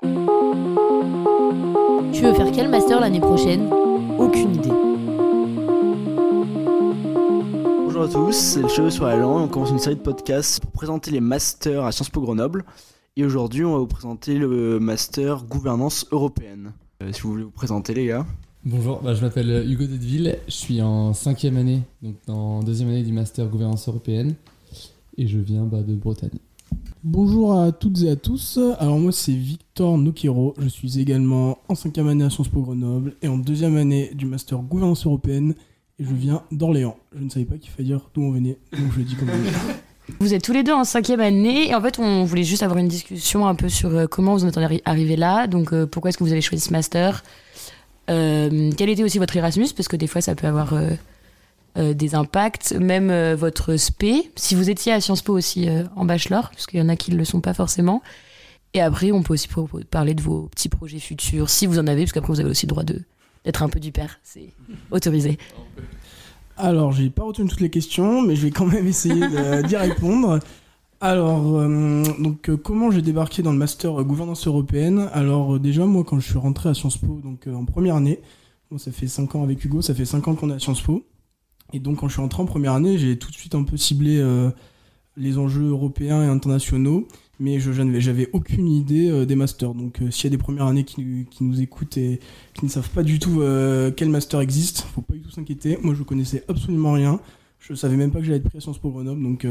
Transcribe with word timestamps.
Tu 0.00 0.08
veux 2.22 2.34
faire 2.34 2.52
quel 2.52 2.68
master 2.68 3.00
l'année 3.00 3.20
prochaine? 3.20 3.68
Aucune 4.18 4.54
idée. 4.54 4.70
Bonjour 7.84 8.02
à 8.02 8.08
tous, 8.08 8.32
c'est 8.32 8.62
le 8.62 8.68
Cheveux 8.68 8.90
sur 8.90 9.06
la 9.06 9.16
langue. 9.16 9.42
On 9.42 9.48
commence 9.48 9.70
une 9.70 9.78
série 9.78 9.96
de 9.96 10.00
podcasts 10.00 10.60
pour 10.60 10.70
présenter 10.70 11.10
les 11.10 11.20
masters 11.20 11.84
à 11.84 11.90
Sciences 11.90 12.10
Po 12.10 12.20
Grenoble. 12.20 12.64
Et 13.16 13.24
aujourd'hui, 13.24 13.64
on 13.64 13.72
va 13.72 13.78
vous 13.78 13.86
présenter 13.86 14.38
le 14.38 14.78
master 14.78 15.44
gouvernance 15.44 16.06
européenne. 16.12 16.72
Euh, 17.02 17.12
si 17.12 17.22
vous 17.22 17.30
voulez 17.30 17.44
vous 17.44 17.50
présenter, 17.50 17.94
les 17.94 18.06
gars. 18.06 18.24
Bonjour, 18.64 19.00
bah, 19.02 19.14
je 19.14 19.22
m'appelle 19.22 19.64
Hugo 19.68 19.84
Dedeville, 19.84 20.38
je 20.46 20.52
suis 20.52 20.82
en 20.82 21.14
cinquième 21.14 21.56
année, 21.56 21.82
donc 22.02 22.16
en 22.28 22.62
deuxième 22.62 22.88
année 22.90 23.02
du 23.04 23.12
master 23.12 23.46
gouvernance 23.46 23.88
européenne, 23.88 24.34
et 25.16 25.26
je 25.26 25.38
viens 25.38 25.62
bah, 25.62 25.80
de 25.80 25.94
Bretagne. 25.94 26.38
Bonjour 27.04 27.58
à 27.58 27.72
toutes 27.72 28.02
et 28.02 28.10
à 28.10 28.16
tous. 28.16 28.58
Alors 28.78 28.98
moi 28.98 29.12
c'est 29.12 29.32
Victor 29.32 29.96
Nokiro. 29.98 30.54
Je 30.58 30.68
suis 30.68 31.00
également 31.00 31.58
en 31.68 31.74
cinquième 31.74 32.08
année 32.08 32.24
à 32.24 32.30
Sciences 32.30 32.48
Po 32.48 32.60
Grenoble 32.60 33.14
et 33.22 33.28
en 33.28 33.38
deuxième 33.38 33.76
année 33.76 34.10
du 34.14 34.26
master 34.26 34.58
gouvernance 34.58 35.06
européenne 35.06 35.54
et 35.98 36.04
je 36.04 36.12
viens 36.14 36.42
d'Orléans. 36.52 36.96
Je 37.16 37.22
ne 37.24 37.30
savais 37.30 37.44
pas 37.46 37.56
qu'il 37.56 37.70
fallait 37.70 37.84
dire 37.84 38.00
d'où 38.14 38.22
on 38.22 38.30
venait, 38.32 38.58
donc 38.72 38.92
je 38.92 38.98
le 38.98 39.04
dis 39.04 39.14
comme 39.14 39.28
ça. 39.28 39.34
Vous 40.20 40.32
êtes 40.32 40.42
tous 40.42 40.52
les 40.54 40.62
deux 40.62 40.72
en 40.72 40.84
cinquième 40.84 41.20
année 41.20 41.68
et 41.68 41.74
en 41.74 41.80
fait 41.82 41.98
on 41.98 42.24
voulait 42.24 42.42
juste 42.44 42.62
avoir 42.62 42.78
une 42.78 42.88
discussion 42.88 43.46
un 43.46 43.54
peu 43.54 43.68
sur 43.68 43.94
euh, 43.94 44.06
comment 44.06 44.34
vous 44.34 44.44
en 44.44 44.48
êtes 44.48 44.56
arri- 44.56 44.80
arrivé 44.86 45.16
là, 45.16 45.46
donc 45.46 45.72
euh, 45.72 45.86
pourquoi 45.86 46.08
est-ce 46.08 46.18
que 46.18 46.24
vous 46.24 46.32
avez 46.32 46.40
choisi 46.40 46.64
ce 46.64 46.72
master, 46.72 47.22
Euh, 48.10 48.70
quel 48.74 48.88
était 48.88 49.04
aussi 49.04 49.18
votre 49.18 49.36
Erasmus? 49.36 49.68
Parce 49.76 49.86
que 49.86 49.96
des 49.96 50.06
fois 50.06 50.22
ça 50.22 50.34
peut 50.34 50.46
avoir 50.46 50.72
euh, 50.72 50.88
euh, 51.76 51.92
des 51.92 52.14
impacts, 52.14 52.72
même 52.72 53.10
euh, 53.10 53.36
votre 53.36 53.76
SP, 53.76 54.32
si 54.36 54.54
vous 54.54 54.70
étiez 54.70 54.92
à 54.92 55.00
Sciences 55.00 55.22
Po 55.22 55.34
aussi 55.34 55.68
euh, 55.68 55.84
en 55.96 56.06
bachelor, 56.06 56.50
parce 56.50 56.66
qu'il 56.66 56.80
y 56.80 56.82
en 56.82 56.88
a 56.88 56.96
qui 56.96 57.12
ne 57.12 57.16
le 57.16 57.24
sont 57.24 57.40
pas 57.40 57.54
forcément. 57.54 58.02
Et 58.74 58.80
après 58.80 59.12
on 59.12 59.22
peut 59.22 59.34
aussi 59.34 59.48
parler 59.90 60.14
de 60.14 60.22
vos 60.22 60.48
petits 60.48 60.70
projets 60.70 60.98
futurs, 60.98 61.50
si 61.50 61.66
vous 61.66 61.78
en 61.78 61.86
avez, 61.86 62.02
parce 62.02 62.12
qu'après 62.12 62.32
vous 62.32 62.40
avez 62.40 62.50
aussi 62.50 62.66
le 62.66 62.70
droit 62.70 62.84
d'être 62.84 63.62
un 63.62 63.68
peu 63.68 63.80
du 63.80 63.92
père, 63.92 64.18
c'est 64.24 64.48
autorisé. 64.90 65.38
Alors 66.56 66.92
j'ai 66.92 67.10
pas 67.10 67.22
retenu 67.22 67.48
toutes 67.48 67.60
les 67.60 67.70
questions, 67.70 68.22
mais 68.22 68.34
je 68.34 68.42
vais 68.42 68.50
quand 68.50 68.66
même 68.66 68.86
essayer 68.86 69.26
d'y 69.62 69.76
répondre. 69.76 70.40
Alors, 71.00 71.44
donc 72.18 72.50
comment 72.62 72.90
j'ai 72.90 73.02
débarqué 73.02 73.42
dans 73.42 73.52
le 73.52 73.58
master 73.58 74.02
gouvernance 74.04 74.46
européenne? 74.46 75.08
Alors 75.12 75.60
déjà 75.60 75.86
moi 75.86 76.02
quand 76.04 76.18
je 76.18 76.26
suis 76.26 76.38
rentré 76.38 76.68
à 76.70 76.74
Sciences 76.74 76.98
Po, 76.98 77.20
donc 77.22 77.46
en 77.46 77.64
première 77.64 77.94
année, 77.94 78.20
bon, 78.70 78.78
ça 78.78 78.90
fait 78.90 79.06
5 79.06 79.36
ans 79.36 79.42
avec 79.44 79.64
Hugo, 79.64 79.80
ça 79.80 79.94
fait 79.94 80.04
5 80.04 80.26
ans 80.28 80.34
qu'on 80.34 80.50
est 80.50 80.54
à 80.54 80.58
Sciences 80.58 80.82
Po. 80.82 81.04
Et 81.72 81.80
donc 81.80 81.98
quand 81.98 82.08
je 82.08 82.14
suis 82.14 82.22
rentré 82.22 82.42
en 82.42 82.46
première 82.46 82.72
année, 82.72 82.98
j'ai 82.98 83.18
tout 83.18 83.30
de 83.30 83.34
suite 83.36 83.54
un 83.54 83.62
peu 83.62 83.76
ciblé 83.76 84.18
euh, 84.18 84.50
les 85.18 85.36
enjeux 85.38 85.68
européens 85.68 86.22
et 86.22 86.26
internationaux, 86.26 87.06
mais 87.40 87.60
je 87.60 87.72
j'avais 87.72 88.28
aucune 88.32 88.68
idée 88.68 89.10
euh, 89.10 89.26
des 89.26 89.34
masters. 89.34 89.74
Donc 89.74 90.00
euh, 90.00 90.10
s'il 90.10 90.24
y 90.24 90.26
a 90.28 90.36
des 90.36 90.42
premières 90.42 90.66
années 90.66 90.84
qui, 90.84 91.26
qui 91.30 91.44
nous 91.44 91.60
écoutent 91.60 91.96
et 91.98 92.20
qui 92.54 92.64
ne 92.64 92.70
savent 92.70 92.90
pas 92.90 93.02
du 93.02 93.18
tout 93.18 93.42
euh, 93.42 93.90
quel 93.90 94.08
master 94.08 94.40
existe, 94.40 94.82
faut 94.94 95.02
pas 95.02 95.14
du 95.14 95.20
tout 95.20 95.30
s'inquiéter. 95.30 95.78
Moi 95.82 95.94
je 95.94 96.02
connaissais 96.02 96.44
absolument 96.48 96.92
rien. 96.92 97.20
Je 97.58 97.74
savais 97.74 97.96
même 97.96 98.12
pas 98.12 98.20
que 98.20 98.24
j'allais 98.24 98.38
être 98.38 98.48
pris 98.48 98.58
à 98.58 98.60
Sciences 98.60 98.78
Po 98.78 98.90
Grenoble, 98.90 99.20
donc 99.20 99.44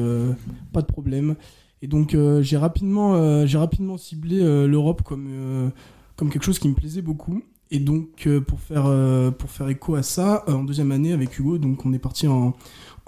pas 0.72 0.82
de 0.82 0.88
problème. 0.88 1.36
Et 1.82 1.88
donc 1.88 2.16
j'ai 2.40 2.56
rapidement, 2.56 3.46
j'ai 3.46 3.58
rapidement 3.58 3.98
ciblé 3.98 4.40
l'Europe 4.66 5.02
comme, 5.02 5.74
comme 6.16 6.30
quelque 6.30 6.46
chose 6.46 6.58
qui 6.58 6.70
me 6.70 6.74
plaisait 6.74 7.02
beaucoup. 7.02 7.44
Et 7.72 7.80
donc 7.80 8.28
euh, 8.28 8.40
pour, 8.40 8.60
faire, 8.60 8.86
euh, 8.86 9.32
pour 9.32 9.50
faire 9.50 9.68
écho 9.70 9.96
à 9.96 10.04
ça, 10.04 10.44
euh, 10.48 10.54
en 10.54 10.64
deuxième 10.64 10.92
année 10.92 11.12
avec 11.12 11.38
Hugo, 11.38 11.58
donc 11.58 11.86
on 11.86 11.94
est 11.94 12.00
parti 12.00 12.28
en, 12.28 12.54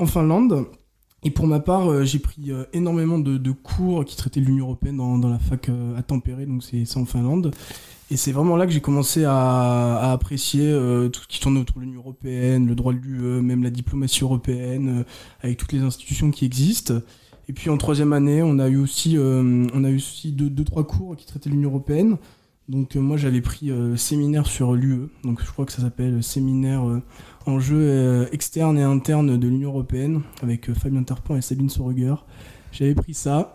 Finlande. 0.05 0.65
Et 1.23 1.31
pour 1.31 1.45
ma 1.45 1.59
part, 1.59 2.05
j'ai 2.05 2.19
pris 2.19 2.51
énormément 2.71 3.19
de, 3.19 3.51
cours 3.51 4.05
qui 4.05 4.15
traitaient 4.15 4.39
l'Union 4.39 4.67
Européenne 4.67 4.95
dans, 4.95 5.27
la 5.27 5.37
fac 5.37 5.69
à 5.97 6.01
Tampere, 6.01 6.47
donc 6.47 6.63
c'est 6.63 6.85
ça 6.85 7.01
en 7.01 7.05
Finlande. 7.05 7.53
Et 8.09 8.15
c'est 8.15 8.31
vraiment 8.31 8.55
là 8.55 8.65
que 8.65 8.71
j'ai 8.71 8.79
commencé 8.79 9.25
à, 9.25 10.13
apprécier 10.13 10.71
tout 11.11 11.21
ce 11.21 11.27
qui 11.27 11.41
tourne 11.41 11.57
autour 11.57 11.75
de 11.75 11.81
l'Union 11.81 11.99
Européenne, 11.99 12.65
le 12.65 12.75
droit 12.75 12.93
de 12.93 12.99
l'UE, 12.99 13.41
même 13.41 13.61
la 13.61 13.71
diplomatie 13.71 14.23
européenne, 14.23 15.03
avec 15.41 15.57
toutes 15.57 15.73
les 15.73 15.81
institutions 15.81 16.31
qui 16.31 16.45
existent. 16.45 16.93
Et 17.49 17.53
puis 17.53 17.69
en 17.69 17.75
troisième 17.75 18.13
année, 18.13 18.41
on 18.41 18.57
a 18.57 18.69
eu 18.69 18.77
aussi, 18.77 19.17
on 19.19 19.83
a 19.83 19.89
eu 19.89 19.97
aussi 19.97 20.31
deux, 20.31 20.49
deux, 20.49 20.63
trois 20.63 20.87
cours 20.87 21.17
qui 21.17 21.25
traitaient 21.25 21.49
l'Union 21.49 21.71
Européenne. 21.71 22.15
Donc 22.69 22.95
euh, 22.95 22.99
moi 22.99 23.17
j'avais 23.17 23.41
pris 23.41 23.71
euh, 23.71 23.95
séminaire 23.97 24.45
sur 24.45 24.73
l'UE, 24.73 25.09
donc 25.23 25.41
je 25.43 25.51
crois 25.51 25.65
que 25.65 25.71
ça 25.71 25.81
s'appelle 25.81 26.21
séminaire 26.21 26.87
euh, 26.87 27.01
enjeux 27.47 27.81
euh, 27.81 28.27
externes 28.31 28.77
et 28.77 28.83
internes 28.83 29.39
de 29.39 29.47
l'Union 29.47 29.69
Européenne, 29.69 30.21
avec 30.43 30.71
Fabien 30.73 31.01
Tarpon 31.01 31.35
et 31.35 31.41
Sabine 31.41 31.69
Soruger. 31.69 32.13
J'avais 32.71 32.93
pris 32.93 33.15
ça. 33.15 33.53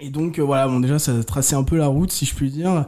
Et 0.00 0.08
donc 0.08 0.38
voilà, 0.38 0.68
bon 0.68 0.80
déjà 0.80 0.98
ça 0.98 1.22
traçait 1.22 1.54
un 1.54 1.64
peu 1.64 1.76
la 1.76 1.88
route 1.88 2.10
si 2.10 2.24
je 2.24 2.34
puis 2.34 2.50
dire. 2.50 2.86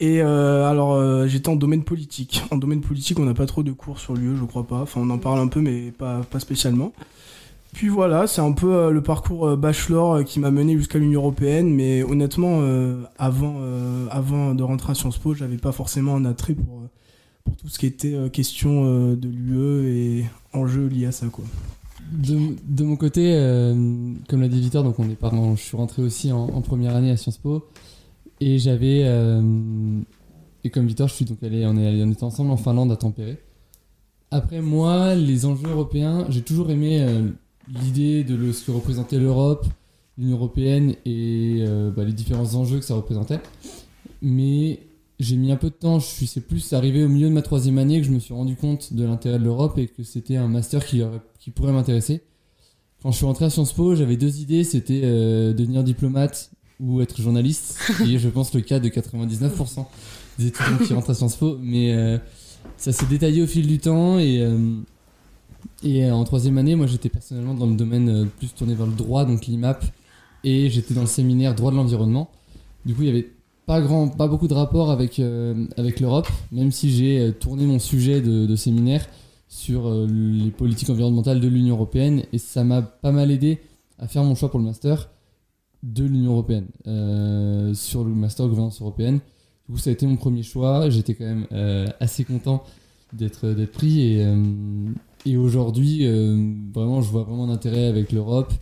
Et 0.00 0.20
alors 0.20 1.26
j'étais 1.26 1.48
en 1.48 1.56
domaine 1.56 1.84
politique. 1.84 2.42
En 2.50 2.58
domaine 2.58 2.82
politique 2.82 3.18
on 3.18 3.24
n'a 3.24 3.34
pas 3.34 3.46
trop 3.46 3.62
de 3.62 3.72
cours 3.72 3.98
sur 3.98 4.14
l'UE 4.14 4.36
je 4.36 4.44
crois 4.44 4.66
pas. 4.66 4.80
Enfin 4.80 5.00
on 5.02 5.08
en 5.08 5.18
parle 5.18 5.40
un 5.40 5.48
peu 5.48 5.62
mais 5.62 5.92
pas, 5.92 6.20
pas 6.30 6.40
spécialement. 6.40 6.92
Puis 7.76 7.88
voilà, 7.88 8.26
c'est 8.26 8.40
un 8.40 8.52
peu 8.52 8.74
euh, 8.74 8.90
le 8.90 9.02
parcours 9.02 9.48
euh, 9.48 9.54
bachelor 9.54 10.14
euh, 10.14 10.22
qui 10.22 10.40
m'a 10.40 10.50
mené 10.50 10.78
jusqu'à 10.78 10.98
l'Union 10.98 11.20
Européenne, 11.20 11.68
mais 11.68 12.02
honnêtement, 12.02 12.62
avant, 13.18 13.60
avant 14.10 14.54
de 14.54 14.62
rentrer 14.62 14.92
à 14.92 14.94
Sciences 14.94 15.18
Po, 15.18 15.34
j'avais 15.34 15.58
pas 15.58 15.72
forcément 15.72 16.16
un 16.16 16.24
attrait 16.24 16.54
pour, 16.54 16.80
pour 17.44 17.54
tout 17.56 17.68
ce 17.68 17.78
qui 17.78 17.84
était 17.84 18.30
question 18.30 19.12
de 19.14 19.28
l'UE 19.28 19.88
et 19.88 20.24
enjeux 20.54 20.86
liés 20.86 21.04
à 21.04 21.12
ça. 21.12 21.26
Quoi. 21.26 21.44
De, 22.12 22.56
de 22.66 22.84
mon 22.84 22.96
côté, 22.96 23.32
comme 24.26 24.40
l'a 24.40 24.48
dit 24.48 24.60
Victor, 24.60 24.82
donc 24.82 24.98
on 24.98 25.10
est 25.10 25.18
je 25.56 25.60
suis 25.60 25.76
rentré 25.76 26.00
aussi 26.00 26.32
en, 26.32 26.62
première 26.62 26.96
année 26.96 27.10
à 27.10 27.18
Sciences 27.18 27.36
Po, 27.36 27.66
et 28.40 28.58
j'avais, 28.58 29.00
et 30.64 30.70
comme 30.70 30.86
Victor, 30.86 31.08
je 31.08 31.14
suis 31.14 31.24
donc 31.26 31.42
allé, 31.42 31.66
on, 31.66 31.76
est 31.76 31.86
allé, 31.86 32.02
on 32.02 32.10
était 32.10 32.24
ensemble 32.24 32.50
en 32.52 32.56
Finlande 32.56 32.90
à 32.90 32.96
Tampere. 32.96 33.36
Après 34.30 34.62
moi, 34.62 35.14
les 35.14 35.44
enjeux 35.44 35.68
européens, 35.68 36.24
j'ai 36.30 36.40
toujours 36.40 36.70
aimé 36.70 37.04
l'idée 37.68 38.24
de 38.24 38.52
ce 38.52 38.64
que 38.64 38.70
représentait 38.70 39.18
l'Europe, 39.18 39.66
l'Union 40.18 40.36
Européenne 40.36 40.94
et 41.04 41.58
euh, 41.60 41.90
bah, 41.90 42.04
les 42.04 42.12
différents 42.12 42.54
enjeux 42.54 42.78
que 42.78 42.84
ça 42.84 42.94
représentait. 42.94 43.40
Mais 44.22 44.80
j'ai 45.18 45.36
mis 45.36 45.52
un 45.52 45.56
peu 45.56 45.68
de 45.68 45.74
temps, 45.74 45.98
je 45.98 46.06
suis, 46.06 46.26
c'est 46.26 46.40
plus 46.40 46.72
arrivé 46.72 47.04
au 47.04 47.08
milieu 47.08 47.28
de 47.28 47.34
ma 47.34 47.42
troisième 47.42 47.78
année 47.78 48.00
que 48.00 48.06
je 48.06 48.12
me 48.12 48.18
suis 48.18 48.34
rendu 48.34 48.56
compte 48.56 48.92
de 48.92 49.04
l'intérêt 49.04 49.38
de 49.38 49.44
l'Europe 49.44 49.78
et 49.78 49.88
que 49.88 50.02
c'était 50.02 50.36
un 50.36 50.48
master 50.48 50.84
qui, 50.84 51.02
qui 51.38 51.50
pourrait 51.50 51.72
m'intéresser. 51.72 52.22
Quand 53.02 53.12
je 53.12 53.16
suis 53.16 53.26
rentré 53.26 53.44
à 53.44 53.50
Sciences 53.50 53.72
Po, 53.72 53.94
j'avais 53.94 54.16
deux 54.16 54.40
idées, 54.40 54.64
c'était 54.64 55.02
euh, 55.04 55.52
devenir 55.52 55.84
diplomate 55.84 56.50
ou 56.80 57.00
être 57.00 57.20
journaliste, 57.20 57.78
et 58.06 58.18
je 58.18 58.28
pense 58.28 58.52
le 58.52 58.60
cas 58.60 58.80
de 58.80 58.88
99% 58.88 59.86
des 60.38 60.48
étudiants 60.48 60.78
qui 60.78 60.92
rentrent 60.92 61.10
à 61.10 61.14
Sciences 61.14 61.36
Po, 61.36 61.56
mais 61.62 61.94
euh, 61.94 62.18
ça 62.76 62.92
s'est 62.92 63.06
détaillé 63.06 63.42
au 63.42 63.46
fil 63.46 63.66
du 63.66 63.78
temps 63.78 64.18
et, 64.18 64.44
et 65.82 66.04
euh, 66.04 66.12
en 66.12 66.24
troisième 66.24 66.58
année, 66.58 66.74
moi 66.74 66.86
j'étais 66.86 67.08
personnellement 67.08 67.54
dans 67.54 67.66
le 67.66 67.76
domaine 67.76 68.08
euh, 68.08 68.24
plus 68.24 68.52
tourné 68.54 68.74
vers 68.74 68.86
le 68.86 68.94
droit, 68.94 69.24
donc 69.24 69.46
l'IMAP, 69.46 69.84
et 70.44 70.70
j'étais 70.70 70.94
dans 70.94 71.02
le 71.02 71.06
séminaire 71.06 71.54
droit 71.54 71.70
de 71.70 71.76
l'environnement. 71.76 72.30
Du 72.84 72.94
coup, 72.94 73.02
il 73.02 73.08
y 73.08 73.10
avait 73.10 73.30
pas 73.66 73.80
grand, 73.80 74.08
pas 74.08 74.28
beaucoup 74.28 74.48
de 74.48 74.54
rapport 74.54 74.90
avec 74.90 75.18
euh, 75.18 75.66
avec 75.76 76.00
l'Europe, 76.00 76.28
même 76.52 76.70
si 76.70 76.90
j'ai 76.90 77.32
tourné 77.38 77.66
mon 77.66 77.78
sujet 77.78 78.20
de, 78.20 78.54
séminaire 78.56 79.06
sur 79.48 79.90
les 80.06 80.50
politiques 80.50 80.90
environnementales 80.90 81.40
de 81.40 81.48
l'Union 81.48 81.74
européenne, 81.74 82.22
et 82.32 82.38
ça 82.38 82.64
m'a 82.64 82.82
pas 82.82 83.12
mal 83.12 83.30
aidé 83.30 83.60
à 83.98 84.08
faire 84.08 84.24
mon 84.24 84.34
choix 84.34 84.50
pour 84.50 84.60
le 84.60 84.66
master 84.66 85.08
de 85.82 86.04
l'Union 86.04 86.32
européenne 86.32 86.66
sur 87.74 88.04
le 88.04 88.10
master 88.10 88.48
gouvernance 88.48 88.80
européenne. 88.80 89.20
Du 89.66 89.74
coup, 89.74 89.78
ça 89.78 89.90
a 89.90 89.92
été 89.92 90.06
mon 90.06 90.16
premier 90.16 90.42
choix. 90.42 90.90
J'étais 90.90 91.14
quand 91.14 91.24
même 91.24 91.46
assez 92.00 92.24
content 92.24 92.64
d'être 93.12 93.54
pris 93.66 94.20
et 95.26 95.36
aujourd'hui, 95.36 96.06
euh, 96.06 96.54
vraiment, 96.72 97.02
je 97.02 97.10
vois 97.10 97.24
vraiment 97.24 97.48
d'intérêt 97.48 97.86
avec 97.86 98.12
l'Europe. 98.12 98.54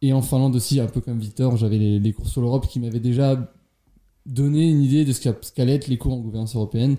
Et 0.00 0.12
en 0.12 0.22
Finlande 0.22 0.54
aussi, 0.54 0.78
un 0.78 0.86
peu 0.86 1.00
comme 1.00 1.18
Victor, 1.18 1.56
j'avais 1.56 1.76
les, 1.76 2.12
cours 2.12 2.28
sur 2.28 2.40
l'Europe 2.40 2.68
qui 2.68 2.78
m'avaient 2.78 3.00
déjà 3.00 3.52
donné 4.24 4.70
une 4.70 4.80
idée 4.82 5.04
de 5.04 5.12
ce 5.12 5.20
qu'a- 5.20 5.36
ce 5.40 5.50
qu'allaient 5.50 5.74
être 5.74 5.88
les 5.88 5.98
cours 5.98 6.12
en 6.12 6.18
gouvernance 6.18 6.54
européenne. 6.54 6.96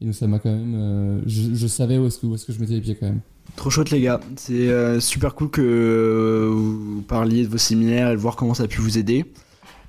Et 0.00 0.06
donc 0.06 0.14
ça 0.14 0.26
m'a 0.26 0.40
quand 0.40 0.50
même... 0.50 0.74
euh, 0.74 1.20
je, 1.26 1.66
savais 1.68 1.96
où 1.96 2.08
est-ce 2.08 2.18
que, 2.18 2.52
je 2.52 2.58
mettais 2.58 2.72
les 2.72 2.80
pieds 2.80 2.96
quand 2.96 3.06
même. 3.06 3.20
Trop 3.54 3.70
chouette 3.70 3.90
les 3.90 4.00
gars, 4.00 4.20
c'est 4.34 4.68
euh, 4.68 4.98
super 4.98 5.36
cool 5.36 5.50
que 5.50 6.50
vous 6.52 7.02
parliez 7.02 7.44
de 7.44 7.48
vos 7.48 7.58
séminaires 7.58 8.10
et 8.10 8.16
de 8.16 8.20
voir 8.20 8.34
comment 8.34 8.54
ça 8.54 8.64
a 8.64 8.68
pu 8.68 8.80
vous 8.80 8.98
aider. 8.98 9.24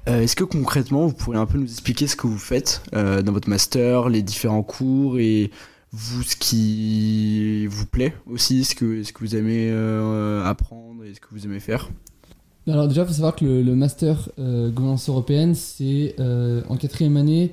Est-ce 0.06 0.36
que 0.36 0.44
concrètement 0.44 1.08
vous 1.08 1.14
pourriez 1.14 1.40
un 1.40 1.46
peu 1.46 1.58
nous 1.58 1.64
expliquer 1.64 2.08
ce 2.08 2.18
que 2.18 2.28
vous 2.28 2.38
faites 2.38 2.84
dans 2.92 3.32
votre 3.32 3.48
master, 3.48 4.10
les 4.10 4.22
différents 4.22 4.62
cours 4.62 5.18
et 5.18 5.50
vous 5.94 6.24
ce 6.24 6.36
qui 6.36 7.68
vous 7.68 7.86
plaît 7.86 8.16
aussi, 8.26 8.64
ce 8.64 8.74
que, 8.74 9.04
ce 9.04 9.14
que 9.14 9.20
vous 9.20 9.36
aimez 9.36 9.70
euh, 9.70 10.44
apprendre 10.44 11.06
et 11.06 11.14
ce 11.14 11.20
que 11.20 11.28
vous 11.30 11.46
aimez 11.46 11.60
faire 11.60 11.92
Alors 12.68 12.88
déjà, 12.88 13.04
il 13.04 13.08
faut 13.08 13.14
savoir 13.14 13.36
que 13.36 13.46
le, 13.46 13.76
master 13.76 14.30
euh, 14.40 14.72
gouvernance 14.72 15.08
européenne, 15.08 15.54
c'est 15.54 16.16
euh, 16.20 16.64
en 16.68 16.78
quatrième 16.78 17.16
année 17.16 17.52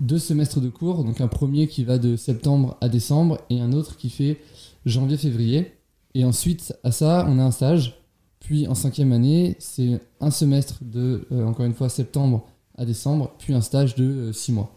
deux 0.00 0.18
semestres 0.18 0.60
de 0.60 0.70
cours. 0.70 1.04
Donc 1.04 1.20
un 1.20 1.28
premier 1.28 1.68
qui 1.68 1.84
va 1.84 1.98
de 1.98 2.16
septembre 2.16 2.78
à 2.80 2.88
décembre 2.88 3.38
et 3.50 3.60
un 3.60 3.72
autre 3.72 3.96
qui 3.96 4.08
fait 4.08 4.40
janvier-février. 4.86 5.72
Et 6.14 6.24
ensuite, 6.24 6.74
à 6.82 6.90
ça, 6.90 7.26
on 7.28 7.38
a 7.38 7.42
un 7.42 7.50
stage. 7.50 8.00
Puis 8.40 8.66
en 8.66 8.74
cinquième 8.74 9.12
année, 9.12 9.56
c'est 9.58 10.00
un 10.20 10.30
semestre 10.30 10.78
de, 10.80 11.26
encore 11.46 11.66
une 11.66 11.74
fois, 11.74 11.90
septembre 11.90 12.46
à 12.76 12.86
décembre, 12.86 13.32
puis 13.38 13.54
un 13.54 13.60
stage 13.60 13.94
de 13.94 14.32
6 14.32 14.52
mois. 14.52 14.74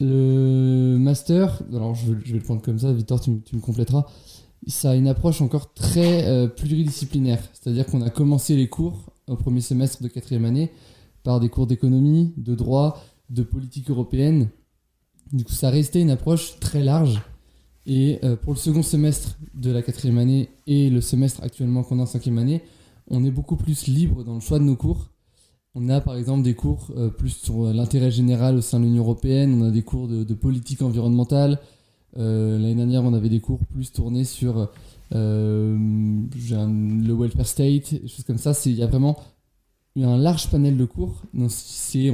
Le 0.00 0.96
master, 0.98 1.62
alors 1.72 1.94
je 1.94 2.12
vais, 2.12 2.32
le 2.34 2.40
prendre 2.40 2.62
comme 2.62 2.78
ça, 2.78 2.92
Victor, 2.92 3.20
tu, 3.20 3.30
me 3.30 3.60
compléteras. 3.60 4.06
Ça 4.66 4.90
a 4.90 4.94
une 4.94 5.08
approche 5.08 5.40
encore 5.40 5.72
très 5.72 6.48
pluridisciplinaire, 6.56 7.42
c'est-à-dire 7.52 7.86
qu'on 7.86 8.02
a 8.02 8.10
commencé 8.10 8.54
les 8.56 8.68
cours 8.68 9.12
au 9.26 9.36
premier 9.36 9.60
semestre 9.60 10.02
de 10.02 10.08
quatrième 10.08 10.44
année 10.44 10.70
par 11.22 11.40
des 11.40 11.48
cours 11.48 11.66
d'économie, 11.66 12.32
de 12.36 12.54
droit, 12.54 13.02
de 13.30 13.42
politique 13.42 13.90
européenne. 13.90 14.48
Du 15.32 15.44
coup, 15.44 15.52
ça 15.52 15.70
restait 15.70 16.00
une 16.00 16.10
approche 16.10 16.58
très 16.60 16.82
large. 16.82 17.20
Et 17.86 18.18
euh, 18.22 18.36
pour 18.36 18.52
le 18.52 18.58
second 18.58 18.82
semestre 18.82 19.38
de 19.54 19.70
la 19.70 19.82
quatrième 19.82 20.18
année 20.18 20.50
et 20.66 20.90
le 20.90 21.00
semestre 21.00 21.42
actuellement 21.42 21.82
qu'on 21.82 21.98
a 21.98 22.02
en 22.02 22.06
cinquième 22.06 22.38
année, 22.38 22.62
on 23.08 23.24
est 23.24 23.30
beaucoup 23.30 23.56
plus 23.56 23.86
libre 23.86 24.24
dans 24.24 24.34
le 24.34 24.40
choix 24.40 24.58
de 24.58 24.64
nos 24.64 24.76
cours. 24.76 25.08
On 25.74 25.88
a 25.88 26.00
par 26.00 26.16
exemple 26.16 26.42
des 26.42 26.54
cours 26.54 26.90
euh, 26.96 27.08
plus 27.08 27.30
sur 27.30 27.72
l'intérêt 27.72 28.10
général 28.10 28.56
au 28.56 28.60
sein 28.60 28.80
de 28.80 28.84
l'Union 28.84 29.02
européenne, 29.02 29.62
on 29.62 29.66
a 29.66 29.70
des 29.70 29.82
cours 29.82 30.08
de, 30.08 30.34
politique 30.34 30.82
environnementale. 30.82 31.58
Euh, 32.16 32.58
l'année 32.58 32.74
dernière, 32.74 33.04
on 33.04 33.14
avait 33.14 33.28
des 33.28 33.40
cours 33.40 33.60
plus 33.66 33.92
tournés 33.92 34.24
sur 34.24 34.68
le 35.12 35.76
welfare 37.14 37.46
state, 37.46 37.94
des 37.94 38.08
choses 38.08 38.24
comme 38.24 38.38
ça. 38.38 38.52
Il 38.66 38.74
y 38.74 38.82
a 38.82 38.86
vraiment 38.86 39.18
un 39.96 40.16
large 40.16 40.50
panel 40.50 40.76
de 40.76 40.84
cours. 40.84 41.22
On 41.36 41.48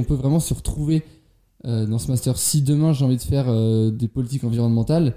peut 0.03 0.15
vraiment 0.15 0.39
se 0.39 0.53
retrouver 0.53 1.03
euh, 1.65 1.85
dans 1.85 1.97
ce 1.97 2.09
master. 2.09 2.37
Si 2.37 2.61
demain 2.61 2.93
j'ai 2.93 3.05
envie 3.05 3.17
de 3.17 3.21
faire 3.21 3.45
euh, 3.47 3.89
des 3.89 4.07
politiques 4.07 4.43
environnementales, 4.43 5.15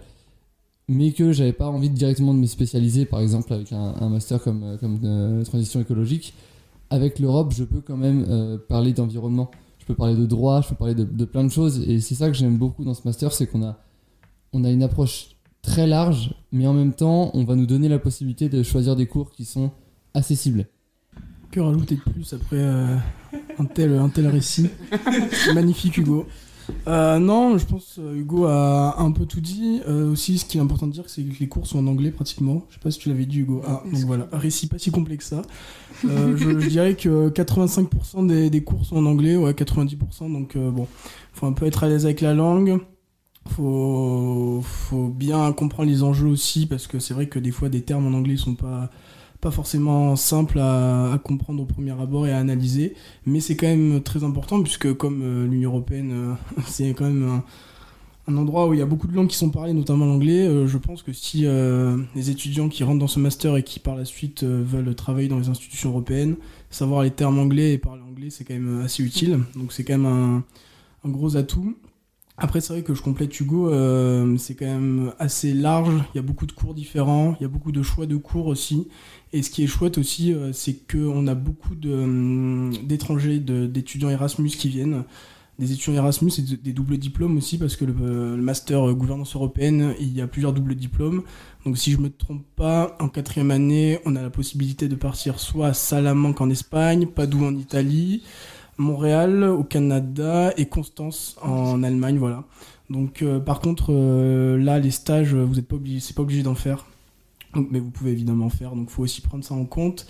mais 0.89 1.13
que 1.13 1.33
j'avais 1.33 1.53
pas 1.53 1.69
envie 1.69 1.91
directement 1.91 2.33
de 2.33 2.39
me 2.39 2.47
spécialiser, 2.47 3.05
par 3.05 3.21
exemple 3.21 3.53
avec 3.53 3.71
un, 3.73 4.09
master 4.09 4.43
comme, 4.43 4.63
euh, 4.63 4.77
comme 4.79 5.45
transition 5.45 5.81
écologique, 5.81 6.33
avec 6.91 7.19
l'Europe, 7.19 7.53
je 7.57 7.65
peux 7.65 7.81
quand 7.81 7.97
même 7.97 8.59
parler 8.69 8.93
d'environnement. 8.93 9.51
Je 9.79 9.87
peux 9.87 9.95
parler 9.95 10.17
de 10.17 10.27
droit, 10.27 10.61
je 10.63 10.69
peux 10.69 10.75
parler 10.75 10.95
de, 10.95 11.05
de 11.05 11.25
plein 11.25 11.45
de 11.45 11.51
choses. 11.51 11.81
Et 11.89 12.01
c'est 12.01 12.15
ça 12.15 12.29
que 12.29 12.35
j'aime 12.35 12.59
beaucoup 12.59 12.85
dans 12.85 12.95
ce 12.95 13.03
master, 13.05 13.33
c'est 13.33 13.47
qu'on 13.47 13.63
a, 13.63 13.79
on 14.53 14.65
a 14.65 14.71
une 14.71 14.83
approche 14.83 15.37
très 15.63 15.87
large, 15.87 16.35
mais 16.53 16.67
en 16.67 16.73
même 16.73 16.93
temps, 16.93 17.31
on 17.35 17.45
va 17.45 17.55
nous 17.55 17.67
donner 17.67 17.89
la 17.89 17.99
possibilité 17.99 18.49
de 18.49 18.63
choisir 18.63 18.97
des 18.97 19.07
cours 19.07 19.31
qui 19.31 19.45
sont 19.45 19.71
accessibles. 20.15 20.67
Que 21.51 21.61
rajouter 21.61 21.97
de 21.97 22.01
plus 22.01 22.33
après 22.35 22.59
euh, 22.59 22.97
un, 23.59 23.65
tel, 23.65 23.95
un 23.95 24.09
tel 24.09 24.27
récit? 24.29 24.69
Magnifique 25.55 25.97
Hugo. 25.97 26.27
Euh, 26.87 27.19
non, 27.19 27.59
je 27.59 27.67
pense 27.67 27.99
euh, 27.99 28.17
Hugo 28.17 28.45
a 28.45 29.01
un 29.01 29.11
peu 29.11 29.27
tout 29.27 29.41
dit. 29.41 29.81
aussi, 29.87 30.39
ce 30.39 30.45
qui 30.45 30.59
est 30.59 30.61
important 30.61 30.87
de 30.87 30.93
dire, 30.93 31.05
c'est 31.07 31.23
que 31.23 31.39
les 31.41 31.49
cours 31.49 31.67
sont 31.67 31.79
en 31.79 31.87
anglais 31.87 32.11
pratiquement. 32.11 32.65
Je 32.69 32.75
sais 32.75 32.81
pas 32.81 32.91
si 32.91 32.99
tu 32.99 33.09
l'avais 33.09 33.27
dit, 33.27 33.41
Hugo. 33.41 33.63
Ah, 33.67 33.83
donc 33.85 34.03
voilà, 34.05 34.29
récit 34.33 34.67
pas 34.67 34.79
si 34.79 34.91
complexe 34.91 35.31
que 35.31 35.37
ça. 35.37 35.43
je, 36.03 36.69
dirais 36.69 36.95
que 36.95 37.31
85% 37.31 38.27
des, 38.27 38.51
des, 38.51 38.63
cours 38.63 38.85
sont 38.85 38.97
en 38.97 39.07
anglais, 39.07 39.37
ouais, 39.37 39.53
90%. 39.53 40.33
Donc 40.33 40.57
bon, 40.57 40.87
faut 41.33 41.47
un 41.47 41.53
peu 41.53 41.67
être 41.67 41.85
à 41.85 41.89
l'aise 41.89 42.05
avec 42.05 42.21
la 42.21 42.35
langue. 42.35 42.79
Faut, 43.49 44.61
faut 44.63 45.09
bien 45.09 45.53
comprendre 45.53 45.89
les 45.89 46.03
enjeux 46.03 46.29
aussi, 46.29 46.67
parce 46.67 46.87
que 46.87 46.99
c'est 46.99 47.15
vrai 47.15 47.29
que 47.29 47.39
des 47.39 47.51
fois, 47.51 47.69
des 47.69 47.81
termes 47.81 48.07
en 48.07 48.17
anglais 48.17 48.37
sont 48.37 48.55
pas 48.55 48.91
pas 49.41 49.51
forcément 49.51 50.17
simple 50.17 50.59
à, 50.59 51.19
comprendre 51.23 51.63
au 51.63 51.67
premier 51.67 51.93
abord 51.93 52.27
et 52.27 52.33
à 52.33 52.39
analyser, 52.39 52.95
mais 53.27 53.41
c'est 53.41 53.57
quand 53.57 53.69
même 53.69 54.03
très 54.03 54.25
important 54.25 54.63
puisque 54.63 54.93
comme 54.95 55.23
euh, 55.23 55.47
l'Union 55.47 55.71
européenne, 55.71 56.11
euh, 56.13 56.61
c'est 56.67 56.91
quand 56.95 57.05
même 57.05 57.43
un, 58.27 58.37
endroit 58.37 58.67
où 58.67 58.75
il 58.75 58.79
y 58.79 58.83
a 58.83 58.87
beaucoup 58.87 59.07
de 59.07 59.15
langues 59.15 59.29
qui 59.29 59.37
sont 59.37 59.51
parlées, 59.51 59.73
notamment 59.73 60.07
l'anglais. 60.07 60.47
Euh, 60.47 60.67
je 60.67 60.77
pense 60.77 61.03
que 61.03 61.13
si 61.13 61.47
les 62.15 62.31
étudiants 62.31 62.69
qui 62.69 62.85
rentrent 62.85 62.99
dans 62.99 63.07
ce 63.07 63.21
master 63.21 63.57
et 63.57 63.63
qui 63.63 63.81
par 63.81 63.97
la 63.97 64.05
suite 64.05 64.45
veulent 64.45 64.95
travailler 64.95 65.29
dans 65.29 65.39
les 65.39 65.49
institutions 65.49 65.91
européennes, 65.91 66.37
savoir 66.71 67.03
les 67.03 67.11
termes 67.11 67.39
anglais 67.39 67.75
et 67.75 67.79
parler 67.79 68.03
anglais, 68.03 68.29
c'est 68.31 68.45
quand 68.45 68.55
même 68.55 68.83
assez 68.83 69.03
utile. 69.03 69.41
Donc 69.57 69.73
c'est 69.73 69.85
quand 69.85 69.97
même 69.97 70.07
un, 70.07 70.45
un 71.05 71.11
gros 71.11 71.37
atout. 71.37 71.75
Après, 72.41 72.61
c'est 72.61 72.73
vrai 72.73 72.83
que 72.83 72.95
je 72.95 73.03
complète 73.03 73.39
Hugo, 73.41 73.69
c'est 74.39 74.55
quand 74.55 74.67
même 74.67 75.13
assez 75.19 75.53
large, 75.53 75.95
il 76.15 76.17
y 76.17 76.21
a 76.21 76.23
beaucoup 76.23 76.47
de 76.47 76.53
cours 76.53 76.73
différents, 76.73 77.35
il 77.41 77.43
y 77.43 77.47
a 77.47 77.49
beaucoup 77.49 77.73
de 77.73 77.83
choix 77.83 78.07
de 78.07 78.17
cours 78.17 78.47
aussi, 78.47 78.87
et 79.33 79.43
ce 79.43 79.51
qui 79.51 79.65
est 79.65 79.67
chouette 79.67 79.99
aussi, 79.99 80.33
euh, 80.33 80.53
c'est 80.53 80.87
qu'on 80.91 81.27
a 81.27 81.35
beaucoup 81.35 81.75
hum, 81.85 82.73
d'étrangers, 82.85 83.39
d'étudiants 83.39 84.11
Erasmus 84.11 84.51
qui 84.51 84.69
viennent. 84.69 85.05
Des 85.59 85.73
étudiants 85.73 85.95
Erasmus 85.95 86.31
et 86.39 86.43
des 86.43 86.73
doubles 86.73 86.99
diplômes 86.99 87.37
aussi, 87.37 87.59
parce 87.59 87.75
que 87.75 87.85
le, 87.85 87.93
master 88.37 88.95
gouvernance 88.95 89.35
européenne, 89.35 89.93
il 89.99 90.17
y 90.17 90.21
a 90.21 90.29
plusieurs 90.29 90.53
doubles 90.53 90.77
diplômes. 90.77 91.25
Donc 91.67 91.77
si 91.77 91.91
je 91.91 91.99
ne 91.99 92.05
me 92.05 92.11
trompe 92.11 92.45
pas, 92.55 92.97
en 93.01 93.09
quatrième 93.09 93.51
année, 93.51 93.99
on 94.05 94.15
a 94.15 94.23
la 94.23 94.31
possibilité 94.31 94.87
de 94.87 94.95
partir 94.95 95.41
soit 95.41 95.67
à 95.67 95.75
Salamanque 95.75 96.41
en 96.41 96.49
Espagne, 96.49 97.07
Padoue 97.07 97.45
en 97.45 97.57
Italie, 97.57 98.23
Montréal 98.79 99.45
au 99.45 99.65
Canada 99.65 100.53
et 100.57 100.67
Constance 100.67 101.37
en 101.43 101.83
Allemagne, 101.83 102.19
voilà. 102.19 102.45
Donc 102.91 103.23
euh, 103.23 103.39
par 103.39 103.61
contre, 103.61 103.89
euh, 103.91 104.57
là, 104.57 104.79
les 104.79 104.91
stages, 104.91 105.35
vous 105.35 105.57
n'êtes 105.57 105.69
pas 105.69 105.77
obligé, 105.77 106.01
c'est 106.01 106.15
pas 106.15 106.23
obligé 106.23 106.43
d'en 106.43 106.55
faire 106.55 106.87
mais 107.71 107.79
vous 107.81 107.91
pouvez 107.91 108.13
évidemment 108.13 108.51
faire, 108.51 108.75
donc 108.75 108.91
faut 108.91 109.03
aussi 109.03 109.21
prendre 109.21 109.45
ça 109.45 109.55
en 109.55 109.65
compte. 109.65 110.07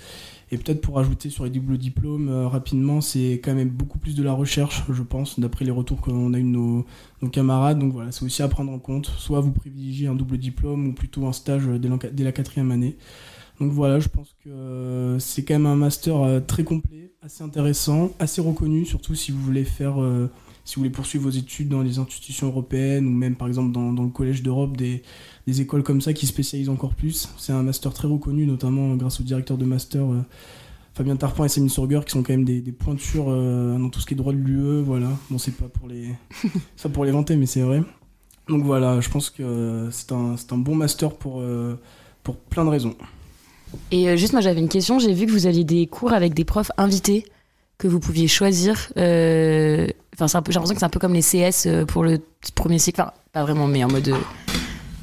Et 0.50 0.56
peut-être 0.56 0.80
pour 0.80 0.98
ajouter 0.98 1.28
sur 1.28 1.44
les 1.44 1.50
doubles 1.50 1.76
diplômes 1.76 2.30
euh, 2.30 2.48
rapidement, 2.48 3.02
c'est 3.02 3.40
quand 3.44 3.54
même 3.54 3.68
beaucoup 3.68 3.98
plus 3.98 4.14
de 4.14 4.22
la 4.22 4.32
recherche, 4.32 4.82
je 4.88 5.02
pense, 5.02 5.38
d'après 5.38 5.66
les 5.66 5.70
retours 5.70 6.00
qu'on 6.00 6.32
a 6.32 6.38
eu 6.38 6.42
de 6.42 6.48
nos, 6.48 6.86
camarades. 7.30 7.78
Donc 7.78 7.92
voilà, 7.92 8.12
c'est 8.12 8.24
aussi 8.24 8.42
à 8.42 8.48
prendre 8.48 8.72
en 8.72 8.78
compte. 8.78 9.06
Soit 9.18 9.40
vous 9.40 9.52
privilégiez 9.52 10.08
un 10.08 10.14
double 10.14 10.38
diplôme 10.38 10.88
ou 10.88 10.92
plutôt 10.94 11.26
un 11.26 11.32
stage 11.32 11.66
dès 11.66 12.24
la 12.24 12.32
quatrième 12.32 12.70
année. 12.70 12.96
Donc 13.60 13.72
voilà, 13.72 14.00
je 14.00 14.08
pense 14.08 14.36
que 14.42 14.48
euh, 14.48 15.18
c'est 15.18 15.44
quand 15.44 15.54
même 15.54 15.66
un 15.66 15.76
master 15.76 16.16
euh, 16.22 16.40
très 16.40 16.64
complet, 16.64 17.07
assez 17.28 17.44
intéressant, 17.44 18.10
assez 18.18 18.40
reconnu, 18.40 18.86
surtout 18.86 19.14
si 19.14 19.32
vous 19.32 19.40
voulez 19.40 19.64
faire 19.64 19.96
si 20.68 20.74
vous 20.74 20.80
voulez 20.80 20.90
poursuivre 20.90 21.24
vos 21.24 21.30
études 21.30 21.70
dans 21.70 21.80
les 21.80 21.98
institutions 21.98 22.48
européennes 22.48 23.06
ou 23.06 23.10
même 23.10 23.36
par 23.36 23.48
exemple 23.48 23.72
dans, 23.72 23.90
le 23.90 24.10
Collège 24.10 24.42
d'Europe, 24.42 24.76
des, 24.76 25.02
écoles 25.46 25.82
comme 25.82 26.02
ça 26.02 26.12
qui 26.12 26.26
spécialisent 26.26 26.68
encore 26.68 26.94
plus. 26.94 27.30
C'est 27.38 27.54
un 27.54 27.62
master 27.62 27.94
très 27.94 28.06
reconnu, 28.06 28.44
notamment 28.44 28.94
grâce 28.96 29.18
au 29.18 29.22
directeur 29.22 29.56
de 29.56 29.64
master 29.64 30.02
euh, 30.04 30.22
Fabien 30.92 31.16
Tarpin 31.16 31.46
et 31.46 31.48
Céline 31.48 31.70
Sorger, 31.70 32.00
qui 32.04 32.12
sont 32.12 32.22
quand 32.22 32.34
même 32.34 32.44
des, 32.44 32.60
pointures 32.72 33.28
euh, 33.28 33.78
dans 33.78 33.88
tout 33.88 34.00
ce 34.00 34.04
qui 34.04 34.12
est 34.12 34.16
droit 34.18 34.34
de 34.34 34.38
l'UE. 34.38 34.82
Voilà. 34.82 35.08
Bon, 35.30 35.38
c'est 35.38 35.56
pas 35.56 35.68
pour 35.68 35.88
les, 35.88 36.14
ça 36.76 36.90
pour 36.90 37.06
les 37.06 37.12
vanter, 37.12 37.36
mais 37.36 37.46
c'est 37.46 37.62
vrai. 37.62 37.82
Donc 38.46 38.62
voilà, 38.64 39.00
je 39.00 39.08
pense 39.08 39.30
que 39.30 39.88
c'est 39.90 40.12
un, 40.12 40.34
un, 40.50 40.58
bon 40.58 40.74
master 40.74 41.14
pour, 41.14 41.40
euh, 41.40 41.78
pour 42.22 42.36
plein 42.36 42.66
de 42.66 42.70
raisons. 42.70 42.94
Et 43.90 44.16
juste, 44.16 44.32
moi 44.32 44.42
j'avais 44.42 44.60
une 44.60 44.68
question. 44.68 44.98
J'ai 44.98 45.12
vu 45.12 45.26
que 45.26 45.32
vous 45.32 45.46
aviez 45.46 45.64
des 45.64 45.86
cours 45.86 46.12
avec 46.12 46.34
des 46.34 46.44
profs 46.44 46.70
invités 46.76 47.24
que 47.78 47.88
vous 47.88 48.00
pouviez 48.00 48.28
choisir. 48.28 48.90
Enfin, 50.20 50.26
j'ai 50.26 50.34
l'impression 50.34 50.74
que 50.74 50.80
c'est 50.80 50.84
un 50.84 50.88
peu 50.88 50.98
comme 50.98 51.14
les 51.14 51.22
CS 51.22 51.66
euh, 51.66 51.84
pour 51.84 52.02
le 52.02 52.18
premier 52.56 52.80
cycle. 52.80 53.00
Enfin, 53.00 53.12
pas 53.32 53.42
vraiment, 53.44 53.68
mais 53.68 53.84
en 53.84 53.88
mode. 53.88 54.08
Euh, 54.08 54.16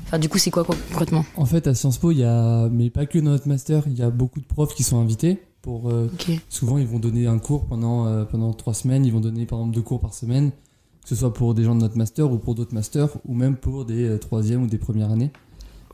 enfin, 0.04 0.20
du 0.20 0.28
coup, 0.28 0.38
c'est 0.38 0.52
quoi 0.52 0.66
concrètement? 0.66 1.24
En 1.38 1.46
fait, 1.46 1.68
à 1.68 1.74
Sciences 1.74 2.00
Po, 2.00 2.12
il 2.12 2.18
y 2.18 2.26
a, 2.26 2.68
mais 2.68 2.90
pas 2.90 3.06
que 3.06 3.20
dans 3.20 3.32
notre 3.32 3.48
master, 3.48 3.84
il 3.88 3.98
y 3.98 4.02
a 4.02 4.10
beaucoup 4.10 4.42
de 4.42 4.46
profs 4.46 4.76
qui 4.76 4.84
sont 4.84 5.00
invités. 5.00 5.42
Pour, 5.62 5.90
euh, 5.90 6.12
Souvent, 6.50 6.78
ils 6.78 6.86
vont 6.86 7.00
donner 7.00 7.28
un 7.28 7.40
cours 7.40 7.66
pendant, 7.66 8.26
pendant 8.26 8.54
trois 8.54 8.74
semaines. 8.74 9.06
Ils 9.06 9.14
vont 9.14 9.22
donner 9.22 9.46
par 9.46 9.60
exemple 9.60 9.74
deux 9.74 9.82
cours 9.82 10.02
par 10.02 10.14
semaine, 10.14 10.52
que 10.52 11.10
ce 11.10 11.16
soit 11.16 11.34
pour 11.34 11.54
des 11.54 11.64
gens 11.64 11.76
de 11.76 11.80
notre 11.80 11.98
master 11.98 12.30
ou 12.30 12.38
pour 12.38 12.54
d'autres 12.54 12.74
masters, 12.74 13.10
ou 13.26 13.34
même 13.34 13.56
pour 13.56 13.86
des 13.86 14.20
troisièmes 14.20 14.64
ou 14.64 14.68
des 14.68 14.78
premières 14.78 15.12
années. 15.12 15.32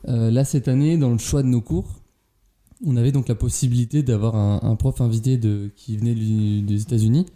là, 0.04 0.44
cette 0.44 0.66
année, 0.66 0.98
dans 0.98 1.10
le 1.10 1.18
choix 1.18 1.42
de 1.42 1.48
nos 1.48 1.62
cours, 1.62 2.01
on 2.84 2.96
avait 2.96 3.12
donc 3.12 3.28
la 3.28 3.34
possibilité 3.34 4.02
d'avoir 4.02 4.34
un, 4.36 4.76
prof 4.76 5.00
invité 5.00 5.38
qui 5.76 5.96
venait 5.96 6.14
des 6.14 6.82
États-Unis 6.82 7.26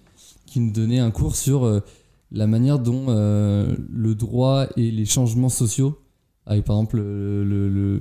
qui 0.46 0.60
nous 0.60 0.70
donnait 0.70 1.00
un 1.00 1.10
cours 1.10 1.36
sur 1.36 1.64
euh, 1.64 1.80
la 2.32 2.46
manière 2.46 2.78
dont 2.78 3.06
euh, 3.08 3.76
le 3.92 4.14
droit 4.14 4.66
et 4.76 4.90
les 4.90 5.04
changements 5.04 5.48
sociaux, 5.48 5.98
avec 6.46 6.64
par 6.64 6.76
exemple 6.76 6.98
le, 6.98 7.98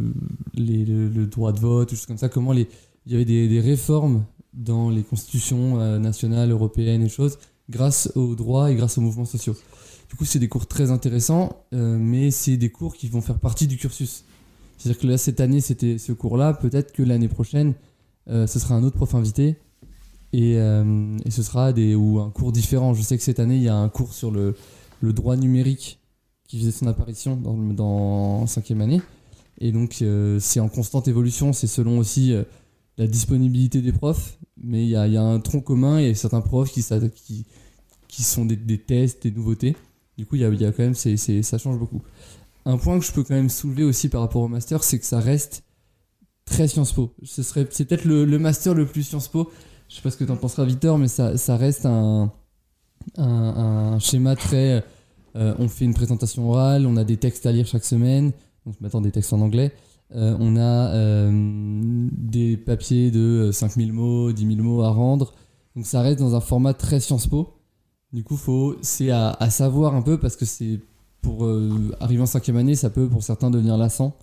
droit 1.25 1.51
de 1.51 1.59
vote, 1.59 1.93
ça, 1.93 2.29
comment 2.29 2.53
il 2.53 2.67
y 3.07 3.15
avait 3.15 3.25
des, 3.25 3.47
des 3.49 3.59
réformes 3.59 4.23
dans 4.53 4.89
les 4.89 5.03
constitutions 5.03 5.79
euh, 5.79 5.99
nationales, 5.99 6.51
européennes 6.51 7.03
et 7.03 7.09
choses, 7.09 7.39
grâce 7.69 8.11
aux 8.15 8.35
droits 8.35 8.71
et 8.71 8.75
grâce 8.75 8.97
aux 8.97 9.01
mouvements 9.01 9.25
sociaux. 9.25 9.55
Du 10.09 10.15
coup, 10.15 10.25
c'est 10.25 10.39
des 10.39 10.47
cours 10.47 10.67
très 10.67 10.91
intéressants, 10.91 11.65
mais 11.71 12.29
c'est 12.29 12.57
des 12.57 12.69
cours 12.69 12.95
qui 12.95 13.07
vont 13.09 13.21
faire 13.21 13.39
partie 13.39 13.65
du 13.65 13.75
cursus. 13.75 14.23
C'est-à-dire 14.77 15.01
que 15.01 15.08
là, 15.08 15.17
cette 15.17 15.39
année, 15.39 15.62
c'était 15.62 15.98
ce 15.98 16.12
cours-là. 16.12 16.53
Peut-être 16.53 16.91
que 16.91 17.03
l'année 17.03 17.27
prochaine, 17.27 17.74
ce 18.27 18.48
sera 18.48 18.75
un 18.75 18.84
autre 18.84 18.96
prof 18.96 19.15
invité 19.15 19.58
euh, 20.36 21.17
et, 21.25 21.32
ce 21.32 21.44
sera 21.44 21.74
des, 21.74 21.96
ou 21.96 22.20
un 22.20 22.29
cours 22.29 22.51
différent. 22.51 22.94
Je 22.94 23.01
sais 23.01 23.17
que 23.17 23.24
cette 23.24 23.39
année, 23.39 23.55
il 23.55 23.63
y 23.63 23.70
a 23.70 23.75
un 23.75 23.89
cours 23.89 24.13
sur 24.13 24.32
le, 24.32 24.55
droit 25.01 25.36
numérique 25.36 26.00
qui 26.48 26.60
faisait 26.60 26.72
son 26.72 26.88
apparition 26.88 27.36
dans, 27.36 28.48
cinquième 28.48 28.82
année. 28.82 29.01
Et 29.60 29.72
donc, 29.72 30.00
euh, 30.01 30.39
c'est 30.39 30.60
en 30.60 30.67
constante 30.67 31.08
évolution. 31.08 31.53
C'est 31.53 31.67
selon 31.67 32.00
aussi 32.00 32.34
euh, 32.34 32.44
la 32.98 33.08
disponibilité 33.08 33.82
des 33.82 33.91
profs. 33.91 34.38
Mais 34.58 34.84
il 34.84 34.89
y 34.89 34.96
a, 34.96 35.08
y 35.08 35.17
a, 35.17 35.22
un 35.22 35.39
tronc 35.39 35.62
commun 35.62 36.00
et 36.00 36.13
certains 36.13 36.41
profs 36.41 36.72
qui, 36.72 36.84
qui, 38.08 38.24
sont 38.24 38.46
des, 38.46 38.77
tests, 38.79 39.24
des 39.24 39.32
nouveautés. 39.32 39.75
Du 40.17 40.25
coup, 40.25 40.36
il 40.36 40.41
y 40.41 40.46
a, 40.46 40.50
y 40.50 40.65
a, 40.65 40.72
quand 40.72 40.84
même, 40.84 40.96
ça 40.96 41.58
change 41.58 41.77
beaucoup. 41.77 42.01
Un 42.65 42.77
point 42.77 43.00
que 43.00 43.05
je 43.05 43.12
peux 43.12 43.24
quand 43.24 43.36
même 43.36 43.50
soulever 43.50 43.84
aussi 43.84 44.10
par 44.10 44.22
rapport 44.22 44.41
au 44.41 44.48
master, 44.48 44.84
c'est 44.84 45.00
que 45.00 45.05
ça 45.05 45.19
reste 45.19 45.63
très 46.45 46.67
Sciences 46.67 46.93
Po. 46.93 47.13
Ce 47.24 47.43
serait, 47.43 47.67
c'est 47.69 47.86
peut-être 47.86 48.05
le, 48.05 48.25
master 48.39 48.74
le 48.74 48.86
plus 48.86 49.03
Sciences 49.03 49.27
Po 49.27 49.51
je 49.88 49.95
sais 49.95 50.01
pas 50.01 50.10
ce 50.10 50.17
que 50.17 50.24
tu 50.24 50.31
en 50.31 50.36
penseras, 50.36 50.65
Victor, 50.65 50.98
mais 50.98 51.07
ça, 51.07 51.57
reste 51.57 51.86
un, 51.86 52.31
un, 53.17 54.00
schéma 54.00 54.36
très. 54.36 54.84
on 55.36 55.67
fait 55.67 55.86
une 55.86 55.93
présentation 55.93 56.50
orale, 56.50 56.88
on 56.88 56.98
a 56.98 57.03
des 57.03 57.17
textes 57.17 57.45
à 57.45 57.51
lire 57.51 57.67
chaque 57.67 57.86
semaine, 57.86 58.31
donc 58.65 58.81
maintenant 58.81 59.01
des 59.01 59.12
textes 59.12 59.31
en 59.31 59.41
anglais. 59.41 59.72
on 60.12 60.57
a 60.57 61.29
des 61.31 62.57
papiers 62.57 63.12
de 63.12 63.51
5000 63.53 63.93
mots, 63.93 64.31
10 64.31 64.55
000 64.55 64.63
mots 64.63 64.81
à 64.81 64.89
rendre. 64.89 65.34
Donc 65.75 65.86
ça 65.86 66.01
reste 66.01 66.19
dans 66.19 66.36
un 66.36 66.41
format 66.41 66.74
très 66.74 67.00
Sciences 67.00 67.27
Po. 67.27 67.53
Du 68.13 68.24
coup, 68.24 68.38
faut, 68.38 68.77
c'est 68.81 69.12
à, 69.12 69.38
savoir 69.50 69.93
un 69.93 70.01
peu 70.01 70.17
parce 70.17 70.36
que 70.36 70.45
c'est 70.45 70.79
pour 71.25 71.50
arriver 72.00 72.22
en 72.22 72.25
cinquième 72.27 72.58
année, 72.58 72.75
ça 72.75 72.89
peut 72.89 73.08
pour 73.08 73.24
certains 73.24 73.50
devenir 73.50 73.77
lassant 73.77 74.15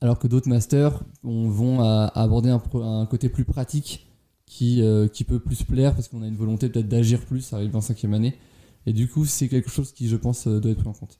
alors 0.00 0.18
que 0.18 0.28
d'autres 0.28 0.48
masters 0.48 1.00
vont 1.22 1.80
aborder 1.80 2.50
un, 2.50 3.06
côté 3.06 3.28
plus 3.28 3.44
pratique 3.44 4.06
qui, 4.46 4.82
euh, 4.82 5.08
qui 5.08 5.24
peut 5.24 5.38
plus 5.38 5.62
plaire 5.62 5.94
parce 5.94 6.08
qu'on 6.08 6.22
a 6.22 6.26
une 6.26 6.36
volonté 6.36 6.68
peut-être 6.68 6.88
d'agir 6.88 7.20
plus 7.20 7.52
arriver 7.52 7.74
en 7.76 7.80
cinquième 7.80 8.14
année. 8.14 8.36
Et 8.86 8.92
du 8.92 9.08
coup, 9.08 9.26
c'est 9.26 9.48
quelque 9.48 9.70
chose 9.70 9.92
qui, 9.92 10.08
je 10.08 10.16
pense, 10.16 10.46
euh, 10.46 10.60
doit 10.60 10.70
être 10.70 10.78
pris 10.78 10.88
en 10.88 10.92
compte. 10.92 11.18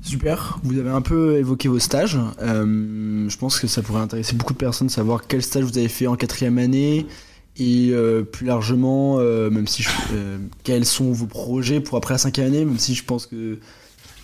Super, 0.00 0.58
vous 0.64 0.78
avez 0.78 0.90
un 0.90 1.02
peu 1.02 1.36
évoqué 1.36 1.68
vos 1.68 1.78
stages. 1.78 2.18
Euh, 2.40 3.28
je 3.28 3.38
pense 3.38 3.60
que 3.60 3.68
ça 3.68 3.82
pourrait 3.82 4.00
intéresser 4.00 4.34
beaucoup 4.34 4.52
de 4.52 4.58
personnes 4.58 4.88
de 4.88 4.92
savoir 4.92 5.28
quel 5.28 5.42
stage 5.42 5.62
vous 5.62 5.78
avez 5.78 5.88
fait 5.88 6.08
en 6.08 6.16
quatrième 6.16 6.58
année 6.58 7.06
et 7.56 7.92
plus 8.32 8.46
largement, 8.46 9.18
même 9.18 9.66
si 9.66 9.84
quels 10.64 10.86
sont 10.86 11.12
vos 11.12 11.26
projets 11.26 11.80
pour 11.80 11.98
après 11.98 12.14
la 12.14 12.18
cinquième 12.18 12.46
année, 12.46 12.64
même 12.64 12.78
si 12.78 12.94
je 12.94 13.04
pense 13.04 13.26
que 13.26 13.60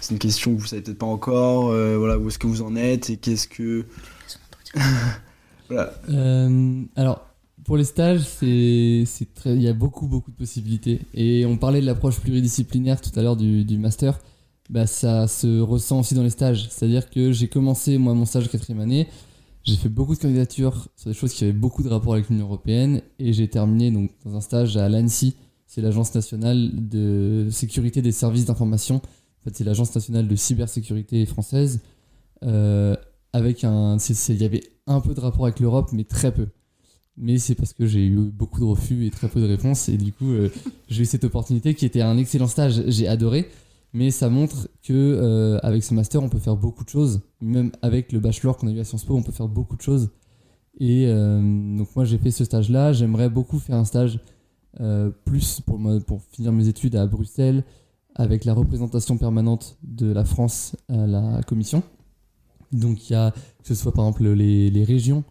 c'est 0.00 0.14
une 0.14 0.18
question 0.18 0.54
que 0.54 0.60
vous 0.60 0.66
savez 0.66 0.82
peut-être 0.82 0.98
pas 0.98 1.06
encore. 1.06 1.70
Euh, 1.70 1.96
voilà, 1.98 2.18
où 2.18 2.28
est-ce 2.28 2.38
que 2.38 2.46
vous 2.46 2.62
en 2.62 2.76
êtes 2.76 3.10
et 3.10 3.16
qu'est-ce 3.16 3.48
que. 3.48 3.84
voilà. 5.68 5.92
Euh, 6.10 6.82
alors, 6.96 7.26
pour 7.64 7.76
les 7.76 7.84
stages, 7.84 8.20
c'est, 8.20 9.04
très, 9.34 9.54
il 9.54 9.62
y 9.62 9.68
a 9.68 9.72
beaucoup, 9.72 10.06
beaucoup 10.06 10.30
de 10.30 10.36
possibilités. 10.36 11.00
Et 11.14 11.44
on 11.46 11.56
parlait 11.56 11.80
de 11.80 11.86
l'approche 11.86 12.20
pluridisciplinaire 12.20 13.00
tout 13.00 13.10
à 13.16 13.22
l'heure 13.22 13.36
du, 13.36 13.64
du 13.64 13.78
master. 13.78 14.18
Bah, 14.70 14.86
ça 14.86 15.26
se 15.26 15.60
ressent 15.60 16.00
aussi 16.00 16.14
dans 16.14 16.22
les 16.22 16.30
stages. 16.30 16.68
C'est-à-dire 16.70 17.10
que 17.10 17.32
j'ai 17.32 17.48
commencé, 17.48 17.98
moi, 17.98 18.14
mon 18.14 18.24
stage 18.24 18.48
quatrième 18.48 18.80
année. 18.80 19.08
J'ai 19.64 19.76
fait 19.76 19.88
beaucoup 19.88 20.14
de 20.14 20.20
candidatures 20.20 20.88
sur 20.96 21.10
des 21.10 21.14
choses 21.14 21.32
qui 21.32 21.44
avaient 21.44 21.52
beaucoup 21.52 21.82
de 21.82 21.88
rapport 21.88 22.14
avec 22.14 22.28
l'Union 22.30 22.46
Européenne. 22.46 23.02
Et 23.18 23.32
j'ai 23.32 23.48
terminé 23.48 23.90
donc, 23.90 24.12
dans 24.24 24.36
un 24.36 24.40
stage 24.40 24.76
à 24.76 24.88
l'ANSI. 24.88 25.36
C'est 25.66 25.82
l'Agence 25.82 26.14
nationale 26.14 26.70
de 26.88 27.48
sécurité 27.50 28.00
des 28.00 28.12
services 28.12 28.46
d'information 28.46 29.02
en 29.40 29.44
fait, 29.44 29.56
c'est 29.56 29.64
l'Agence 29.64 29.94
nationale 29.94 30.26
de 30.26 30.36
cybersécurité 30.36 31.24
française. 31.26 31.80
Euh, 32.44 32.96
avec 33.32 33.62
un, 33.64 33.98
il 34.28 34.36
y 34.36 34.44
avait 34.44 34.62
un 34.86 35.00
peu 35.00 35.14
de 35.14 35.20
rapport 35.20 35.44
avec 35.44 35.60
l'Europe, 35.60 35.90
mais 35.92 36.04
très 36.04 36.32
peu. 36.32 36.48
Mais 37.16 37.38
c'est 37.38 37.54
parce 37.54 37.72
que 37.72 37.86
j'ai 37.86 38.06
eu 38.06 38.16
beaucoup 38.16 38.60
de 38.60 38.64
refus 38.64 39.06
et 39.06 39.10
très 39.10 39.28
peu 39.28 39.40
de 39.40 39.46
réponses. 39.46 39.88
Et 39.88 39.96
du 39.96 40.12
coup, 40.12 40.30
euh, 40.30 40.50
j'ai 40.88 41.02
eu 41.02 41.06
cette 41.06 41.24
opportunité 41.24 41.74
qui 41.74 41.84
était 41.84 42.00
un 42.00 42.16
excellent 42.16 42.46
stage. 42.46 42.82
J'ai 42.86 43.06
adoré. 43.06 43.48
Mais 43.94 44.10
ça 44.10 44.28
montre 44.28 44.68
que 44.82 44.92
euh, 44.92 45.58
avec 45.62 45.82
ce 45.82 45.94
master, 45.94 46.22
on 46.22 46.28
peut 46.28 46.38
faire 46.38 46.56
beaucoup 46.56 46.84
de 46.84 46.90
choses. 46.90 47.20
Même 47.40 47.72
avec 47.80 48.12
le 48.12 48.20
bachelor 48.20 48.56
qu'on 48.56 48.68
a 48.68 48.70
eu 48.70 48.80
à 48.80 48.84
Sciences 48.84 49.04
Po, 49.04 49.14
on 49.14 49.22
peut 49.22 49.32
faire 49.32 49.48
beaucoup 49.48 49.76
de 49.76 49.82
choses. 49.82 50.10
Et 50.80 51.06
donc 51.06 51.88
moi, 51.96 52.04
j'ai 52.04 52.18
fait 52.18 52.30
ce 52.30 52.44
stage-là. 52.44 52.92
J'aimerais 52.92 53.28
beaucoup 53.28 53.58
faire 53.58 53.76
un 53.76 53.84
stage 53.84 54.20
plus 55.24 55.60
pour, 55.62 55.80
pour 56.06 56.22
finir 56.30 56.52
mes 56.52 56.68
études 56.68 56.94
à 56.94 57.04
Bruxelles, 57.06 57.64
avec 58.18 58.44
la 58.44 58.52
représentation 58.52 59.16
permanente 59.16 59.78
de 59.82 60.12
la 60.12 60.24
France 60.24 60.76
à 60.88 61.06
la 61.06 61.40
Commission. 61.46 61.84
Donc 62.72 63.08
il 63.08 63.12
y 63.12 63.16
a, 63.16 63.30
que 63.30 63.68
ce 63.68 63.74
soit 63.74 63.92
par 63.92 64.04
exemple 64.06 64.28
les, 64.28 64.84
régions 64.84 65.24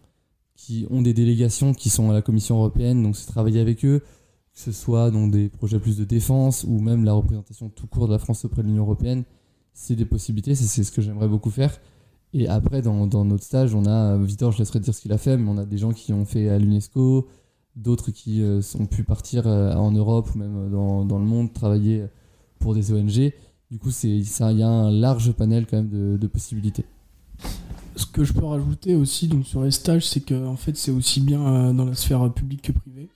qui 0.56 0.86
ont 0.90 1.02
des 1.02 1.14
délégations 1.14 1.74
qui 1.74 1.90
sont 1.90 2.10
à 2.10 2.14
la 2.14 2.22
Commission 2.22 2.56
européenne, 2.56 3.02
donc 3.02 3.14
c'est 3.14 3.30
travailler 3.30 3.60
avec 3.60 3.84
eux, 3.84 4.00
que 4.00 4.60
ce 4.60 4.72
soit 4.72 5.10
dans 5.10 5.28
des 5.28 5.50
projets 5.50 5.78
plus 5.78 5.98
de 5.98 6.04
défense 6.04 6.64
ou 6.66 6.80
même 6.80 7.04
la 7.04 7.12
représentation 7.12 7.68
tout 7.68 7.86
court 7.86 8.08
de 8.08 8.12
la 8.12 8.18
France 8.18 8.44
auprès 8.44 8.62
de 8.62 8.68
l'Union 8.68 8.82
européenne, 8.82 9.22
c'est 9.74 9.94
des 9.94 10.06
possibilités, 10.06 10.54
c'est 10.56 10.82
ce 10.82 10.90
que 10.90 11.02
j'aimerais 11.02 11.28
beaucoup 11.28 11.50
faire. 11.50 11.78
Et 12.32 12.48
après, 12.48 12.82
dans, 12.82 13.06
notre 13.06 13.44
stage, 13.44 13.74
on 13.74 13.86
a, 13.86 14.18
Victor, 14.18 14.52
je 14.52 14.58
laisserai 14.58 14.80
dire 14.80 14.94
ce 14.94 15.00
qu'il 15.00 15.12
a 15.12 15.18
fait, 15.18 15.36
mais 15.36 15.48
on 15.48 15.56
a 15.56 15.64
des 15.64 15.78
gens 15.78 15.92
qui 15.92 16.12
ont 16.12 16.24
fait 16.24 16.48
à 16.48 16.58
l'UNESCO, 16.58 17.28
d'autres 17.76 18.10
qui 18.10 18.42
euh, 18.42 18.60
ont 18.78 18.86
pu 18.86 19.04
partir 19.04 19.46
euh, 19.46 19.72
en 19.74 19.92
Europe 19.92 20.28
ou 20.34 20.38
même 20.38 20.70
dans, 20.70 21.04
dans 21.04 21.18
le 21.18 21.24
monde, 21.24 21.52
travailler 21.52 22.04
pour 22.58 22.74
des 22.74 22.92
ONG. 22.92 23.32
Du 23.70 23.78
coup, 23.78 23.90
il 24.02 24.22
y 24.22 24.62
a 24.62 24.68
un 24.68 24.90
large 24.90 25.30
panel 25.32 25.66
quand 25.66 25.76
même 25.76 26.18
de, 26.18 26.26
possibilités. 26.26 26.84
Ce 27.96 28.06
que 28.06 28.24
je 28.24 28.32
peux 28.32 28.44
rajouter 28.44 28.94
aussi 28.94 29.28
donc, 29.28 29.44
sur 29.44 29.62
les 29.62 29.70
stages, 29.70 30.06
c'est 30.06 30.20
que 30.20 30.34
fait, 30.56 30.76
c'est 30.76 30.90
aussi 30.90 31.20
bien 31.20 31.40
euh, 31.40 31.72
dans 31.72 31.84
la 31.84 31.94
sphère 31.94 32.32
publique 32.32 32.62
que 32.62 32.72
privée. 32.72 33.08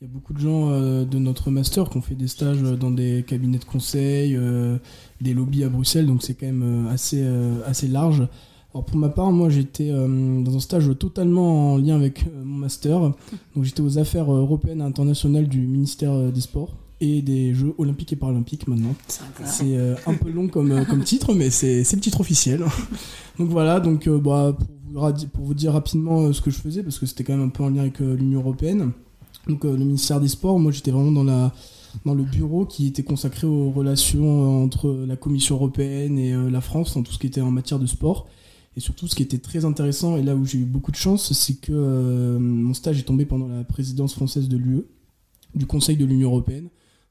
Il 0.00 0.06
y 0.06 0.10
a 0.10 0.12
beaucoup 0.12 0.32
de 0.32 0.38
gens 0.38 0.70
euh, 0.70 1.04
de 1.04 1.18
notre 1.18 1.50
master 1.50 1.90
qui 1.90 1.96
ont 1.96 2.02
fait 2.02 2.14
des 2.14 2.28
stages 2.28 2.62
dans 2.62 2.92
des 2.92 3.24
cabinets 3.26 3.58
de 3.58 3.64
conseil, 3.64 4.36
euh, 4.36 4.78
des 5.20 5.34
lobbies 5.34 5.64
à 5.64 5.68
Bruxelles, 5.68 6.06
donc 6.06 6.22
c'est 6.22 6.34
quand 6.34 6.46
même 6.46 6.86
assez, 6.88 7.26
assez 7.66 7.88
large. 7.88 8.28
Alors 8.72 8.84
pour 8.84 8.98
ma 8.98 9.08
part, 9.08 9.32
moi 9.32 9.48
j'étais 9.48 9.90
dans 9.90 10.54
un 10.54 10.60
stage 10.60 10.90
totalement 10.98 11.72
en 11.72 11.78
lien 11.78 11.96
avec 11.96 12.24
mon 12.44 12.58
master. 12.58 13.00
Donc 13.56 13.64
j'étais 13.64 13.80
aux 13.80 13.98
affaires 13.98 14.30
européennes 14.30 14.80
et 14.80 14.84
internationales 14.84 15.48
du 15.48 15.66
ministère 15.66 16.30
des 16.30 16.40
Sports 16.42 16.76
et 17.00 17.22
des 17.22 17.54
Jeux 17.54 17.74
olympiques 17.78 18.12
et 18.12 18.16
paralympiques 18.16 18.66
maintenant. 18.66 18.94
C'est 19.44 19.76
euh, 19.76 19.94
un 20.06 20.14
peu 20.14 20.30
long 20.30 20.48
comme, 20.48 20.72
euh, 20.72 20.84
comme 20.84 21.04
titre, 21.04 21.34
mais 21.34 21.50
c'est 21.50 21.84
le 21.92 22.00
titre 22.00 22.20
officiel. 22.20 22.60
donc 23.38 23.48
voilà, 23.48 23.80
donc 23.80 24.08
euh, 24.08 24.18
bah, 24.18 24.56
pour, 24.92 25.06
vous, 25.06 25.26
pour 25.28 25.44
vous 25.44 25.54
dire 25.54 25.72
rapidement 25.72 26.32
ce 26.32 26.40
que 26.40 26.50
je 26.50 26.58
faisais, 26.58 26.82
parce 26.82 26.98
que 26.98 27.06
c'était 27.06 27.24
quand 27.24 27.36
même 27.36 27.46
un 27.46 27.50
peu 27.50 27.62
en 27.62 27.70
lien 27.70 27.82
avec 27.82 28.00
l'Union 28.00 28.40
Européenne. 28.40 28.92
Donc 29.46 29.64
le 29.64 29.76
ministère 29.76 30.20
des 30.20 30.28
Sports, 30.28 30.58
moi 30.58 30.72
j'étais 30.72 30.90
vraiment 30.90 31.12
dans, 31.12 31.24
la, 31.24 31.54
dans 32.04 32.14
le 32.14 32.22
bureau 32.22 32.66
qui 32.66 32.86
était 32.86 33.02
consacré 33.02 33.46
aux 33.46 33.70
relations 33.70 34.62
entre 34.62 34.90
la 35.06 35.16
Commission 35.16 35.54
Européenne 35.54 36.18
et 36.18 36.34
la 36.50 36.60
France, 36.60 36.94
dans 36.94 37.02
tout 37.02 37.12
ce 37.12 37.18
qui 37.18 37.28
était 37.28 37.40
en 37.40 37.50
matière 37.50 37.78
de 37.78 37.86
sport. 37.86 38.26
Et 38.76 38.80
surtout, 38.80 39.08
ce 39.08 39.14
qui 39.14 39.22
était 39.22 39.38
très 39.38 39.64
intéressant, 39.64 40.18
et 40.18 40.22
là 40.22 40.36
où 40.36 40.44
j'ai 40.44 40.58
eu 40.58 40.64
beaucoup 40.64 40.90
de 40.90 40.96
chance, 40.96 41.32
c'est 41.32 41.60
que 41.60 42.36
mon 42.38 42.74
stage 42.74 42.98
est 42.98 43.04
tombé 43.04 43.24
pendant 43.24 43.48
la 43.48 43.64
présidence 43.64 44.12
française 44.12 44.48
de 44.48 44.58
l'UE, 44.58 44.84
du 45.54 45.64
Conseil 45.66 45.96
de 45.96 46.04
l'Union 46.04 46.28
Européenne. 46.28 46.68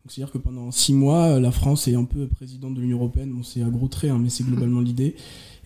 C'est-à-dire 0.09 0.31
que 0.31 0.37
pendant 0.37 0.71
six 0.71 0.93
mois, 0.93 1.25
euh, 1.25 1.39
la 1.39 1.51
France 1.51 1.87
est 1.87 1.95
un 1.95 2.03
peu 2.03 2.27
présidente 2.27 2.73
de 2.75 2.81
l'Union 2.81 2.97
Européenne. 2.97 3.31
Bon, 3.31 3.43
c'est 3.43 3.61
à 3.61 3.69
gros 3.69 3.87
traits, 3.87 4.11
hein, 4.11 4.19
mais 4.21 4.29
c'est 4.29 4.43
globalement 4.43 4.81
l'idée. 4.81 5.15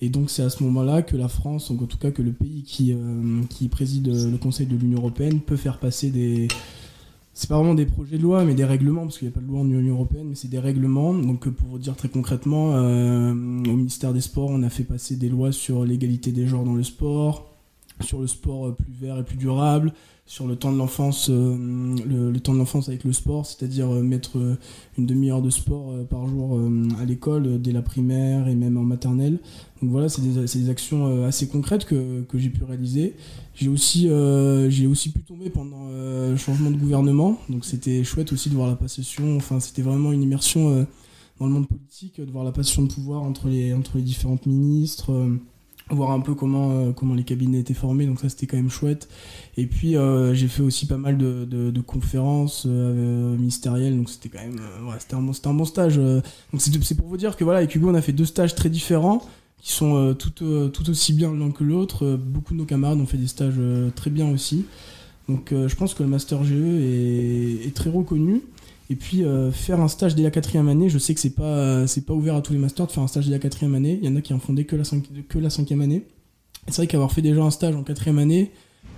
Et 0.01 0.09
donc 0.09 0.29
c'est 0.29 0.41
à 0.41 0.49
ce 0.49 0.63
moment-là 0.63 1.03
que 1.03 1.15
la 1.15 1.27
France, 1.27 1.69
en 1.69 1.75
tout 1.75 1.97
cas 1.97 2.11
que 2.11 2.21
le 2.21 2.31
pays 2.31 2.63
qui, 2.63 2.91
euh, 2.93 3.41
qui 3.49 3.67
préside 3.67 4.07
euh, 4.09 4.31
le 4.31 4.37
Conseil 4.37 4.65
de 4.65 4.75
l'Union 4.75 4.99
Européenne, 4.99 5.39
peut 5.39 5.57
faire 5.57 5.77
passer 5.79 6.09
des... 6.09 6.47
C'est 7.33 7.47
pas 7.47 7.57
vraiment 7.57 7.75
des 7.75 7.85
projets 7.85 8.17
de 8.17 8.23
loi, 8.23 8.43
mais 8.43 8.55
des 8.55 8.65
règlements, 8.65 9.03
parce 9.03 9.17
qu'il 9.17 9.27
n'y 9.27 9.33
a 9.33 9.35
pas 9.35 9.41
de 9.41 9.47
loi 9.47 9.61
en 9.61 9.65
Union 9.65 9.93
Européenne, 9.93 10.27
mais 10.27 10.35
c'est 10.35 10.49
des 10.49 10.59
règlements. 10.59 11.13
Donc 11.13 11.47
pour 11.47 11.67
vous 11.69 11.79
dire 11.79 11.95
très 11.95 12.09
concrètement, 12.09 12.75
au 12.75 13.33
ministère 13.33 14.11
des 14.11 14.19
Sports, 14.19 14.49
on 14.49 14.61
a 14.63 14.69
fait 14.69 14.83
passer 14.83 15.15
des 15.15 15.29
lois 15.29 15.53
sur 15.53 15.85
l'égalité 15.85 16.33
des 16.33 16.45
genres 16.45 16.65
dans 16.65 16.73
le 16.75 16.83
sport, 16.83 17.49
sur 18.01 18.19
le 18.19 18.27
sport 18.27 18.75
plus 18.75 18.91
vert 18.91 19.17
et 19.17 19.23
plus 19.23 19.37
durable, 19.37 19.93
sur 20.31 20.47
le 20.47 20.55
temps 20.55 20.71
de 20.71 20.77
l'enfance, 20.77 21.29
euh, 21.29 21.57
le, 22.07 22.39
temps 22.39 22.53
de 22.53 22.59
l'enfance 22.59 22.87
avec 22.87 23.03
le 23.03 23.11
sport, 23.11 23.45
c'est-à-dire 23.45 23.93
euh, 23.93 24.01
mettre 24.01 24.37
euh, 24.37 24.57
une 24.97 25.05
demi-heure 25.05 25.41
de 25.41 25.49
sport 25.49 25.93
par 26.09 26.25
jour 26.25 26.57
à 27.01 27.03
l'école 27.03 27.61
dès 27.61 27.73
la 27.73 27.81
primaire 27.81 28.47
et 28.47 28.55
même 28.55 28.77
en 28.77 28.83
maternelle. 28.83 29.39
Donc 29.81 29.91
voilà, 29.91 30.07
c'est 30.07 30.21
des, 30.21 30.69
actions 30.69 31.25
assez 31.25 31.49
concrètes 31.49 31.83
que, 31.83 32.21
que 32.21 32.37
j'ai 32.37 32.49
pu 32.49 32.63
réaliser. 32.63 33.15
J'ai 33.55 33.67
aussi, 33.67 34.07
j'ai 34.69 34.87
aussi 34.87 35.09
pu 35.09 35.21
tomber 35.23 35.49
pendant 35.49 35.89
le 35.89 36.37
changement 36.37 36.71
de 36.71 36.77
gouvernement, 36.77 37.37
donc 37.49 37.65
c'était 37.65 38.03
chouette 38.05 38.31
aussi 38.31 38.49
de 38.49 38.55
voir 38.55 38.69
la 38.69 38.75
passation. 38.75 39.35
Enfin, 39.35 39.59
c'était 39.59 39.81
vraiment 39.81 40.13
une 40.13 40.23
immersion 40.23 40.87
dans 41.39 41.47
le 41.47 41.51
monde 41.51 41.67
politique, 41.67 42.21
de 42.21 42.31
voir 42.31 42.45
la 42.45 42.51
passation 42.51 42.83
de 42.83 42.93
pouvoir 42.93 43.23
entre 43.23 43.49
les, 43.49 43.73
entre 43.73 43.97
les 43.97 44.03
différentes 44.03 44.45
ministres 44.45 45.11
voir 45.95 46.11
un 46.11 46.19
peu 46.19 46.35
comment, 46.35 46.71
euh, 46.71 46.91
comment 46.91 47.13
les 47.13 47.23
cabinets 47.23 47.59
étaient 47.59 47.73
formés, 47.73 48.05
donc 48.05 48.19
ça 48.19 48.29
c'était 48.29 48.47
quand 48.47 48.57
même 48.57 48.69
chouette. 48.69 49.07
Et 49.57 49.65
puis 49.65 49.95
euh, 49.95 50.33
j'ai 50.33 50.47
fait 50.47 50.63
aussi 50.63 50.85
pas 50.87 50.97
mal 50.97 51.17
de, 51.17 51.81
conférences 51.81 52.65
euh, 52.67 53.35
ministérielles, 53.37 53.97
donc 53.97 54.09
c'était 54.09 54.29
quand 54.29 54.43
même 54.43 54.59
c'était 54.99 55.15
un, 55.15 55.21
bon, 55.21 55.33
un 55.43 55.53
bon 55.53 55.65
stage. 55.65 55.97
donc 55.97 56.61
c'est 56.61 56.95
pour 56.95 57.07
vous 57.07 57.17
dire 57.17 57.35
que 57.35 57.43
voilà, 57.43 57.59
avec 57.59 57.75
Hugo 57.75 57.89
on 57.89 57.95
a 57.95 58.01
fait 58.01 58.13
deux 58.13 58.25
stages 58.25 58.55
très 58.55 58.69
différents 58.69 59.21
qui 59.59 59.71
sont 59.71 60.15
tout, 60.15 60.31
tout 60.31 60.89
aussi 60.89 61.13
bien 61.13 61.33
l'un 61.33 61.51
que 61.51 61.63
l'autre. 61.63 62.15
beaucoup 62.17 62.53
de 62.53 62.59
nos 62.59 62.65
camarades 62.65 62.99
ont 62.99 63.05
fait 63.05 63.17
des 63.17 63.27
stages 63.27 63.59
très 63.95 64.09
bien 64.09 64.29
aussi. 64.31 64.65
Donc 65.29 65.49
je 65.51 65.75
pense 65.75 65.93
que 65.93 66.01
le 66.01 66.09
Master 66.09 66.43
GE 66.43 66.53
est 66.53 67.75
très 67.75 67.89
reconnu. 67.89 68.41
Et 68.91 68.95
puis 68.97 69.23
euh, 69.23 69.53
faire 69.53 69.79
un 69.79 69.87
stage 69.87 70.15
dès 70.15 70.23
la 70.23 70.31
quatrième 70.31 70.67
année, 70.67 70.89
je 70.89 70.97
sais 70.97 71.13
que 71.13 71.21
c'est 71.21 71.33
pas 71.33 71.87
c'est 71.87 72.05
pas 72.05 72.13
ouvert 72.13 72.35
à 72.35 72.41
tous 72.41 72.51
les 72.51 72.59
masters 72.59 72.87
de 72.87 72.91
faire 72.91 73.01
un 73.01 73.07
stage 73.07 73.25
dès 73.25 73.31
la 73.31 73.39
quatrième 73.39 73.73
année. 73.73 73.97
Il 74.01 74.09
y 74.09 74.11
en 74.11 74.17
a 74.17 74.21
qui 74.21 74.33
en 74.33 74.39
font 74.39 74.51
dès 74.51 74.65
que 74.65 74.75
la, 74.75 74.83
que 75.29 75.39
la 75.39 75.49
cinquième 75.49 75.79
année. 75.79 76.03
C'est 76.67 76.75
vrai 76.75 76.87
qu'avoir 76.87 77.09
fait 77.13 77.21
déjà 77.21 77.41
un 77.41 77.51
stage 77.51 77.73
en 77.73 77.83
quatrième 77.83 78.19
année, 78.19 78.51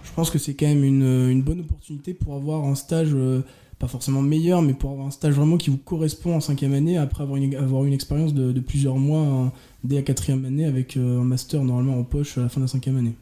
je 0.03 0.11
pense 0.15 0.31
que 0.31 0.39
c'est 0.39 0.55
quand 0.55 0.65
même 0.65 0.83
une, 0.83 1.29
une, 1.29 1.43
bonne 1.43 1.59
opportunité 1.59 2.15
pour 2.15 2.33
avoir 2.33 2.65
un 2.65 2.73
stage, 2.73 3.11
euh, 3.13 3.41
pas 3.77 3.87
forcément 3.87 4.23
meilleur, 4.23 4.63
mais 4.63 4.73
pour 4.73 4.89
avoir 4.89 5.05
un 5.05 5.11
stage 5.11 5.35
vraiment 5.35 5.57
qui 5.57 5.69
vous 5.69 5.77
correspond 5.77 6.35
en 6.35 6.39
cinquième 6.39 6.73
année, 6.73 6.97
après 6.97 7.21
avoir 7.21 7.37
une, 7.37 7.55
avoir 7.55 7.85
une 7.85 7.93
expérience 7.93 8.33
de, 8.33 8.59
plusieurs 8.59 8.97
mois 8.97 9.53
dès 9.83 9.97
la 9.97 10.01
quatrième 10.01 10.43
année 10.43 10.65
avec 10.65 10.97
euh, 10.97 11.21
un 11.21 11.23
master 11.23 11.63
normalement 11.63 11.99
en 11.99 12.03
poche 12.03 12.37
à 12.39 12.41
la 12.41 12.49
fin 12.49 12.59
de 12.59 12.65
la 12.65 12.69
cinquième 12.69 12.97
année. 12.97 13.13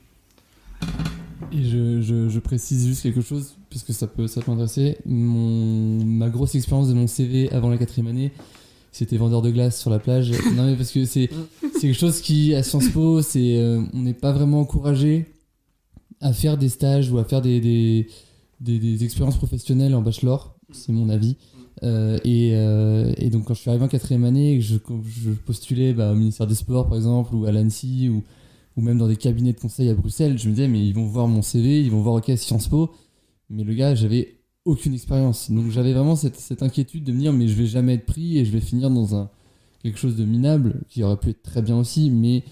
Et 1.54 1.64
je, 1.64 2.02
je, 2.02 2.30
je 2.30 2.40
précise 2.40 2.88
juste 2.88 3.04
quelque 3.04 3.22
chose, 3.22 3.58
puisque 3.70 3.94
ça 3.94 4.08
peut, 4.08 4.28
ça 4.28 4.42
peut 4.42 4.52
m'intéresser. 4.52 4.98
Ma 5.06 6.30
grosse 6.30 6.56
expérience 6.56 6.88
de 6.88 6.94
mon 6.94 7.08
CV 7.08 7.52
avant 7.52 7.70
la 7.70 7.78
quatrième 7.78 8.08
année, 8.08 8.32
c'était 8.92 9.18
vendeur 9.18 9.42
de 9.42 9.52
glace 9.52 9.80
sur 9.80 9.90
la 9.90 10.00
plage. 10.00 10.32
non 10.56 10.66
mais 10.66 10.76
parce 10.76 10.92
que 10.92 11.06
c'est 11.06 11.30
quelque 11.80 11.98
chose 11.98 12.22
qui, 12.22 12.56
à 12.56 12.64
Sciences 12.64 12.90
Po, 12.90 13.22
c'est, 13.22 13.58
euh, 13.58 13.82
on 13.94 14.02
n'est 14.02 14.14
pas 14.14 14.32
vraiment 14.32 14.62
encouragé 14.62 15.26
à 16.22 16.34
faire 16.34 16.58
des 16.58 16.70
stages 16.70 17.12
ou 17.12 17.18
à 17.18 17.24
faire 17.24 17.42
des, 17.42 17.60
des, 17.60 18.08
des, 18.60 18.80
des 18.80 19.04
expériences 19.04 19.38
professionnelles 19.38 19.96
en 19.96 20.02
bachelor, 20.02 20.56
c'est 20.72 20.92
mon 20.94 21.10
avis. 21.10 21.36
Euh, 21.84 22.20
et, 22.24 22.52
euh, 22.54 23.12
et 23.18 23.30
donc 23.30 23.46
quand 23.46 23.56
je 23.56 23.62
suis 23.62 23.70
arrivé 23.70 23.84
en 23.84 23.88
quatrième 23.88 24.24
année 24.24 24.54
et 24.54 24.60
que 24.60 24.64
je, 24.64 24.78
quand 24.78 25.02
je 25.04 25.32
postulais 25.32 25.94
bah, 25.94 26.12
au 26.12 26.16
ministère 26.16 26.46
des 26.46 26.54
Sports 26.54 26.88
par 26.88 26.96
exemple 26.96 27.34
ou 27.34 27.46
à 27.46 27.52
l'ANSI 27.52 28.08
ou, 28.10 28.24
ou 28.78 28.82
même 28.82 28.98
dans 28.98 29.08
des 29.08 29.18
cabinets 29.18 29.54
de 29.54 29.60
conseil 29.60 29.90
à 29.90 29.94
Bruxelles, 29.94 30.38
je 30.38 30.48
me 30.48 30.54
disais 30.54 30.68
mais 30.68 30.86
ils 30.86 30.94
vont 30.94 31.06
voir 31.06 31.28
mon 31.28 31.42
CV, 31.42 31.82
ils 31.82 31.92
vont 31.92 32.02
voir 32.02 32.16
ok 32.16 32.32
Sciences 32.38 32.68
Po, 32.68 32.92
mais 33.50 33.64
le 33.64 33.74
gars 33.74 33.96
j'avais 33.96 34.38
aucune 34.66 34.94
expérience. 34.94 35.52
Donc 35.52 35.70
j'avais 35.72 35.94
vraiment 35.94 36.16
cette, 36.16 36.38
cette 36.38 36.64
inquiétude 36.64 37.04
de 37.04 37.12
me 37.12 37.20
dire 37.20 37.34
mais 37.34 37.48
je 37.48 37.56
vais 37.56 37.66
jamais 37.66 37.96
être 37.96 38.06
pris 38.06 38.38
et 38.38 38.46
je 38.46 38.52
vais 38.52 38.62
finir 38.62 38.90
dans 38.90 39.16
un 39.16 39.30
quelque 39.82 39.98
chose 39.98 40.16
de 40.16 40.26
minable 40.26 40.82
qui 40.90 41.04
aurait 41.04 41.18
pu 41.18 41.30
être 41.30 41.42
très 41.42 41.62
bien 41.62 41.78
aussi, 41.78 42.12
mais 42.12 42.44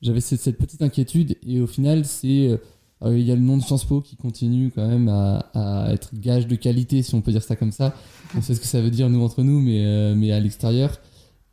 j'avais 0.00 0.20
cette, 0.20 0.58
petite 0.58 0.82
inquiétude 0.82 1.36
et 1.46 1.60
au 1.60 1.66
final 1.66 2.04
c'est 2.04 2.58
euh, 3.02 3.18
il 3.18 3.22
y 3.22 3.30
a 3.30 3.34
le 3.34 3.40
nom 3.40 3.56
de 3.56 3.62
Sciences 3.62 3.84
Po 3.84 4.00
qui 4.00 4.16
continue 4.16 4.70
quand 4.74 4.86
même 4.86 5.08
à, 5.08 5.88
être 5.92 6.10
gage 6.14 6.46
de 6.46 6.56
qualité 6.56 7.02
si 7.02 7.14
on 7.14 7.20
peut 7.20 7.30
dire 7.32 7.42
ça 7.42 7.56
comme 7.56 7.72
ça. 7.72 7.94
On 8.36 8.42
sait 8.42 8.54
ce 8.54 8.60
que 8.60 8.66
ça 8.66 8.80
veut 8.80 8.90
dire 8.90 9.08
nous 9.08 9.22
entre 9.22 9.42
nous 9.42 9.60
mais, 9.60 9.84
euh, 9.84 10.14
mais 10.16 10.32
à 10.32 10.40
l'extérieur. 10.40 10.98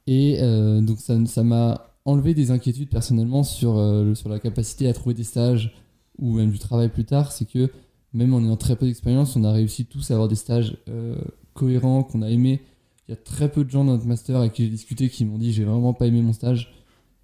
Et 0.08 0.38
euh, 0.42 0.82
donc 0.82 1.00
ça 1.00 1.24
ça 1.26 1.44
m'a 1.44 1.95
enlevé 2.06 2.36
des 2.36 2.52
inquiétudes 2.52 2.90
personnellement 2.90 3.44
sur, 3.44 3.78
euh, 3.78 4.14
sur 4.14 4.30
la 4.30 4.40
capacité 4.40 4.88
à 4.88 4.94
trouver 4.94 5.16
des 5.16 5.24
stages 5.24 5.74
ou 6.20 6.36
même 6.36 6.52
du 6.52 6.60
travail 6.60 6.90
plus 6.90 7.04
tard. 7.04 7.32
C'est 7.32 7.46
que 7.46 7.70
même 8.14 8.34
en 8.34 8.42
ayant 8.42 8.56
très 8.56 8.76
peu 8.76 8.86
d'expérience, 8.86 9.36
on 9.36 9.44
a 9.44 9.52
réussi 9.52 9.86
tous 9.86 10.12
à 10.12 10.14
avoir 10.14 10.30
des 10.30 10.36
stages 10.36 10.78
euh, 10.88 11.16
cohérents, 11.54 12.04
qu'on 12.04 12.22
a 12.22 12.30
aimé. 12.30 12.62
Il 13.08 13.12
y 13.12 13.14
a 13.14 13.18
très 13.18 13.52
peu 13.52 13.64
de 13.66 13.70
gens 13.70 13.84
dans 13.84 13.94
notre 13.94 14.06
master 14.06 14.38
avec 14.38 14.54
qui 14.54 14.64
j'ai 14.64 14.70
discuté 14.70 15.10
qui 15.10 15.26
m'ont 15.26 15.38
dit 15.38 15.52
j'ai 15.52 15.66
vraiment 15.66 15.94
pas 15.94 16.06
aimé 16.06 16.22
mon 16.22 16.34
stage. 16.34 16.74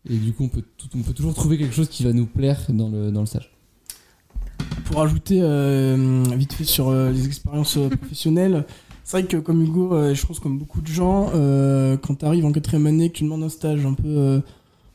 Et 0.09 0.17
du 0.17 0.33
coup, 0.33 0.45
on 0.45 0.49
peut, 0.49 0.63
on 0.95 1.01
peut 1.03 1.13
toujours 1.13 1.35
trouver 1.35 1.59
quelque 1.59 1.75
chose 1.75 1.87
qui 1.87 2.03
va 2.03 2.11
nous 2.11 2.25
plaire 2.25 2.59
dans 2.69 2.89
le, 2.89 3.11
dans 3.11 3.19
le 3.19 3.27
stage. 3.27 3.51
Pour 4.85 5.01
ajouter 5.01 5.39
euh, 5.41 6.23
vite 6.35 6.53
fait 6.53 6.63
sur 6.63 6.91
les 6.91 7.27
expériences 7.27 7.77
professionnelles, 7.99 8.65
c'est 9.03 9.19
vrai 9.19 9.27
que 9.27 9.37
comme 9.37 9.61
Hugo, 9.61 10.13
je 10.13 10.25
pense 10.25 10.39
comme 10.39 10.57
beaucoup 10.57 10.81
de 10.81 10.87
gens, 10.87 11.27
quand 12.01 12.15
tu 12.15 12.25
arrives 12.25 12.45
en 12.45 12.51
quatrième 12.51 12.87
année, 12.87 13.09
que 13.09 13.17
tu 13.17 13.23
demandes 13.23 13.43
un 13.43 13.49
stage 13.49 13.85
un 13.85 13.93
peu 13.93 14.41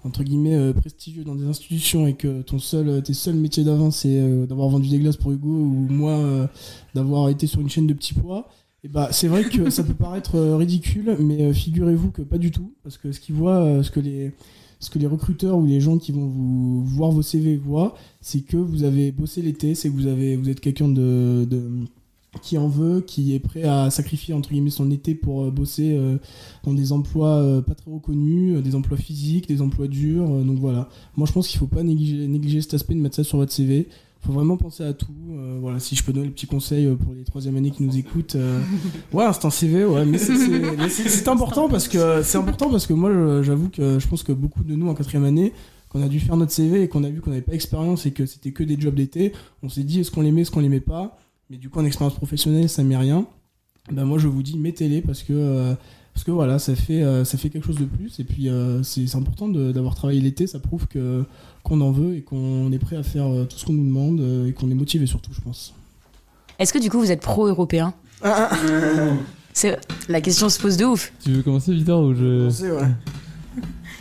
entre 0.06 0.22
guillemets 0.22 0.54
euh, 0.54 0.72
prestigieux 0.72 1.24
dans 1.24 1.34
des 1.34 1.46
institutions 1.46 2.06
et 2.06 2.14
que 2.14 2.42
ton 2.42 2.58
seul, 2.58 2.88
euh, 2.88 3.00
tes 3.00 3.14
seuls 3.14 3.34
métiers 3.34 3.64
d'avant 3.64 3.90
c'est 3.90 4.20
euh, 4.20 4.46
d'avoir 4.46 4.68
vendu 4.68 4.88
des 4.88 4.98
glaces 4.98 5.16
pour 5.16 5.32
Hugo 5.32 5.48
ou 5.48 5.86
moi 5.90 6.48
d'avoir 6.94 7.28
été 7.28 7.46
sur 7.46 7.60
une 7.60 7.68
chaîne 7.68 7.86
de 7.86 7.94
petits 7.94 8.14
pois, 8.14 8.48
et 8.84 8.88
bah 8.88 9.08
c'est 9.10 9.28
vrai 9.28 9.44
que 9.44 9.70
ça 9.70 9.82
peut 9.82 9.94
paraître 9.94 10.38
ridicule, 10.38 11.16
mais 11.18 11.52
figurez-vous 11.52 12.10
que 12.10 12.22
pas 12.22 12.38
du 12.38 12.50
tout, 12.50 12.72
parce 12.82 12.96
que 12.96 13.12
ce 13.12 13.20
qu'ils 13.20 13.34
voient, 13.34 13.82
ce 13.82 13.90
que 13.90 14.00
les 14.00 14.32
ce 14.78 14.90
que 14.90 14.98
les 14.98 15.06
recruteurs 15.06 15.56
ou 15.56 15.66
les 15.66 15.80
gens 15.80 15.98
qui 15.98 16.12
vont 16.12 16.26
vous 16.26 16.84
voir 16.84 17.10
vos 17.10 17.22
CV 17.22 17.56
voient, 17.56 17.94
c'est 18.20 18.40
que 18.40 18.56
vous 18.56 18.84
avez 18.84 19.10
bossé 19.10 19.42
l'été, 19.42 19.74
c'est 19.74 19.88
que 19.88 19.94
vous 19.94 20.06
avez 20.06 20.36
vous 20.36 20.48
êtes 20.48 20.60
quelqu'un 20.60 20.88
de 20.88 21.46
qui 22.40 22.58
en 22.58 22.68
veut, 22.68 23.00
qui 23.00 23.34
est 23.34 23.38
prêt 23.38 23.62
à 23.64 23.90
sacrifier 23.90 24.34
entre 24.34 24.50
guillemets 24.50 24.70
son 24.70 24.90
été 24.90 25.14
pour 25.14 25.44
euh, 25.44 25.50
bosser 25.50 25.96
euh, 25.96 26.16
dans 26.64 26.72
des 26.74 26.92
emplois 26.92 27.36
euh, 27.36 27.60
pas 27.62 27.74
très 27.74 27.90
reconnus, 27.90 28.56
euh, 28.56 28.62
des 28.62 28.74
emplois 28.74 28.96
physiques, 28.96 29.48
des 29.48 29.62
emplois 29.62 29.88
durs. 29.88 30.30
euh, 30.30 30.42
donc 30.42 30.58
voilà. 30.58 30.88
Moi 31.16 31.26
je 31.26 31.32
pense 31.32 31.48
qu'il 31.48 31.58
faut 31.58 31.66
pas 31.66 31.82
négliger, 31.82 32.26
négliger 32.28 32.60
cet 32.60 32.74
aspect 32.74 32.94
de 32.94 33.00
mettre 33.00 33.16
ça 33.16 33.24
sur 33.24 33.38
votre 33.38 33.52
CV. 33.52 33.88
Faut 34.22 34.32
vraiment 34.32 34.56
penser 34.56 34.82
à 34.82 34.92
tout. 34.92 35.12
euh, 35.32 35.58
voilà, 35.60 35.78
si 35.78 35.94
je 35.94 36.02
peux 36.02 36.12
donner 36.12 36.26
le 36.26 36.32
petit 36.32 36.46
conseil 36.46 36.86
euh, 36.86 36.96
pour 36.96 37.14
les 37.14 37.22
troisième 37.22 37.56
années 37.56 37.70
qui 37.70 37.84
nous 37.84 37.96
écoutent. 37.96 38.34
euh, 38.34 38.60
ouais, 39.12 39.24
c'est 39.32 39.44
un 39.44 39.50
CV, 39.50 39.84
ouais, 39.84 40.04
mais 40.04 40.18
c'est- 40.18 41.28
important 41.28 41.68
parce 41.68 41.86
que 41.86 42.22
c'est 42.22 42.38
important 42.38 42.70
parce 42.70 42.86
que 42.86 42.92
moi 42.92 43.42
j'avoue 43.42 43.68
que 43.68 43.98
je 43.98 44.08
pense 44.08 44.22
que 44.24 44.32
beaucoup 44.32 44.64
de 44.64 44.74
nous 44.74 44.88
en 44.88 44.94
quatrième 44.94 45.24
année 45.24 45.52
qu'on 45.90 46.02
a 46.02 46.08
dû 46.08 46.18
faire 46.18 46.36
notre 46.36 46.50
CV 46.50 46.82
et 46.82 46.88
qu'on 46.88 47.04
a 47.04 47.10
vu 47.10 47.20
qu'on 47.20 47.30
n'avait 47.30 47.42
pas 47.42 47.52
d'expérience 47.52 48.04
et 48.06 48.10
que 48.10 48.26
c'était 48.26 48.50
que 48.50 48.64
des 48.64 48.76
jobs 48.80 48.94
d'été, 48.96 49.32
on 49.62 49.68
s'est 49.68 49.84
dit 49.84 50.00
est-ce 50.00 50.10
qu'on 50.10 50.22
l'aimait, 50.22 50.40
est-ce 50.40 50.50
qu'on 50.50 50.60
l'aimait 50.60 50.80
pas? 50.80 51.16
Mais 51.50 51.56
du 51.56 51.70
coup, 51.70 51.78
en 51.78 51.84
expérience 51.84 52.14
professionnelle, 52.14 52.68
ça 52.68 52.82
met 52.82 52.96
rien. 52.96 53.26
Ben 53.92 54.04
moi, 54.04 54.18
je 54.18 54.26
vous 54.26 54.42
dis, 54.42 54.58
mettez-les 54.58 55.00
parce 55.00 55.22
que, 55.22 55.32
euh, 55.32 55.74
parce 56.12 56.24
que 56.24 56.32
voilà, 56.32 56.58
ça 56.58 56.74
fait, 56.74 57.02
euh, 57.02 57.24
ça 57.24 57.38
fait 57.38 57.50
quelque 57.50 57.66
chose 57.66 57.78
de 57.78 57.84
plus. 57.84 58.18
Et 58.18 58.24
puis, 58.24 58.48
euh, 58.48 58.82
c'est 58.82 59.14
important 59.14 59.48
d'avoir 59.48 59.94
travaillé 59.94 60.20
l'été. 60.20 60.46
Ça 60.46 60.58
prouve 60.58 60.86
que 60.88 61.24
qu'on 61.62 61.80
en 61.80 61.92
veut 61.92 62.16
et 62.16 62.22
qu'on 62.22 62.70
est 62.72 62.78
prêt 62.78 62.96
à 62.96 63.02
faire 63.02 63.26
euh, 63.26 63.44
tout 63.44 63.58
ce 63.58 63.64
qu'on 63.64 63.72
nous 63.72 63.84
demande 63.84 64.20
euh, 64.20 64.46
et 64.48 64.52
qu'on 64.52 64.70
est 64.70 64.74
motivé 64.74 65.06
surtout, 65.06 65.32
je 65.32 65.40
pense. 65.40 65.74
Est-ce 66.58 66.72
que 66.72 66.78
du 66.78 66.90
coup 66.90 66.98
vous 66.98 67.10
êtes 67.10 67.20
pro-européen? 67.20 67.92
C'est 69.52 69.78
la 70.08 70.20
question 70.20 70.48
se 70.48 70.60
pose 70.60 70.76
de 70.76 70.84
ouf. 70.84 71.12
Tu 71.24 71.32
veux 71.32 71.42
commencer, 71.42 71.72
Victor 71.74 72.02
ou 72.04 72.14
je... 72.14 72.48
C'est 72.50 72.70
ouais. 72.70 72.88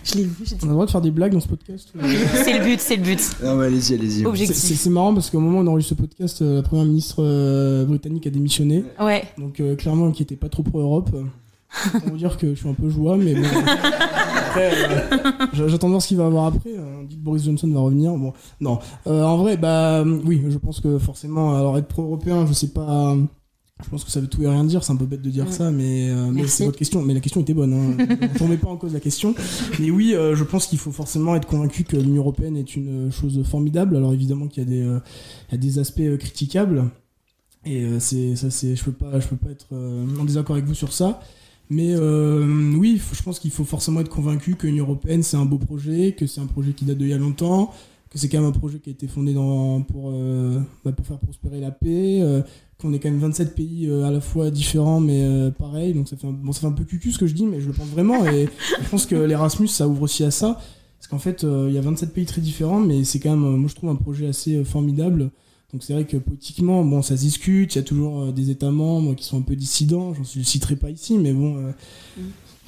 Je 0.06 0.15
l'ai 0.15 0.24
vu. 0.24 0.46
j'ai 0.46 0.56
dit- 0.56 0.62
On 0.63 0.65
a 0.65 0.70
le 0.70 0.74
droit 0.74 0.86
de 0.86 0.91
faire 0.91 1.02
des 1.02 1.12
blagues 1.12 1.34
dans 1.34 1.39
ce 1.39 1.48
podcast. 1.48 1.89
ou- 1.96 2.00
C'est 2.44 2.58
le 2.58 2.63
but, 2.63 2.80
c'est 2.80 2.96
le 2.96 3.02
but. 3.04 3.20
Non, 3.44 3.56
mais 3.56 3.65
allez-y, 3.65 3.94
allez-y. 3.96 4.10
C'est- 4.10 4.20
C'est 4.20 4.26
Objectif. 4.28 4.80
c'est 4.80 4.89
marrant 4.89 5.13
parce 5.13 5.30
qu'au 5.30 5.39
moment 5.39 5.60
où 5.60 5.63
on 5.63 5.68
enregistre 5.68 5.96
ce 5.96 6.02
podcast, 6.02 6.41
euh, 6.41 6.58
la 6.58 6.62
première 6.63 6.86
ministre 6.86 7.18
euh, 7.24 7.86
britannique 7.86 8.28
a 8.28 8.30
démissionné. 8.30 8.84
Ouais. 9.02 9.24
Donc 9.38 9.60
euh, 9.60 9.76
clairement 9.76 10.12
qui 10.12 10.22
était 10.24 10.36
pas 10.36 10.50
trop 10.50 10.63
pro-Europe. 10.63 11.10
On 12.06 12.12
va 12.12 12.15
dire 12.18 12.38
que 12.38 12.54
je 12.54 12.60
suis 12.60 12.70
un 12.70 12.74
peu 12.74 12.88
joie, 12.89 13.18
mais 13.18 13.34
bon. 13.34 13.41
Après, 13.44 14.72
euh, 14.74 15.00
j'a- 15.54 15.68
j'attends 15.68 15.88
de 15.88 15.91
voir 15.94 16.02
ce 16.02 16.08
qu'il 16.08 16.18
va 16.18 16.26
avoir 16.28 16.46
après. 16.46 16.70
Euh, 16.70 17.00
On 17.02 17.04
dit 17.04 17.15
que 17.18 17.22
Boris 17.22 17.44
Johnson 17.44 17.68
va 17.68 17.80
revenir. 17.82 18.13
Bon, 18.15 18.32
non. 18.62 18.80
Euh, 19.08 19.24
en 19.24 19.38
vrai, 19.38 19.58
bah 19.58 20.04
oui, 20.04 20.41
je 20.48 20.58
pense 20.58 20.80
que 20.80 20.98
forcément, 21.00 21.54
alors 21.56 21.78
être 21.78 21.88
pro-européen, 21.88 22.46
je 22.48 22.54
sais 22.54 22.70
pas. 22.70 23.15
Je 23.83 23.89
pense 23.89 24.05
que 24.05 24.11
ça 24.11 24.21
veut 24.21 24.27
tout 24.27 24.41
et 24.41 24.47
rien 24.47 24.63
dire. 24.63 24.83
C'est 24.83 24.93
un 24.93 24.95
peu 24.95 25.05
bête 25.05 25.21
de 25.21 25.29
dire 25.29 25.51
ça, 25.51 25.69
mais, 25.69 26.09
euh, 26.09 26.31
mais 26.31 26.47
c'est 26.47 26.65
votre 26.65 26.77
question. 26.77 27.01
Mais 27.01 27.13
la 27.13 27.19
question 27.19 27.41
était 27.41 27.53
bonne. 27.53 27.73
Hein. 27.73 28.05
je 28.35 28.43
remets 28.43 28.57
pas 28.57 28.69
en 28.69 28.77
cause 28.77 28.93
la 28.93 29.01
question. 29.01 29.35
Mais 29.79 29.91
oui, 29.91 30.13
euh, 30.13 30.35
je 30.35 30.43
pense 30.45 30.67
qu'il 30.67 30.79
faut 30.79 30.93
forcément 30.93 31.35
être 31.35 31.47
convaincu 31.47 31.83
que 31.83 31.97
l'Union 31.97 32.21
européenne 32.21 32.55
est 32.55 32.75
une 32.75 33.11
chose 33.11 33.43
formidable. 33.43 33.97
Alors 33.97 34.13
évidemment 34.13 34.47
qu'il 34.47 34.63
y 34.63 34.65
a 34.65 34.69
des, 34.69 34.81
euh, 34.81 34.99
il 35.49 35.51
y 35.51 35.55
a 35.55 35.57
des 35.57 35.79
aspects 35.79 35.99
euh, 35.99 36.17
critiquables. 36.17 36.89
Et 37.65 37.83
euh, 37.83 37.99
c'est 37.99 38.35
ça, 38.35 38.51
c'est, 38.51 38.75
je 38.75 38.83
peux 38.83 38.91
pas, 38.91 39.19
je 39.19 39.27
peux 39.27 39.35
pas 39.35 39.49
être 39.49 39.67
euh, 39.71 40.05
en 40.19 40.23
désaccord 40.23 40.55
avec 40.55 40.67
vous 40.67 40.75
sur 40.75 40.93
ça. 40.93 41.19
Mais 41.69 41.95
euh, 41.95 42.45
oui, 42.77 43.01
je 43.11 43.23
pense 43.23 43.39
qu'il 43.39 43.49
faut 43.49 43.63
forcément 43.63 43.99
être 43.99 44.09
convaincu 44.09 44.55
que 44.55 44.67
l'Union 44.67 44.83
européenne 44.83 45.23
c'est 45.23 45.38
un 45.38 45.45
beau 45.45 45.57
projet, 45.57 46.13
que 46.17 46.27
c'est 46.27 46.39
un 46.39 46.45
projet 46.45 46.73
qui 46.73 46.85
date 46.85 46.99
d'il 46.99 47.07
y 47.07 47.13
a 47.13 47.17
longtemps, 47.17 47.73
que 48.11 48.19
c'est 48.19 48.29
quand 48.29 48.39
même 48.39 48.49
un 48.49 48.51
projet 48.51 48.77
qui 48.77 48.91
a 48.91 48.93
été 48.93 49.07
fondé 49.07 49.33
dans, 49.33 49.81
pour, 49.81 50.11
euh, 50.13 50.59
bah, 50.83 50.91
pour 50.91 51.07
faire 51.07 51.17
prospérer 51.17 51.59
la 51.59 51.71
paix, 51.71 52.19
euh, 52.21 52.43
qu'on 52.79 52.93
est 52.93 52.99
quand 52.99 53.09
même 53.09 53.19
27 53.19 53.55
pays 53.55 53.88
euh, 53.88 54.03
à 54.03 54.11
la 54.11 54.19
fois 54.19 54.51
différents 54.51 54.99
mais 54.99 55.23
euh, 55.23 55.49
pareil, 55.51 55.93
donc 55.93 56.07
ça 56.09 56.17
fait, 56.17 56.27
un, 56.27 56.31
bon, 56.31 56.51
ça 56.51 56.61
fait 56.61 56.67
un 56.67 56.71
peu 56.71 56.83
cucu 56.83 57.11
ce 57.11 57.17
que 57.19 57.27
je 57.27 57.33
dis, 57.33 57.45
mais 57.45 57.61
je 57.61 57.67
le 57.67 57.73
pense 57.73 57.88
vraiment. 57.88 58.25
Et 58.25 58.47
je 58.83 58.89
pense 58.89 59.05
que 59.05 59.15
l'Erasmus 59.15 59.67
ça 59.67 59.88
ouvre 59.88 60.01
aussi 60.03 60.23
à 60.23 60.31
ça. 60.31 60.59
Parce 60.99 61.07
qu'en 61.09 61.19
fait, 61.19 61.43
euh, 61.43 61.67
il 61.69 61.75
y 61.75 61.77
a 61.77 61.81
27 61.81 62.13
pays 62.13 62.25
très 62.25 62.41
différents, 62.41 62.79
mais 62.79 63.03
c'est 63.03 63.19
quand 63.19 63.29
même, 63.29 63.45
euh, 63.45 63.57
moi 63.57 63.69
je 63.69 63.75
trouve 63.75 63.89
un 63.89 63.95
projet 63.95 64.27
assez 64.27 64.63
formidable. 64.63 65.29
Donc 65.73 65.83
c'est 65.83 65.93
vrai 65.93 66.05
que 66.05 66.17
politiquement, 66.17 66.83
bon, 66.85 67.01
ça 67.01 67.15
se 67.17 67.21
discute, 67.21 67.75
il 67.75 67.77
y 67.77 67.81
a 67.81 67.83
toujours 67.83 68.31
des 68.31 68.49
États 68.49 68.71
membres 68.71 69.13
qui 69.13 69.25
sont 69.25 69.38
un 69.38 69.41
peu 69.41 69.55
dissidents, 69.55 70.13
j'en 70.13 70.23
citerai 70.23 70.75
pas 70.77 70.89
ici, 70.89 71.17
mais 71.17 71.33
bon. 71.33 71.57
euh, 71.57 71.71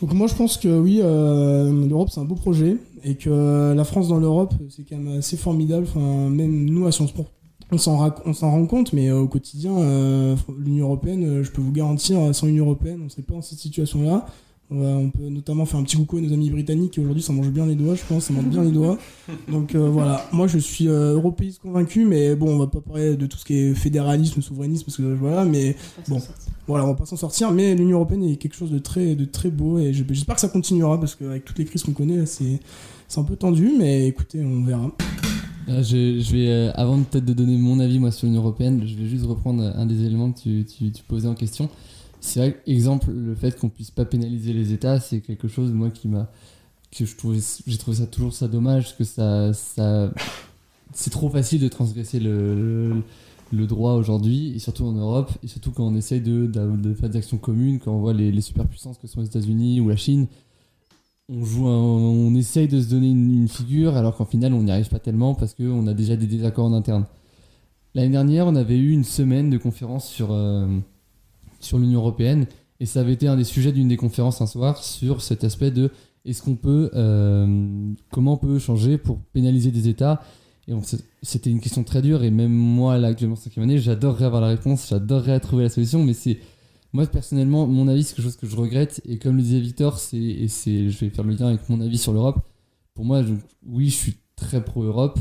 Donc 0.02 0.14
moi 0.14 0.28
je 0.28 0.36
pense 0.36 0.58
que 0.58 0.68
oui, 0.68 1.00
euh, 1.02 1.88
l'Europe 1.88 2.10
c'est 2.12 2.20
un 2.20 2.26
beau 2.26 2.36
projet, 2.36 2.76
et 3.04 3.16
que 3.16 3.30
euh, 3.30 3.74
la 3.76 3.86
France 3.86 4.10
dans 4.10 4.20
l'Europe 4.20 4.54
c'est 4.70 4.84
quand 4.84 4.98
même 4.98 5.20
assez 5.20 5.38
formidable, 5.38 5.88
enfin, 5.88 6.30
même 6.30 6.66
nous 6.66 6.86
à 6.86 6.92
Sciences 6.92 7.14
Po, 7.14 7.26
on 7.72 7.78
s'en 7.78 8.14
s'en 8.34 8.52
rend 8.52 8.66
compte, 8.66 8.94
mais 8.94 9.10
euh, 9.10 9.20
au 9.20 9.28
quotidien, 9.28 9.78
euh, 9.78 10.36
l'Union 10.60 10.86
Européenne, 10.86 11.24
euh, 11.26 11.44
je 11.44 11.52
peux 11.52 11.62
vous 11.62 11.72
garantir, 11.74 12.34
sans 12.34 12.48
l'Union 12.48 12.66
Européenne, 12.66 13.02
on 13.06 13.10
serait 13.10 13.24
pas 13.24 13.34
dans 13.34 13.42
cette 13.42 13.60
situation-là. 13.60 14.26
On, 14.70 14.80
va- 14.82 14.88
on 14.98 15.10
peut 15.10 15.30
notamment 15.30 15.66
faire 15.66 15.80
un 15.80 15.84
petit 15.84 15.96
coucou 15.96 16.18
à 16.18 16.22
nos 16.22 16.34
amis 16.34 16.50
britanniques 16.50 16.92
qui 16.92 17.00
aujourd'hui 17.00 17.24
ça 17.24 17.32
mange 17.32 17.50
bien 17.50 17.66
les 17.66 17.76
doigts, 17.76 17.96
je 17.96 18.04
pense, 18.08 18.26
ça 18.26 18.34
mange 18.34 18.48
bien 18.48 18.64
les 18.64 18.72
doigts. 18.72 18.98
Donc 19.52 19.76
euh, 19.76 19.90
voilà, 19.90 20.26
moi 20.34 20.48
je 20.48 20.58
suis 20.60 20.90
euh, 20.90 21.14
européiste 21.14 21.62
convaincu, 21.62 22.04
mais 22.04 22.36
bon, 22.36 22.50
on 22.54 22.58
va 22.58 22.68
pas 22.68 22.82
parler 22.82 23.16
de 23.16 23.26
tout 23.28 23.38
ce 23.38 23.46
qui 23.46 23.54
est 23.58 23.74
fédéralisme, 23.74 24.42
souverainisme, 24.42 24.84
parce 24.86 24.98
que 24.98 25.04
voilà, 25.14 25.46
mais 25.46 25.78
bon, 26.10 26.22
voilà, 26.68 26.84
on 26.84 26.88
va 26.90 26.96
pas 26.96 27.06
s'en 27.06 27.16
sortir. 27.16 27.52
Mais 27.52 27.76
l'Union 27.76 27.96
européenne 27.98 28.24
est 28.26 28.36
quelque 28.36 28.56
chose 28.58 28.72
de 28.72 28.80
très, 28.80 29.16
de 29.16 29.24
très 29.24 29.52
beau 29.52 29.80
et 29.80 29.94
je- 29.94 30.04
j'espère 30.10 30.36
que 30.36 30.42
ça 30.42 30.50
continuera 30.50 31.00
parce 31.00 31.16
qu'avec 31.16 31.46
toutes 31.46 31.60
les 31.60 31.66
crises 31.66 31.84
qu'on 31.84 31.94
connaît, 31.94 32.26
c'est 32.26 32.60
un 33.16 33.24
peu 33.24 33.38
tendu, 33.38 33.72
mais 33.80 34.06
écoutez, 34.08 34.42
on 34.42 34.64
verra. 34.66 34.92
Ah, 35.70 35.82
je, 35.82 36.32
vais, 36.32 36.48
euh, 36.48 36.72
avant 36.76 37.02
peut-être 37.04 37.26
de 37.26 37.34
donner 37.34 37.58
mon 37.58 37.80
avis 37.82 38.00
moi 38.00 38.12
sur 38.12 38.26
l'Union 38.26 38.42
Européenne, 38.42 38.88
je 38.88 38.96
vais 38.96 39.06
juste 39.06 39.26
reprendre 39.26 39.64
un 39.64 39.86
des 39.86 40.06
éléments 40.06 40.32
que 40.32 40.62
tu, 40.62 40.92
posais 41.08 41.28
en 41.28 41.36
question. 41.36 41.70
C'est 42.22 42.40
vrai, 42.40 42.62
exemple, 42.68 43.12
le 43.12 43.36
fait 43.36 43.60
qu'on 43.60 43.68
puisse 43.68 43.92
pas 43.92 44.06
pénaliser 44.06 44.54
les 44.54 44.72
États, 44.72 45.02
c'est 45.02 45.20
quelque 45.20 45.50
chose 45.50 45.72
moi 45.74 45.90
qui 45.90 46.08
m'a, 46.08 46.32
que 46.98 47.06
je 47.06 47.16
j'ai 47.68 47.78
trouvé 47.78 47.98
ça 47.98 48.08
toujours 48.08 48.34
ça 48.34 48.48
dommage, 48.48 48.84
parce 48.84 48.94
que 48.94 49.04
ça, 49.04 49.54
ça, 49.54 50.10
c'est 50.94 51.10
trop 51.10 51.30
facile 51.30 51.60
de 51.60 51.68
transgresser 51.68 52.22
le, 52.22 53.04
droit 53.52 53.94
aujourd'hui, 53.94 54.54
et 54.56 54.60
surtout 54.60 54.86
en 54.86 54.94
Europe, 54.94 55.32
et 55.44 55.48
surtout 55.48 55.72
quand 55.72 55.86
on 55.86 55.96
essaye 55.96 56.22
de 56.22 56.50
faire 56.98 57.10
des 57.10 57.18
actions 57.18 57.38
communes, 57.38 57.80
quand 57.80 57.92
on 57.92 58.00
voit 58.00 58.14
les, 58.14 58.32
les 58.32 58.42
superpuissances 58.42 58.98
que 58.98 59.08
sont 59.08 59.20
les 59.20 59.28
États-Unis 59.28 59.82
ou 59.82 59.90
la 59.90 59.98
Chine, 59.98 60.28
on 61.30 61.44
joue 61.44 61.68
on 61.68 62.34
essaye 62.36 62.68
de 62.68 62.80
se 62.82 62.90
donner 62.90 63.10
une, 63.10 63.48
figure 63.48 63.98
alors 63.98 64.16
qu'en 64.16 64.26
final 64.26 64.54
on 64.54 64.64
n'y 64.64 64.72
arrive 64.72 64.90
pas 64.90 65.00
tellement 65.00 65.36
parce 65.36 65.54
qu'on 65.54 65.88
a 65.88 65.94
déjà 65.94 66.16
des 66.16 66.28
désaccords 66.28 66.66
en 66.66 66.74
interne. 66.74 67.06
L'année 67.96 68.10
dernière, 68.10 68.46
on 68.46 68.56
avait 68.56 68.78
eu 68.78 68.92
une 68.92 69.04
semaine 69.04 69.50
de 69.50 69.58
conférences 69.58 70.08
sur, 70.08 70.32
euh, 70.32 70.68
sur 71.60 71.80
l'Union 71.80 72.00
Européenne 72.00 72.46
et 72.80 72.86
ça 72.86 73.00
avait 73.00 73.14
été 73.14 73.28
un 73.28 73.36
des 73.36 73.44
sujets 73.44 73.72
d'une 73.72 73.88
des 73.88 73.98
conférences 73.98 74.42
un 74.42 74.46
soir 74.46 74.84
sur 74.84 75.22
cet 75.22 75.44
aspect 75.44 75.72
de 75.72 75.90
est-ce 76.24 76.44
qu'on 76.44 76.56
peut, 76.56 76.92
euh, 76.94 77.94
comment 78.12 78.34
on 78.34 78.38
peut 78.38 78.60
changer 78.60 78.98
pour 78.98 79.20
pénaliser 79.34 79.72
des 79.72 79.88
États? 79.88 80.22
Et 80.68 80.74
c'était 81.24 81.50
une 81.50 81.62
question 81.62 81.84
très 81.84 82.02
dure 82.02 82.24
et 82.24 82.30
même 82.30 82.52
moi, 82.52 82.98
là, 82.98 83.08
actuellement, 83.08 83.38
cinquième 83.38 83.64
année, 83.64 83.80
j'adorerais 83.80 84.26
avoir 84.26 84.42
la 84.42 84.50
réponse, 84.50 84.90
j'adorerais 84.90 85.40
trouver 85.40 85.64
la 85.64 85.70
solution, 85.70 86.04
mais 86.04 86.14
c'est 86.14 86.40
moi 86.98 87.06
personnellement, 87.06 87.68
mon 87.68 87.88
avis, 87.88 88.04
c'est 88.04 88.16
quelque 88.16 88.26
chose 88.26 88.38
que 88.38 88.48
je 88.48 88.56
regrette 88.56 89.02
et 89.06 89.20
comme 89.20 89.36
le 89.38 89.44
disait 89.44 89.60
Victor, 89.60 90.00
c'est 90.00 90.18
et 90.18 90.48
c'est, 90.48 90.90
je 90.90 90.98
vais 91.00 91.12
faire 91.12 91.24
le 91.24 91.36
lien 91.36 91.48
avec 91.48 91.70
mon 91.70 91.80
avis 91.80 92.00
sur 92.00 92.12
l'Europe. 92.12 92.40
Pour 92.96 93.06
moi, 93.06 93.22
je- 93.22 93.34
oui, 93.68 93.90
je 93.90 93.96
suis 93.96 94.16
très 94.36 94.64
pro-Europe 94.66 95.20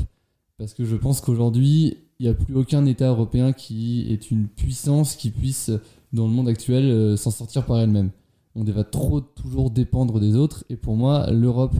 parce 0.56 0.72
que 0.72 0.86
je 0.86 0.96
pense 0.96 1.20
qu'aujourd'hui, 1.20 1.98
il 2.18 2.22
n'y 2.22 2.28
a 2.30 2.34
plus 2.34 2.54
aucun 2.54 2.86
État 2.86 3.08
européen 3.08 3.52
qui 3.52 4.06
est 4.10 4.30
une 4.30 4.48
puissance 4.48 5.16
qui 5.16 5.28
puisse, 5.30 5.70
dans 6.14 6.26
le 6.26 6.32
monde 6.32 6.48
actuel, 6.48 6.86
euh, 6.86 7.16
s'en 7.18 7.30
sortir 7.30 7.66
par 7.66 7.78
elle-même. 7.78 8.10
On 8.54 8.64
va 8.64 8.84
trop 8.84 9.20
toujours 9.20 9.70
dépendre 9.70 10.18
des 10.18 10.34
autres. 10.34 10.64
Et 10.70 10.76
pour 10.76 10.96
moi, 10.96 11.30
l'Europe, 11.30 11.76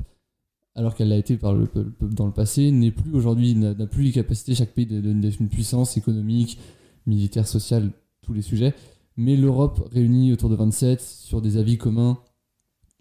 alors 0.75 0.95
qu'elle 0.95 1.09
l'a 1.09 1.17
été 1.17 1.39
par 1.39 1.55
le, 1.55 1.67
dans 2.03 2.27
le 2.27 2.33
passé, 2.33 2.71
n'est 2.71 2.91
plus 2.91 3.15
aujourd'hui, 3.15 3.55
n'a 3.55 3.87
plus 3.87 4.03
les 4.03 4.13
capacités, 4.13 4.55
chaque 4.55 4.75
pays, 4.75 4.85
d'être 4.85 5.41
une 5.41 5.49
puissance 5.49 5.97
économique, 5.97 6.59
militaire, 7.07 7.49
sociale, 7.49 7.93
tous 8.21 8.35
les 8.35 8.43
sujets. 8.43 8.75
Mais 9.17 9.37
l'Europe 9.37 9.89
réunie 9.93 10.33
autour 10.33 10.51
de 10.51 10.57
27, 10.57 11.01
sur 11.01 11.41
des 11.41 11.57
avis 11.57 11.79
communs 11.79 12.19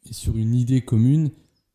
et 0.10 0.14
sur 0.14 0.38
une 0.38 0.56
idée 0.56 0.82
commune, 0.82 1.32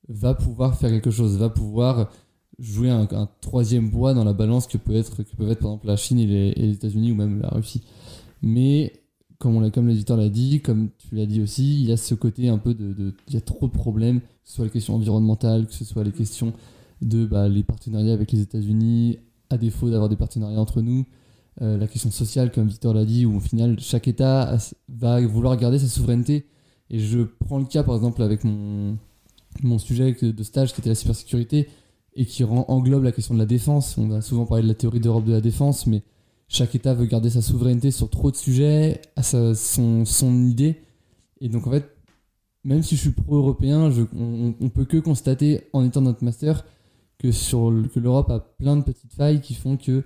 va 0.09 0.35
pouvoir 0.35 0.77
faire 0.77 0.91
quelque 0.91 1.11
chose, 1.11 1.37
va 1.37 1.51
pouvoir 1.51 2.11
jouer 2.59 2.91
un, 2.91 3.07
troisième 3.41 3.91
poids 3.91 4.13
dans 4.15 4.25
la 4.25 4.33
balance 4.33 4.67
que, 4.67 4.77
peut 4.77 4.95
être, 4.95 5.23
que 5.23 5.37
peuvent 5.37 5.51
être 5.51 5.61
par 5.61 5.71
exemple 5.71 5.87
la 5.87 5.97
Chine 5.97 6.19
et 6.19 6.27
les, 6.27 6.73
États-Unis 6.73 7.13
ou 7.13 7.15
même 7.15 7.41
la 7.41 7.49
Russie. 7.49 7.83
Mais 8.43 8.93
comme, 9.39 9.71
comme 9.71 9.89
l'éditeur 9.89 10.17
l'a 10.17 10.29
dit, 10.29 10.61
comme 10.61 10.91
tu 10.99 11.15
l'as 11.15 11.27
dit 11.27 11.41
aussi, 11.41 11.81
il 11.81 11.89
y 11.89 11.93
a 11.93 11.97
ce 11.97 12.15
côté 12.15 12.49
un 12.49 12.59
peu 12.59 12.75
de, 12.75 12.93
de- 12.93 13.15
Il 13.29 13.35
y 13.35 13.37
a 13.37 13.41
trop 13.41 13.67
de 13.67 13.73
problèmes, 13.73 14.21
que 14.21 14.27
ce 14.45 14.57
soit 14.57 14.65
les 14.65 14.71
questions 14.71 14.95
environnementales, 14.95 15.67
que 15.67 15.73
ce 15.73 15.85
soit 15.85 16.05
les 16.05 16.13
questions 16.13 16.53
de 17.01 17.25
bah, 17.25 17.49
les 17.49 17.63
partenariats 17.63 18.13
avec 18.13 18.33
les 18.33 18.41
États-Unis, 18.41 19.19
à 19.49 19.57
défaut 19.57 19.91
d'avoir 19.91 20.09
des 20.09 20.17
partenariats 20.17 20.61
entre 20.61 20.83
nous. 20.83 21.07
Euh, 21.63 21.77
la 21.77 21.87
question 21.87 22.11
sociale, 22.11 22.51
comme 22.53 22.69
Victor 22.69 22.95
l'a 22.95 23.05
dit, 23.05 23.27
où 23.27 23.37
au 23.37 23.41
final, 23.41 23.79
chaque 23.81 24.09
État 24.09 24.57
va 24.89 25.21
vouloir 25.27 25.57
garder 25.57 25.79
sa 25.79 25.89
souveraineté. 25.89 26.47
Et 26.91 26.99
je 26.99 27.21
prends 27.21 27.59
le 27.59 27.67
cas, 27.67 27.83
par 27.83 27.95
exemple, 27.97 28.23
avec 28.23 28.45
mon, 28.45 28.97
mon 29.63 29.79
sujet 29.79 30.17
de 30.21 30.43
stage 30.43 30.73
qui 30.73 30.81
était 30.81 30.89
la 30.89 30.95
cybersécurité 30.95 31.69
et 32.15 32.25
qui 32.25 32.43
rend- 32.45 32.65
englobe 32.69 33.05
la 33.05 33.13
question 33.13 33.35
de 33.35 33.39
la 33.39 33.47
défense. 33.47 33.97
On 33.99 34.11
a 34.11 34.21
souvent 34.23 34.47
parlé 34.47 34.63
de 34.63 34.69
la 34.69 34.75
théorie 34.75 35.01
d'Europe 35.01 35.25
de 35.25 35.33
la 35.33 35.41
défense, 35.41 35.87
mais 35.87 36.03
chaque 36.49 36.75
État 36.75 36.95
veut 36.95 37.07
garder 37.07 37.31
sa 37.31 37.43
souveraineté 37.43 37.91
sur 37.91 38.11
trop 38.11 38.31
de 38.31 38.37
sujets, 38.37 39.01
à 39.17 39.23
sa- 39.23 39.55
son, 39.55 40.05
son 40.05 40.47
idée. 40.47 40.81
Et 41.41 41.49
donc, 41.49 41.67
en 41.67 41.71
fait, 41.71 41.89
même 42.65 42.83
si 42.83 42.97
je 42.97 43.01
suis 43.03 43.11
pro-européen, 43.11 43.93
on, 44.17 44.55
on 44.61 44.69
peut 44.69 44.85
que 44.85 44.97
constater, 44.99 45.63
en 45.73 45.85
étant 45.85 46.01
notre 46.01 46.25
master, 46.25 46.65
que, 47.19 47.29
que 47.89 48.01
l'Europe 48.01 48.31
a 48.31 48.41
plein 48.41 48.77
de 48.77 48.83
petites 48.83 49.13
failles 49.13 49.41
qui 49.41 49.55
font 49.55 49.77
que 49.77 50.03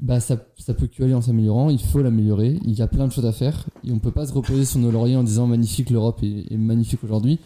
bah, 0.00 0.18
ça, 0.18 0.36
ça 0.58 0.72
peut 0.72 0.86
que 0.86 1.02
aller 1.02 1.14
en 1.14 1.20
s'améliorant. 1.20 1.70
Il 1.70 1.80
faut 1.80 2.02
l'améliorer. 2.02 2.58
Il 2.64 2.72
y 2.72 2.82
a 2.82 2.88
plein 2.88 3.06
de 3.06 3.12
choses 3.12 3.26
à 3.26 3.32
faire. 3.32 3.66
Et 3.84 3.92
on 3.92 3.98
peut 3.98 4.10
pas 4.10 4.26
se 4.26 4.32
reposer 4.32 4.64
sur 4.64 4.80
nos 4.80 4.90
lauriers 4.90 5.16
en 5.16 5.22
disant 5.22 5.46
magnifique, 5.46 5.90
l'Europe 5.90 6.20
est, 6.22 6.56
magnifique 6.56 7.04
aujourd'hui. 7.04 7.38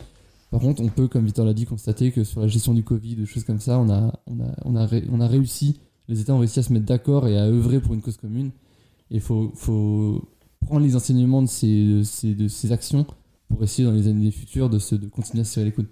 Par 0.51 0.61
contre, 0.61 0.83
on 0.83 0.89
peut, 0.89 1.09
comme 1.09 1.25
Victor 1.25 1.45
l'a 1.45 1.55
dit, 1.55 1.67
constater 1.67 2.13
que 2.13 2.23
sur 2.23 2.41
la 2.41 2.47
gestion 2.47 2.75
du 2.75 2.85
Covid, 2.85 3.17
des 3.17 3.27
choses 3.27 3.43
comme 3.45 3.59
ça, 3.59 3.79
on 3.81 3.91
a, 3.91 4.13
on 4.27 4.41
a, 4.41 4.55
on 4.65 4.77
a, 4.77 4.89
on 5.11 5.21
a 5.21 5.27
réussi, 5.27 5.81
les 6.07 6.21
États 6.21 6.33
ont 6.33 6.39
réussi 6.39 6.61
à 6.61 6.63
se 6.63 6.73
mettre 6.73 6.87
d'accord 6.87 7.27
et 7.27 7.37
à 7.37 7.45
œuvrer 7.45 7.81
pour 7.81 7.95
une 7.95 8.03
cause 8.03 8.17
commune. 8.17 8.53
Et 9.11 9.17
il 9.17 9.21
faut, 9.21 9.51
faut 9.57 10.23
prendre 10.61 10.87
les 10.87 10.95
enseignements 10.95 11.43
de 11.43 11.49
ces, 11.49 11.85
de 11.85 12.03
ces, 12.05 12.35
de 12.35 12.47
ces 12.47 12.71
actions 12.71 13.05
pour 13.49 13.65
essayer 13.65 13.87
dans 13.87 13.95
les 13.95 14.07
années 14.07 14.31
futures 14.31 14.71
de, 14.71 14.79
se, 14.79 14.95
de 14.95 15.09
continuer 15.09 15.41
à 15.41 15.45
se 15.45 15.55
serrer 15.55 15.67
les 15.67 15.73
coudes. 15.73 15.89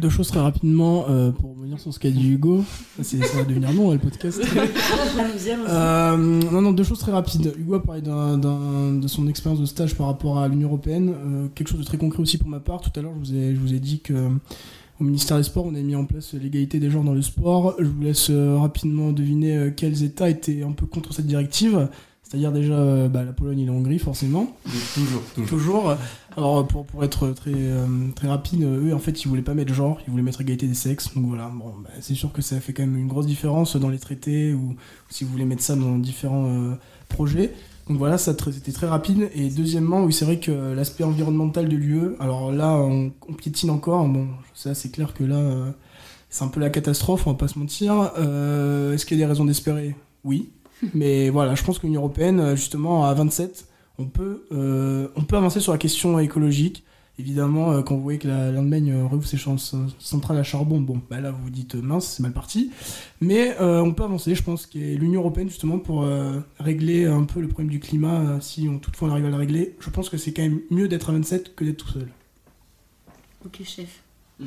Deux 0.00 0.10
choses 0.10 0.28
très 0.28 0.40
rapidement 0.40 1.06
euh, 1.08 1.32
pour 1.32 1.56
revenir 1.56 1.80
sur 1.80 1.92
ce 1.92 1.98
qu'a 1.98 2.10
dit 2.10 2.28
Hugo. 2.28 2.62
Ça, 2.96 3.02
c'est- 3.04 3.22
ça 3.24 3.38
va 3.38 3.44
devenir 3.44 3.72
long, 3.72 3.90
hein, 3.90 3.94
le 3.94 3.98
podcast. 3.98 4.40
Euh, 5.68 6.16
non, 6.52 6.62
non, 6.62 6.72
deux 6.72 6.84
choses 6.84 6.98
très 7.00 7.12
rapides. 7.12 7.52
Hugo 7.58 7.74
a 7.74 7.82
parlé 7.82 8.00
d'un- 8.02 8.38
d'un- 8.38 8.92
de 8.94 9.08
son 9.08 9.26
expérience 9.28 9.60
de 9.60 9.66
stage 9.66 9.94
par 9.96 10.06
rapport 10.06 10.38
à 10.38 10.48
l'Union 10.48 10.68
Européenne. 10.68 11.12
Euh, 11.26 11.48
quelque 11.54 11.68
chose 11.68 11.80
de 11.80 11.84
très 11.84 11.98
concret 11.98 12.20
aussi 12.22 12.38
pour 12.38 12.48
ma 12.48 12.60
part. 12.60 12.80
Tout 12.80 12.90
à 12.96 13.02
l'heure, 13.02 13.12
je, 13.22 13.28
vous 13.30 13.34
ai- 13.36 13.54
je 13.54 13.60
vous 13.60 13.74
ai 13.74 13.80
dit 13.80 14.00
que 14.00 14.14
au 15.00 15.04
ministère 15.04 15.36
des 15.36 15.42
Sports, 15.44 15.66
on 15.66 15.74
a 15.74 15.80
mis 15.80 15.94
en 15.96 16.04
place 16.04 16.34
l'égalité 16.34 16.78
des 16.80 16.90
genres 16.90 17.04
dans 17.04 17.14
le 17.14 17.22
sport. 17.22 17.74
Je 17.78 17.84
vous 17.86 18.00
laisse 18.02 18.30
rapidement 18.30 19.12
deviner 19.12 19.72
quels 19.76 20.02
États 20.04 20.28
étaient 20.30 20.62
un 20.62 20.72
peu 20.72 20.86
contre 20.86 21.12
cette 21.12 21.26
directive. 21.26 21.88
C'est-à-dire 22.22 22.52
déjà 22.52 23.08
bah, 23.08 23.24
la 23.24 23.32
Pologne 23.32 23.60
et 23.60 23.64
la 23.66 23.72
Hongrie, 23.72 23.98
forcément. 23.98 24.54
Toujours, 24.94 25.22
Toujours. 25.48 25.94
Alors, 26.38 26.64
pour, 26.68 26.86
pour 26.86 27.02
être 27.02 27.30
très, 27.30 27.50
euh, 27.52 27.86
très 28.14 28.28
rapide, 28.28 28.62
euh, 28.62 28.90
eux, 28.90 28.94
en 28.94 29.00
fait, 29.00 29.24
ils 29.24 29.28
voulaient 29.28 29.42
pas 29.42 29.54
mettre 29.54 29.74
genre, 29.74 29.98
ils 30.06 30.10
voulaient 30.12 30.22
mettre 30.22 30.40
égalité 30.40 30.68
des 30.68 30.74
sexes. 30.74 31.12
Donc 31.14 31.26
voilà, 31.26 31.50
bon, 31.52 31.74
bah, 31.82 31.90
c'est 32.00 32.14
sûr 32.14 32.32
que 32.32 32.42
ça 32.42 32.60
fait 32.60 32.72
quand 32.72 32.84
même 32.84 32.96
une 32.96 33.08
grosse 33.08 33.26
différence 33.26 33.74
dans 33.74 33.88
les 33.88 33.98
traités 33.98 34.54
ou, 34.54 34.70
ou 34.70 34.76
si 35.10 35.24
vous 35.24 35.32
voulez 35.32 35.44
mettre 35.44 35.62
ça 35.62 35.74
dans 35.74 35.98
différents 35.98 36.46
euh, 36.46 36.74
projets. 37.08 37.54
Donc 37.88 37.98
voilà, 37.98 38.18
ça 38.18 38.36
c'était 38.52 38.70
très 38.70 38.86
rapide. 38.86 39.30
Et 39.34 39.50
deuxièmement, 39.50 40.04
oui, 40.04 40.12
c'est 40.12 40.26
vrai 40.26 40.38
que 40.38 40.52
l'aspect 40.52 41.02
environnemental 41.02 41.68
de 41.68 41.74
l'UE, 41.76 42.14
alors 42.20 42.52
là, 42.52 42.76
on, 42.76 43.10
on 43.28 43.32
piétine 43.32 43.70
encore. 43.70 44.06
Bon, 44.06 44.28
ça, 44.54 44.76
c'est 44.76 44.90
clair 44.90 45.14
que 45.14 45.24
là, 45.24 45.38
euh, 45.38 45.72
c'est 46.30 46.44
un 46.44 46.48
peu 46.48 46.60
la 46.60 46.70
catastrophe, 46.70 47.26
on 47.26 47.32
va 47.32 47.36
pas 47.36 47.48
se 47.48 47.58
mentir. 47.58 48.12
Euh, 48.16 48.94
Est-ce 48.94 49.06
qu'il 49.06 49.18
y 49.18 49.22
a 49.22 49.26
des 49.26 49.30
raisons 49.30 49.44
d'espérer? 49.44 49.96
Oui. 50.22 50.50
Mais 50.94 51.30
voilà, 51.30 51.56
je 51.56 51.64
pense 51.64 51.80
que 51.80 51.86
l'Union 51.86 52.02
Européenne, 52.02 52.38
euh, 52.38 52.54
justement, 52.56 53.06
à 53.06 53.14
27, 53.14 53.67
on 53.98 54.06
peut, 54.06 54.44
euh, 54.52 55.08
on 55.16 55.22
peut 55.22 55.36
avancer 55.36 55.60
sur 55.60 55.72
la 55.72 55.78
question 55.78 56.18
écologique. 56.18 56.84
Évidemment, 57.20 57.72
euh, 57.72 57.82
quand 57.82 57.96
vous 57.96 58.02
voyez 58.02 58.20
que 58.20 58.28
la- 58.28 58.52
l'Allemagne 58.52 58.92
euh, 58.92 59.04
rouvre 59.04 59.26
ses 59.26 59.38
centrales 59.98 60.38
à 60.38 60.44
charbon, 60.44 60.80
bon, 60.80 61.00
bah 61.10 61.20
là 61.20 61.32
vous 61.32 61.42
vous 61.42 61.50
dites 61.50 61.74
euh, 61.74 61.82
mince, 61.82 62.06
c'est 62.06 62.22
mal 62.22 62.32
parti. 62.32 62.70
Mais 63.20 63.56
on 63.60 63.92
peut 63.92 64.04
avancer, 64.04 64.36
je 64.36 64.42
pense, 64.44 64.66
que 64.66 64.78
l'Union 64.78 65.20
Européenne, 65.20 65.48
justement, 65.48 65.78
pour 65.80 66.06
régler 66.60 67.06
un 67.06 67.24
peu 67.24 67.40
le 67.40 67.48
problème 67.48 67.70
du 67.70 67.80
climat, 67.80 68.38
si 68.40 68.68
on, 68.72 68.78
toutefois 68.78 69.08
on 69.08 69.10
arrive 69.10 69.24
à 69.26 69.30
le 69.30 69.34
régler, 69.36 69.74
je 69.80 69.90
pense 69.90 70.08
que 70.08 70.16
c'est 70.16 70.32
quand 70.32 70.42
même 70.42 70.60
mieux 70.70 70.86
d'être 70.86 71.10
à 71.10 71.12
27 71.12 71.56
que 71.56 71.64
d'être 71.64 71.78
tout 71.84 71.88
seul. 71.88 72.08
Ok, 73.44 73.62
chef. 73.64 74.02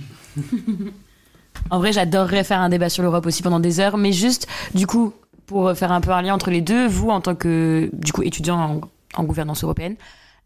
en 1.69 1.79
vrai, 1.79 1.91
j'adorerais 1.91 2.45
faire 2.45 2.59
un 2.61 2.69
débat 2.69 2.87
sur 2.89 3.03
l'Europe 3.03 3.25
aussi 3.25 3.43
pendant 3.43 3.59
des 3.59 3.79
heures, 3.81 3.97
mais 3.97 4.13
juste, 4.13 4.47
du 4.73 4.87
coup, 4.87 5.13
pour 5.45 5.73
faire 5.73 5.91
un 5.91 5.99
peu 5.99 6.11
un 6.11 6.21
lien 6.21 6.33
entre 6.33 6.49
les 6.51 6.61
deux, 6.61 6.87
vous, 6.87 7.09
en 7.09 7.19
tant 7.19 7.35
que 7.35 7.89
du 7.93 8.13
coup, 8.13 8.21
étudiant 8.23 8.57
en, 8.57 8.81
en 9.15 9.24
gouvernance 9.24 9.63
européenne, 9.63 9.95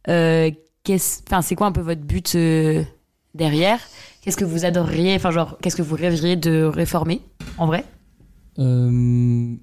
euh, 0.07 0.51
qu'est-ce- 0.83 1.21
c'est 1.41 1.55
quoi 1.55 1.67
un 1.67 1.71
peu 1.71 1.81
votre 1.81 2.01
but 2.01 2.35
euh, 2.35 2.83
derrière? 3.33 3.79
Qu'est-ce 4.21 4.37
que 4.37 4.45
vous 4.45 4.65
adoreriez, 4.65 5.15
enfin, 5.15 5.31
genre, 5.31 5.57
qu'est-ce 5.61 5.75
que 5.75 5.81
vous 5.81 5.95
rêveriez 5.95 6.35
de 6.35 6.63
réformer, 6.63 7.21
en 7.57 7.67
vrai? 7.67 7.85
Euh, 8.57 8.89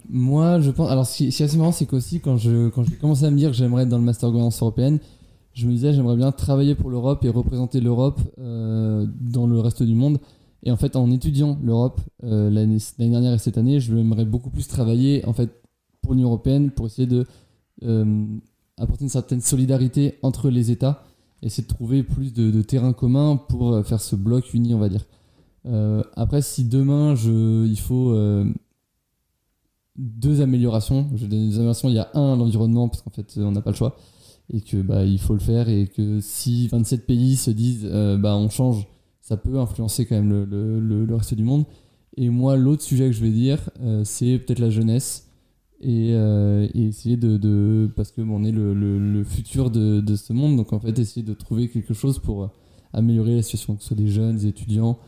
moi, 0.08 0.60
je 0.60 0.70
pense. 0.70 0.90
Alors, 0.90 1.06
ce 1.06 1.16
qui, 1.16 1.26
est 1.26 1.40
assez 1.40 1.56
marrant, 1.56 1.72
c'est 1.72 1.86
qu'aussi, 1.86 2.20
quand 2.20 2.36
je 2.36 2.68
quand 2.68 2.84
j'ai 2.84 2.96
commencé 2.96 3.24
à 3.24 3.30
me 3.30 3.36
dire 3.36 3.50
que 3.50 3.56
j'aimerais 3.56 3.84
être 3.84 3.88
dans 3.88 3.98
le 3.98 4.04
Master 4.04 4.30
Gouvernance 4.30 4.60
européenne, 4.60 4.98
je 5.54 5.66
me 5.66 5.72
disais, 5.72 5.92
j'aimerais 5.92 6.16
bien 6.16 6.30
travailler 6.32 6.74
pour 6.74 6.90
l'Europe 6.90 7.24
et 7.24 7.28
représenter 7.28 7.80
l'Europe 7.80 8.20
dans 8.36 9.46
le 9.46 9.60
reste 9.60 9.82
du 9.82 9.94
monde. 9.94 10.18
Et 10.64 10.70
en 10.70 10.76
fait, 10.76 10.94
en 10.94 11.10
étudiant 11.10 11.58
l'Europe 11.62 12.00
l'année 12.22 12.78
dernière 12.98 13.32
et 13.34 13.38
cette 13.38 13.58
année, 13.58 13.80
je 13.80 13.94
aimerais 13.96 14.24
beaucoup 14.24 14.50
plus 14.50 14.68
travailler 14.68 15.24
en 15.26 15.32
fait 15.32 15.50
pour 16.02 16.14
l'Union 16.14 16.28
européenne 16.28 16.70
pour 16.70 16.86
essayer 16.86 17.06
de 17.06 17.26
apporter 18.78 19.04
une 19.04 19.10
certaine 19.10 19.40
solidarité 19.40 20.18
entre 20.22 20.50
les 20.50 20.70
États, 20.70 21.04
essayer 21.42 21.62
de 21.64 21.72
trouver 21.72 22.02
plus 22.02 22.32
de, 22.32 22.62
terrain 22.62 22.92
commun 22.92 23.36
pour 23.36 23.72
euh, 23.74 23.82
faire 23.82 24.00
ce 24.00 24.16
bloc 24.16 24.54
uni, 24.54 24.74
on 24.74 24.78
va 24.78 24.88
dire. 24.88 25.04
Euh, 25.66 26.02
après, 26.14 26.42
si 26.42 26.64
demain 26.64 27.14
je, 27.14 27.66
il 27.66 27.78
faut 27.78 28.10
euh, 28.12 28.44
deux 29.96 30.40
améliorations. 30.40 31.08
Je 31.14 31.26
des 31.26 31.36
améliorations. 31.54 31.88
Il 31.88 31.94
y 31.94 31.98
a 31.98 32.10
un, 32.14 32.36
l'environnement, 32.36 32.88
parce 32.88 33.02
qu'en 33.02 33.10
fait, 33.10 33.34
on 33.38 33.52
n'a 33.52 33.60
pas 33.60 33.70
le 33.70 33.76
choix. 33.76 33.96
Et 34.52 34.60
que 34.60 34.80
bah, 34.82 35.04
il 35.04 35.18
faut 35.20 35.34
le 35.34 35.40
faire. 35.40 35.68
Et 35.68 35.86
que 35.86 36.20
si 36.20 36.66
27 36.68 37.06
pays 37.06 37.36
se 37.36 37.50
disent 37.50 37.84
bah, 38.18 38.36
on 38.36 38.48
change, 38.50 38.86
ça 39.20 39.36
peut 39.36 39.58
influencer 39.58 40.06
quand 40.06 40.16
même 40.16 40.30
le, 40.30 40.44
le- 40.44 41.04
le- 41.04 41.14
reste 41.14 41.34
du 41.34 41.44
monde. 41.44 41.64
Et 42.16 42.28
moi, 42.28 42.56
l'autre 42.56 42.82
sujet 42.82 43.06
que 43.06 43.12
je 43.12 43.22
vais 43.22 43.30
dire, 43.30 43.70
c'est 44.04 44.38
peut-être 44.38 44.58
la 44.58 44.68
jeunesse. 44.70 45.28
Et, 45.82 46.10
euh, 46.12 46.66
et 46.74 46.86
essayer 46.86 47.16
de, 47.16 47.36
de- 47.36 47.90
Parce 47.96 48.12
que 48.12 48.20
bon, 48.22 48.40
on 48.40 48.44
est 48.44 48.52
le, 48.52 48.72
le- 48.74 48.98
le 48.98 49.24
futur 49.24 49.70
de, 49.70 50.00
de 50.00 50.16
ce 50.16 50.32
monde. 50.32 50.56
Donc 50.56 50.72
en 50.72 50.78
fait, 50.80 50.96
essayer 50.98 51.26
de 51.26 51.34
trouver 51.34 51.68
quelque 51.68 51.92
chose 51.94 52.18
pour 52.18 52.50
améliorer 52.92 53.36
la 53.36 53.42
situation, 53.42 53.74
que 53.74 53.82
ce 53.82 53.88
soit 53.88 53.96
des 53.96 54.08
jeunes, 54.08 54.36
des 54.36 54.46
étudiants 54.46 54.98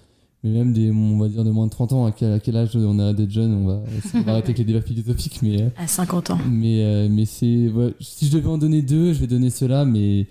mais 0.46 0.50
même 0.50 0.74
des 0.74 0.90
on 0.90 1.16
va 1.18 1.28
dire 1.30 1.42
de 1.42 1.50
moins 1.50 1.64
de 1.64 1.70
30 1.70 1.94
ans 1.94 2.04
à 2.04 2.12
quel, 2.12 2.32
à 2.32 2.38
quel 2.38 2.54
âge 2.58 2.76
on 2.76 2.98
a 2.98 3.14
d'être 3.14 3.30
jeune 3.30 3.54
on 3.54 3.66
va, 3.66 3.82
on 4.14 4.20
va 4.20 4.32
arrêter 4.32 4.48
avec 4.48 4.58
les 4.58 4.64
débats 4.64 4.82
philosophiques 4.82 5.40
mais 5.42 5.62
euh, 5.62 5.68
À 5.78 5.86
50 5.86 6.32
ans. 6.32 6.38
mais 6.50 6.84
euh, 6.84 7.08
mais 7.10 7.24
c'est 7.24 7.68
ouais, 7.68 7.94
si 7.98 8.26
je 8.26 8.36
devais 8.36 8.48
en 8.50 8.58
donner 8.58 8.82
deux 8.82 9.14
je 9.14 9.20
vais 9.20 9.26
donner 9.26 9.48
ceux-là 9.48 9.86
mais 9.86 10.26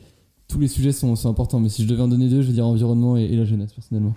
tous 0.48 0.60
les 0.60 0.68
sujets 0.68 0.92
sont, 0.92 1.16
sont 1.16 1.30
importants 1.32 1.60
mais 1.60 1.70
si 1.70 1.82
je 1.82 1.88
devais 1.88 2.04
en 2.04 2.08
donner 2.08 2.30
deux 2.30 2.44
je 2.44 2.48
vais 2.50 2.54
dire 2.54 2.68
environnement 2.68 3.18
et, 3.18 3.24
et 3.24 3.36
la 3.36 3.44
jeunesse 3.46 3.74
personnellement 3.74 4.14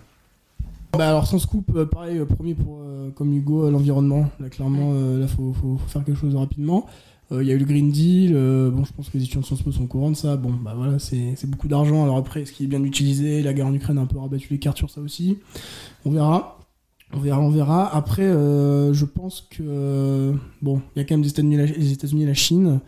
Bah 0.92 1.08
alors 1.08 1.26
sans 1.26 1.38
scoop, 1.38 1.72
pareil, 1.90 2.20
premier 2.28 2.54
pour, 2.54 2.78
comme 3.14 3.32
Hugo, 3.34 3.70
l'environnement. 3.70 4.28
Là, 4.40 4.48
clairement, 4.48 4.90
euh, 4.94 5.20
là, 5.20 5.26
faut, 5.26 5.52
faut, 5.52 5.76
faut 5.76 5.88
faire 5.88 6.04
quelque 6.04 6.18
chose 6.20 6.34
rapidement. 6.34 6.86
Euh, 7.32 7.42
Il 7.42 7.48
y 7.48 7.52
a 7.52 7.54
eu 7.54 7.58
le 7.58 7.64
Green 7.64 7.90
Deal. 7.90 8.32
euh, 8.36 8.70
bon, 8.70 8.84
je 8.84 8.92
pense 8.92 9.08
que 9.08 9.16
les 9.18 9.24
étudiants 9.24 9.40
de 9.40 9.46
Sciences 9.46 9.62
Po 9.62 9.72
sont 9.72 9.84
au 9.84 9.86
courant 9.88 10.10
de 10.10 10.16
ça. 10.16 10.36
Bon, 10.36 10.50
bah 10.52 10.74
voilà, 10.76 10.98
c'est 10.98 11.34
beaucoup 11.46 11.68
d'argent. 11.68 12.02
Alors 12.04 12.16
après, 12.18 12.42
est-ce 12.42 12.52
qu'il 12.52 12.66
est 12.66 12.68
bien 12.68 12.82
utilisé? 12.84 13.42
La 13.42 13.52
guerre 13.52 13.66
en 13.66 13.74
Ukraine 13.74 13.98
a 13.98 14.02
un 14.02 14.06
peu 14.06 14.18
rabattu 14.18 14.48
les 14.52 14.58
cartes 14.58 14.76
sur 14.78 14.90
ça 14.90 15.00
aussi. 15.00 15.38
On 16.04 16.10
verra. 16.10 16.60
On 17.14 17.20
verra, 17.20 17.40
on 17.40 17.50
verra. 17.50 17.94
Après, 17.94 18.22
euh, 18.24 18.92
je 18.92 19.04
pense 19.04 19.46
que 19.50 19.62
euh, 19.62 20.32
bon, 20.62 20.80
il 20.94 20.98
y 20.98 21.02
a 21.02 21.04
quand 21.04 21.14
même 21.14 21.22
les 21.22 21.28
États-Unis, 21.30 21.54
et 21.54 21.58
la- 21.58 21.64
les 21.66 21.92
États-Unis 21.92 22.22
et 22.24 22.26
la 22.26 22.34
Chine 22.34 22.80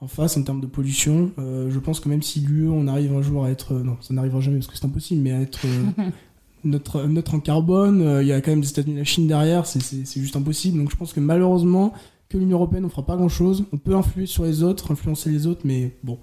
en 0.00 0.06
face 0.08 0.36
en 0.36 0.42
termes 0.42 0.60
de 0.60 0.66
pollution. 0.66 1.30
Euh, 1.38 1.70
je 1.70 1.78
pense 1.80 1.98
que 2.00 2.08
même 2.08 2.22
si 2.22 2.40
l'UE, 2.40 2.68
on 2.68 2.86
arrive 2.88 3.12
un 3.14 3.22
jour 3.22 3.44
à 3.44 3.50
être, 3.50 3.74
euh, 3.74 3.82
non, 3.82 3.96
ça 4.00 4.12
n'arrivera 4.14 4.40
jamais 4.40 4.58
parce 4.58 4.68
que 4.68 4.76
c'est 4.76 4.86
impossible, 4.86 5.22
mais 5.22 5.32
à 5.32 5.40
être 5.40 5.60
neutre, 6.64 7.06
neutre 7.06 7.34
en 7.34 7.40
carbone, 7.40 8.02
euh, 8.02 8.22
il 8.22 8.28
y 8.28 8.32
a 8.32 8.40
quand 8.40 8.50
même 8.50 8.60
les 8.60 8.70
États-Unis 8.70 8.96
la 8.96 9.04
Chine 9.04 9.26
derrière, 9.26 9.66
c'est 9.66 10.20
juste 10.20 10.36
impossible. 10.36 10.78
Donc 10.78 10.90
je 10.90 10.96
pense 10.96 11.12
que 11.12 11.20
malheureusement, 11.20 11.92
que 12.28 12.38
l'Union 12.38 12.56
européenne, 12.56 12.84
on 12.84 12.88
fera 12.88 13.06
pas 13.06 13.16
grand-chose. 13.16 13.64
On 13.72 13.78
peut 13.78 13.94
influer 13.94 14.26
sur 14.26 14.44
les 14.44 14.62
autres, 14.62 14.90
influencer 14.90 15.30
les 15.30 15.46
autres, 15.46 15.62
mais 15.64 15.96
bon, 16.02 16.18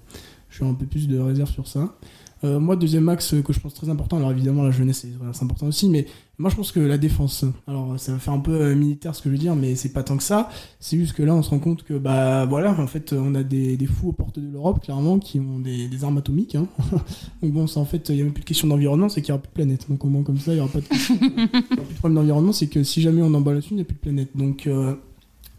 je 0.49 0.55
suis 0.55 0.65
un 0.65 0.73
peu 0.73 0.85
plus 0.85 1.07
de 1.07 1.17
réserve 1.19 1.49
sur 1.51 1.67
ça. 1.67 1.95
Euh, 2.43 2.59
moi, 2.59 2.75
deuxième 2.75 3.07
axe 3.09 3.35
que 3.45 3.53
je 3.53 3.59
pense 3.59 3.73
très 3.75 3.89
important, 3.89 4.17
alors 4.17 4.31
évidemment 4.31 4.63
la 4.63 4.71
jeunesse 4.71 5.05
c'est 5.33 5.43
important 5.43 5.67
aussi, 5.67 5.87
mais 5.87 6.07
moi 6.39 6.49
je 6.49 6.55
pense 6.55 6.71
que 6.71 6.79
la 6.79 6.97
défense, 6.97 7.45
alors 7.67 7.99
ça 7.99 8.13
va 8.13 8.17
faire 8.17 8.33
un 8.33 8.39
peu 8.39 8.51
euh, 8.51 8.75
militaire 8.75 9.13
ce 9.13 9.21
que 9.21 9.29
je 9.29 9.33
veux 9.35 9.39
dire, 9.39 9.55
mais 9.55 9.75
c'est 9.75 9.93
pas 9.93 10.01
tant 10.01 10.17
que 10.17 10.23
ça. 10.23 10.49
C'est 10.79 10.97
juste 10.97 11.13
que 11.13 11.21
là 11.21 11.35
on 11.35 11.43
se 11.43 11.51
rend 11.51 11.59
compte 11.59 11.83
que 11.83 11.93
bah 11.93 12.45
voilà, 12.45 12.71
en 12.71 12.87
fait 12.87 13.13
on 13.13 13.35
a 13.35 13.43
des, 13.43 13.77
des 13.77 13.85
fous 13.85 14.09
aux 14.09 14.11
portes 14.11 14.39
de 14.39 14.51
l'Europe 14.51 14.81
clairement 14.81 15.19
qui 15.19 15.39
ont 15.39 15.59
des, 15.59 15.87
des 15.87 16.03
armes 16.03 16.17
atomiques. 16.17 16.55
Hein. 16.55 16.65
Donc 17.43 17.51
bon, 17.51 17.67
ça 17.67 17.79
en 17.79 17.85
fait 17.85 18.09
il 18.09 18.15
y 18.15 18.21
a 18.21 18.23
même 18.23 18.33
plus 18.33 18.41
de 18.41 18.47
question 18.47 18.67
d'environnement, 18.67 19.07
c'est 19.07 19.21
qu'il 19.21 19.29
y 19.29 19.33
aura 19.33 19.41
plus 19.41 19.49
de 19.49 19.53
planète. 19.53 19.85
Donc 19.87 20.03
au 20.03 20.07
moins 20.07 20.23
comme 20.23 20.39
ça 20.39 20.53
il 20.53 20.57
y 20.57 20.61
aura 20.61 20.71
pas 20.71 20.79
de, 20.79 20.85
y 20.89 21.77
aura 21.77 21.85
plus 21.85 21.93
de 21.93 21.99
problème 21.99 22.15
d'environnement, 22.15 22.53
c'est 22.53 22.67
que 22.67 22.83
si 22.83 23.01
jamais 23.03 23.21
on 23.21 23.33
en 23.35 23.41
bat 23.41 23.53
là-dessus, 23.53 23.73
il 23.73 23.77
n'y 23.77 23.83
a 23.83 23.85
plus 23.85 23.95
de 23.95 24.01
planète. 24.01 24.29
Donc 24.35 24.65
euh, 24.65 24.95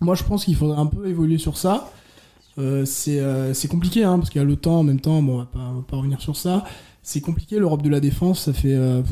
moi 0.01 0.17
je 0.17 0.25
pense 0.25 0.47
qu'il 0.47 0.57
faudrait 0.57 0.81
un 0.81 0.87
peu 0.87 1.07
évoluer 1.09 1.39
sur 1.39 1.57
ça. 1.57 1.93
Euh, 2.59 2.85
c'est 2.85 3.19
euh, 3.21 3.55
c'est 3.55 3.69
compliqué 3.69 4.05
hein, 4.05 4.19
parce 4.19 4.29
qu'il 4.29 4.41
y 4.41 4.45
a 4.45 4.47
l'OTAN 4.47 4.81
en 4.81 4.83
même 4.83 5.01
temps, 5.01 5.23
bon 5.23 5.35
on 5.35 5.39
va 5.39 5.47
pas, 5.47 5.59
va 5.59 5.83
pas 5.87 5.97
revenir 5.97 6.21
sur 6.21 6.37
ça. 6.37 6.65
C'est 7.03 7.21
compliqué 7.21 7.59
l'Europe 7.59 7.83
de 7.83 7.89
la 7.89 7.99
défense, 8.01 8.43
ça 8.45 8.53
fait 8.53 8.75
euh, 8.75 9.03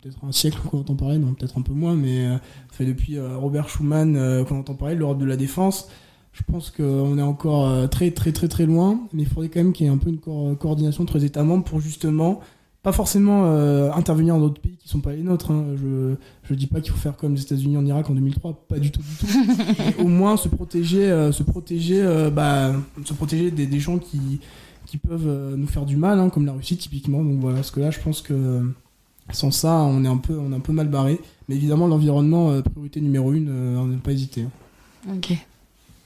peut-être 0.00 0.18
un 0.24 0.32
siècle 0.32 0.58
qu'on 0.68 0.80
entend 0.80 0.96
parler, 0.96 1.18
non 1.18 1.34
peut-être 1.34 1.58
un 1.58 1.62
peu 1.62 1.74
moins, 1.74 1.94
mais 1.94 2.26
ça 2.26 2.38
fait 2.72 2.86
depuis 2.86 3.20
Robert 3.20 3.68
Schuman 3.68 4.44
qu'on 4.46 4.60
entend 4.60 4.74
parler 4.74 4.94
l'Europe 4.94 5.18
de 5.18 5.26
la 5.26 5.36
défense. 5.36 5.88
Je 6.32 6.42
pense 6.42 6.70
qu'on 6.70 7.16
est 7.18 7.22
encore 7.22 7.88
très 7.88 8.10
très 8.10 8.32
très 8.32 8.48
très 8.48 8.66
loin, 8.66 9.00
mais 9.12 9.22
il 9.22 9.28
faudrait 9.28 9.48
quand 9.48 9.60
même 9.60 9.72
qu'il 9.72 9.86
y 9.86 9.88
ait 9.88 9.92
un 9.92 9.96
peu 9.98 10.10
une 10.10 10.18
co- 10.18 10.54
coordination 10.56 11.02
entre 11.04 11.18
les 11.18 11.24
États 11.24 11.44
membres 11.44 11.64
pour 11.64 11.80
justement 11.80 12.40
pas 12.86 12.92
forcément 12.92 13.46
euh, 13.46 13.90
intervenir 13.94 14.34
dans 14.36 14.42
d'autres 14.42 14.60
pays 14.60 14.76
qui 14.76 14.88
sont 14.88 15.00
pas 15.00 15.12
les 15.12 15.24
nôtres. 15.24 15.50
hein. 15.50 15.64
Je 15.76 16.14
je 16.48 16.54
dis 16.54 16.68
pas 16.68 16.80
qu'il 16.80 16.92
faut 16.92 16.98
faire 16.98 17.16
comme 17.16 17.34
les 17.34 17.42
États-Unis 17.42 17.76
en 17.76 17.84
Irak 17.84 18.08
en 18.08 18.14
2003, 18.14 18.62
pas 18.68 18.78
du 18.78 18.92
tout 18.92 19.02
du 19.02 19.16
tout. 19.16 19.26
Mais 19.80 19.96
au 19.98 20.06
moins 20.06 20.36
se 20.36 20.46
protéger, 20.46 21.10
euh, 21.10 21.32
se 21.32 21.42
protéger, 21.42 22.00
euh, 22.00 22.30
bah, 22.30 22.72
se 23.04 23.12
protéger 23.12 23.50
des, 23.50 23.66
des 23.66 23.80
gens 23.80 23.98
qui 23.98 24.38
qui 24.84 24.98
peuvent 24.98 25.26
euh, 25.26 25.56
nous 25.56 25.66
faire 25.66 25.84
du 25.84 25.96
mal, 25.96 26.20
hein, 26.20 26.28
comme 26.30 26.46
la 26.46 26.52
Russie 26.52 26.76
typiquement. 26.76 27.24
Donc 27.24 27.40
voilà, 27.40 27.56
parce 27.56 27.72
que 27.72 27.80
là, 27.80 27.90
je 27.90 27.98
pense 27.98 28.22
que 28.22 28.62
sans 29.32 29.50
ça, 29.50 29.72
on 29.78 30.04
est 30.04 30.08
un 30.08 30.18
peu, 30.18 30.38
on 30.38 30.52
est 30.52 30.56
un 30.56 30.60
peu 30.60 30.72
mal 30.72 30.86
barré. 30.88 31.18
Mais 31.48 31.56
évidemment, 31.56 31.88
l'environnement, 31.88 32.52
euh, 32.52 32.62
priorité 32.62 33.00
numéro 33.00 33.32
une, 33.32 33.48
euh, 33.48 33.78
on 33.78 33.86
n'a 33.86 33.96
pas 33.98 34.12
hésité. 34.12 34.42
hein. 34.42 35.12
Ok. 35.16 35.32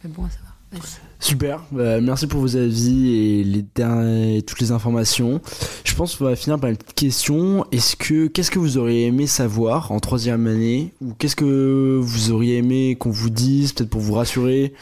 C'est 0.01 0.11
bon 0.11 0.25
à 0.25 0.31
savoir. 0.31 0.57
Vas-y. 0.73 1.10
Super, 1.23 1.63
bah, 1.71 2.01
merci 2.01 2.27
pour 2.27 2.41
vos 2.41 2.57
avis 2.57 3.15
et 3.15 3.45
les 3.45 3.63
derniers, 3.75 4.41
toutes 4.41 4.59
les 4.61 4.73
informations. 4.73 5.43
Je 5.85 5.95
pense 5.95 6.17
qu'on 6.17 6.25
va 6.25 6.35
finir 6.35 6.59
par 6.59 6.71
une 6.71 6.79
petite 6.79 6.95
question. 6.95 7.67
Est-ce 7.73 7.95
que 7.95 8.27
qu'est-ce 8.27 8.51
que 8.51 8.59
vous 8.59 8.79
auriez 8.79 9.07
aimé 9.07 9.27
savoir 9.27 9.93
en 9.93 10.01
troisième 10.01 10.47
année 10.47 10.95
ou 11.03 11.13
qu'est-ce 11.13 11.37
que 11.37 12.01
vous 12.03 12.31
auriez 12.31 12.57
aimé 12.57 12.97
qu'on 12.99 13.11
vous 13.11 13.29
dise, 13.29 13.75
peut-être 13.75 13.91
pour 13.91 14.01
vous 14.01 14.15
rassurer 14.15 14.73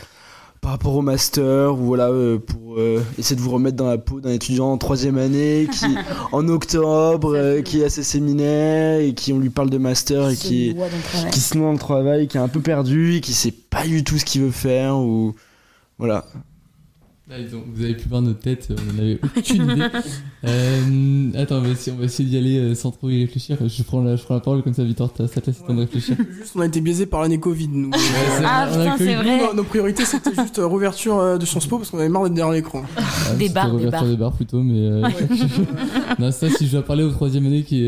par 0.60 0.72
rapport 0.72 0.94
au 0.94 1.02
master 1.02 1.74
ou 1.74 1.84
voilà 1.84 2.08
euh, 2.08 2.38
pour 2.38 2.78
euh, 2.78 3.02
essayer 3.18 3.36
de 3.36 3.40
vous 3.40 3.50
remettre 3.50 3.76
dans 3.76 3.86
la 3.86 3.98
peau 3.98 4.20
d'un 4.20 4.30
étudiant 4.30 4.72
en 4.72 4.78
troisième 4.78 5.18
année 5.18 5.68
qui 5.72 5.86
en 6.32 6.48
octobre 6.48 7.36
euh, 7.36 7.62
qui 7.62 7.80
est 7.80 7.84
à 7.84 7.90
ses 7.90 8.02
séminaires 8.02 9.00
et 9.00 9.12
qui 9.14 9.32
on 9.32 9.38
lui 9.38 9.50
parle 9.50 9.70
de 9.70 9.78
master 9.78 10.30
et 10.30 10.36
qui 10.36 10.74
qui 11.32 11.40
se 11.40 11.56
noie 11.56 11.66
dans 11.66 11.72
le 11.72 11.78
travail, 11.78 12.28
qui 12.28 12.36
est 12.36 12.40
un 12.40 12.48
peu 12.48 12.60
perdu, 12.60 13.16
et 13.16 13.20
qui 13.20 13.34
sait 13.34 13.52
pas 13.52 13.84
du 13.84 14.04
tout 14.04 14.18
ce 14.18 14.24
qu'il 14.24 14.42
veut 14.42 14.50
faire 14.50 14.98
ou 14.98 15.34
voilà. 15.98 16.24
Là, 17.28 17.36
ont- 17.54 17.62
vous 17.74 17.84
avez 17.84 17.92
pu 17.94 18.08
voir 18.08 18.22
notre 18.22 18.38
tête, 18.40 18.68
on 18.70 18.92
n'avait 18.96 19.18
aucune 19.36 19.70
idée. 19.70 19.86
Euh, 20.44 21.30
attends, 21.34 21.56
on 21.56 21.62
va 21.62 22.04
essayer, 22.04 22.28
d'y 22.28 22.36
aller 22.36 22.58
euh, 22.58 22.74
sans 22.76 22.92
trop 22.92 23.10
y 23.10 23.18
réfléchir. 23.24 23.56
Je 23.66 23.82
prends 23.82 24.00
la, 24.04 24.14
je 24.14 24.22
prends 24.22 24.34
la 24.36 24.40
parole 24.40 24.62
comme 24.62 24.72
ça, 24.72 24.84
Victor, 24.84 25.12
t'as- 25.12 25.26
ça 25.26 25.40
te 25.40 25.46
laisse 25.50 25.60
le 25.60 25.66
temps 25.66 25.74
de 25.74 25.80
réfléchir. 25.80 26.16
Juste, 26.38 26.52
on 26.54 26.60
a 26.60 26.66
été 26.66 26.80
biaisé 26.80 27.06
par 27.06 27.22
l'année 27.22 27.40
Covid, 27.40 27.66
nous. 27.66 27.90
c'est 28.38 28.44
Ah 28.46 28.68
putain, 28.70 28.92
que 28.96 29.04
c'est 29.04 29.12
eu- 29.14 29.16
vrai. 29.16 29.38
Nos, 29.48 29.54
nos 29.54 29.64
priorités, 29.64 30.04
c'était 30.04 30.32
juste 30.36 30.60
euh, 30.60 30.66
rouverture 30.66 31.18
euh, 31.18 31.38
de 31.38 31.44
Sciences 31.44 31.66
Po 31.66 31.78
parce 31.78 31.90
qu'on 31.90 31.98
avait 31.98 32.08
marre 32.08 32.22
d'être 32.22 32.34
derrière 32.34 32.52
l'écran. 32.54 32.84
Ah, 32.96 33.34
Des 33.36 33.48
bars, 33.48 33.76
des 33.76 33.86
bars. 33.90 34.06
des 34.06 34.16
bars 34.16 34.32
plutôt, 34.32 34.62
mais. 34.62 34.78
euh, 34.78 35.02
non, 36.20 36.30
ça, 36.30 36.48
si 36.50 36.68
je 36.68 36.72
dois 36.72 36.82
parler 36.84 37.02
au 37.02 37.10
troisième 37.10 37.44
année 37.46 37.64
qui 37.64 37.80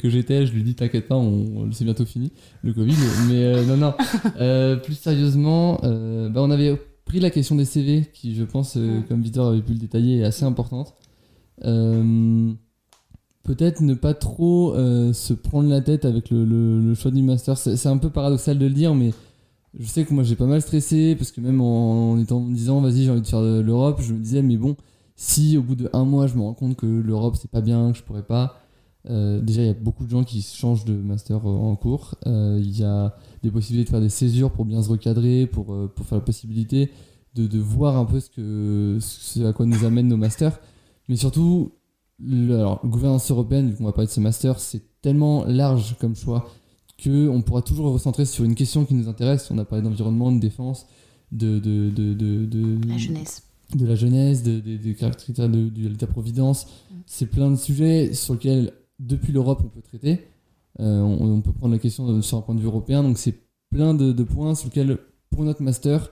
que 0.00 0.08
j'étais, 0.08 0.46
je 0.46 0.52
lui 0.54 0.62
dis 0.62 0.74
t'inquiète 0.74 1.08
pas, 1.08 1.16
on, 1.16 1.44
on- 1.66 1.72
c'est 1.72 1.84
bientôt 1.84 2.06
fini, 2.06 2.32
le 2.64 2.72
Covid. 2.72 2.96
Mais 3.28 3.44
euh, 3.44 3.64
non, 3.66 3.76
non. 3.76 3.94
Euh, 4.40 4.76
plus 4.76 4.94
sérieusement, 4.94 5.78
euh, 5.84 6.30
bah, 6.30 6.40
on 6.42 6.50
avait 6.50 6.80
pris 7.08 7.18
la 7.20 7.30
question 7.30 7.56
des 7.56 7.64
CV, 7.64 8.08
qui, 8.14 8.34
je 8.36 8.44
pense, 8.44 8.76
euh, 8.76 9.00
comme 9.08 9.20
Victor 9.22 9.48
avait 9.48 9.62
pu 9.62 9.72
le 9.72 9.78
détailler, 9.78 10.18
est 10.18 10.24
assez 10.24 10.44
importante. 10.44 10.94
Euh, 11.64 12.52
Peut-être 13.44 13.80
ne 13.80 13.94
pas 13.94 14.12
trop 14.12 14.74
euh, 14.74 15.14
se 15.14 15.32
prendre 15.32 15.70
la 15.70 15.80
tête 15.80 16.04
avec 16.04 16.28
le, 16.30 16.44
le- 16.44 16.80
le 16.80 16.94
choix 16.94 17.10
du 17.10 17.22
master. 17.22 17.56
C'est 17.56 17.86
un 17.86 17.96
peu 17.96 18.10
paradoxal 18.10 18.58
de 18.58 18.66
le 18.66 18.72
dire, 18.74 18.94
mais 18.94 19.12
je 19.78 19.86
sais 19.86 20.04
que 20.04 20.12
moi 20.12 20.22
j'ai 20.22 20.36
pas 20.36 20.44
mal 20.46 20.60
stressé 20.60 21.14
parce 21.16 21.30
que 21.32 21.40
même 21.40 21.60
en, 21.62 22.12
en 22.12 22.18
étant 22.18 22.38
en 22.38 22.40
me 22.40 22.54
disant 22.54 22.80
vas-y 22.82 23.04
j'ai 23.04 23.10
envie 23.10 23.22
de 23.22 23.26
faire 23.26 23.40
l'Europe, 23.40 24.00
je 24.02 24.12
me 24.12 24.18
disais 24.18 24.42
mais 24.42 24.56
bon 24.58 24.76
si 25.16 25.56
au 25.56 25.62
bout 25.62 25.76
de 25.76 25.88
un 25.94 26.04
mois 26.04 26.26
je 26.26 26.34
me 26.34 26.42
rends 26.42 26.52
compte 26.54 26.76
que 26.76 26.84
l'Europe 26.86 27.36
c'est 27.40 27.50
pas 27.50 27.60
bien, 27.62 27.92
que 27.92 27.98
je 27.98 28.02
pourrais 28.02 28.22
pas. 28.22 28.60
Euh, 29.08 29.40
déjà 29.40 29.62
il 29.62 29.66
y 29.66 29.70
a 29.70 29.74
beaucoup 29.74 30.04
de 30.04 30.10
gens 30.10 30.24
qui 30.24 30.42
changent 30.42 30.84
de 30.84 30.94
master 30.94 31.38
euh, 31.48 31.50
en 31.50 31.76
cours. 31.76 32.14
Euh, 32.26 32.58
Il 32.62 32.78
y 32.78 32.84
a 32.84 33.14
des 33.42 33.50
possibilités 33.50 33.84
de 33.86 33.90
faire 33.90 34.00
des 34.00 34.08
césures 34.08 34.50
pour 34.50 34.64
bien 34.64 34.82
se 34.82 34.88
recadrer, 34.90 35.46
pour, 35.46 35.66
pour 35.94 36.06
faire 36.06 36.18
la 36.18 36.24
possibilité 36.24 36.90
de, 37.34 37.46
de 37.46 37.58
voir 37.58 37.96
un 37.96 38.04
peu 38.04 38.20
ce, 38.20 38.30
que, 38.30 38.98
ce 39.00 39.40
à 39.44 39.52
quoi 39.52 39.66
nous 39.66 39.84
amènent 39.84 40.08
nos 40.08 40.16
masters. 40.16 40.58
Mais 41.08 41.16
surtout, 41.16 41.72
le, 42.18 42.56
alors, 42.56 42.80
gouvernance 42.84 43.30
européenne, 43.30 43.70
vu 43.70 43.76
qu'on 43.76 43.84
va 43.84 43.92
parler 43.92 44.08
de 44.08 44.12
ce 44.12 44.20
master, 44.20 44.58
c'est 44.58 44.82
tellement 45.00 45.44
large 45.44 45.96
comme 46.00 46.16
choix 46.16 46.50
que 46.98 47.28
on 47.28 47.42
pourra 47.42 47.62
toujours 47.62 47.92
recentrer 47.92 48.24
sur 48.24 48.44
une 48.44 48.56
question 48.56 48.84
qui 48.84 48.94
nous 48.94 49.08
intéresse. 49.08 49.50
On 49.52 49.58
a 49.58 49.64
parlé 49.64 49.84
d'environnement, 49.84 50.32
de 50.32 50.40
défense, 50.40 50.86
de, 51.30 51.60
de, 51.60 51.90
de, 51.90 52.12
de, 52.14 52.44
de- 52.46 52.88
La 52.88 52.98
jeunesse. 52.98 53.42
de 53.76 53.86
la 53.86 53.94
jeunesse, 53.94 54.42
de- 54.42 54.58
de- 54.58 54.76
des 54.76 54.94
caractéristiques 54.96 55.36
de, 55.40 55.68
de 55.68 55.88
l'État-providence. 55.88 56.66
C'est 57.06 57.26
plein 57.26 57.50
de 57.52 57.56
sujets 57.56 58.12
sur 58.14 58.34
lesquels, 58.34 58.72
depuis 58.98 59.32
l'Europe, 59.32 59.60
on 59.64 59.68
peut 59.68 59.82
traiter. 59.82 60.26
Euh, 60.80 61.00
on, 61.00 61.32
on 61.36 61.40
peut 61.40 61.52
prendre 61.52 61.72
la 61.74 61.78
question 61.78 62.06
de- 62.06 62.20
sur 62.20 62.38
un 62.38 62.40
point 62.42 62.54
de 62.54 62.60
vue 62.60 62.66
européen. 62.66 63.02
Donc, 63.02 63.18
c'est 63.18 63.34
plein 63.70 63.94
de, 63.94 64.12
de 64.12 64.22
points 64.22 64.54
sur 64.54 64.66
lesquels, 64.68 64.98
pour 65.30 65.44
notre 65.44 65.62
master, 65.62 66.10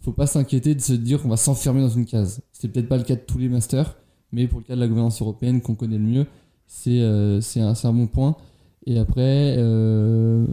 faut 0.00 0.12
pas 0.12 0.26
s'inquiéter 0.26 0.74
de 0.74 0.80
se 0.80 0.92
dire 0.92 1.20
qu'on 1.22 1.28
va 1.28 1.36
s'enfermer 1.36 1.80
dans 1.80 1.88
une 1.88 2.06
case. 2.06 2.40
C'est 2.52 2.68
peut-être 2.68 2.88
pas 2.88 2.96
le 2.98 3.02
cas 3.04 3.16
de 3.16 3.20
tous 3.20 3.38
les 3.38 3.48
masters, 3.48 3.96
mais 4.32 4.46
pour 4.46 4.60
le 4.60 4.64
cas 4.64 4.74
de 4.76 4.80
la 4.80 4.88
gouvernance 4.88 5.20
européenne 5.20 5.60
qu'on 5.60 5.74
connaît 5.74 5.98
le 5.98 6.04
mieux, 6.04 6.26
c'est 6.66 7.00
euh, 7.00 7.40
c'est 7.40 7.60
un, 7.60 7.74
c'est 7.74 7.88
un 7.88 7.92
bon 7.92 8.06
point. 8.06 8.36
Et 8.86 8.98
après, 8.98 9.56
euh, 9.58 10.46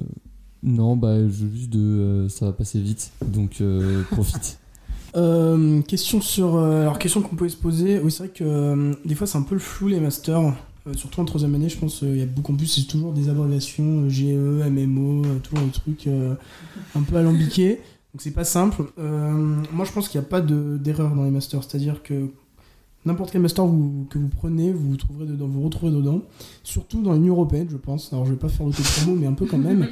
non, 0.64 0.96
bah, 0.98 1.28
je 1.28 1.46
juste 1.48 1.70
de, 1.70 1.80
euh, 1.80 2.30
ça 2.30 2.48
va 2.48 2.54
passer 2.54 2.80
vite, 2.80 3.12
donc 3.26 3.62
euh, 3.62 4.04
profite. 4.12 4.60
Euh, 5.16 5.84
question 5.84 6.22
sur. 6.22 6.56
euh, 6.56 6.82
alors, 6.82 6.98
question 6.98 7.22
qu'on 7.22 7.36
pouvait 7.36 7.48
se 7.52 7.56
poser. 7.56 8.00
Oui, 8.00 8.10
c'est 8.12 8.24
vrai 8.24 8.30
que 8.30 8.44
euh, 8.44 8.96
des 9.06 9.14
fois, 9.14 9.28
c'est 9.28 9.38
un 9.38 9.44
peu 9.44 9.54
le 9.54 9.62
flou 9.62 9.88
les 9.88 10.00
masters. 10.00 10.56
Euh, 10.88 10.94
surtout 10.94 11.22
en 11.22 11.26
troisième 11.26 11.56
année, 11.56 11.70
je 11.70 11.78
pense 11.78 12.04
euh, 12.04 12.08
il 12.14 12.20
y 12.20 12.22
a 12.22 12.26
beaucoup 12.26 12.52
en 12.52 12.56
plus, 12.56 12.68
c'est 12.68 12.88
toujours 12.88 13.14
des 13.14 13.30
abréviations 13.30 14.04
euh, 14.04 14.10
GE, 14.10 14.24
MMO, 14.70 15.22
toujours 15.42 15.66
des 15.66 15.72
trucs 15.72 16.08
un 16.96 17.02
peu 17.04 17.16
alambiqués. 17.16 17.76
Donc, 18.14 18.22
c'est 18.22 18.32
pas 18.32 18.44
simple. 18.44 18.84
Moi, 18.98 19.86
je 19.86 19.92
pense 19.92 20.08
qu'il 20.08 20.20
n'y 20.20 20.26
a 20.26 20.30
pas 20.30 20.42
de- 20.42 20.78
d'erreur 20.78 21.16
dans 21.16 21.24
les 21.24 21.32
masters. 21.32 21.64
C'est-à-dire 21.64 22.04
que 22.04 22.28
n'importe 23.06 23.32
quel 23.32 23.42
master 23.42 23.66
que 24.10 24.20
vous 24.20 24.30
prenez, 24.30 24.72
vous 24.72 24.92
vous 24.92 24.98
trouverez 24.98 25.26
dedans, 25.26 25.48
vous 25.48 25.64
retrouverez 25.64 25.96
dedans. 25.96 26.22
Surtout 26.64 27.02
dans 27.02 27.14
l'Union 27.14 27.34
Européenne, 27.34 27.68
je 27.72 27.78
pense. 27.78 28.14
Alors, 28.14 28.26
je 28.26 28.32
vais 28.32 28.38
pas 28.38 28.50
faire 28.50 28.66
l'auto-promo, 28.68 29.16
mais 29.20 29.26
un 29.26 29.34
peu 29.34 29.46
quand 29.48 29.58
même. 29.58 29.88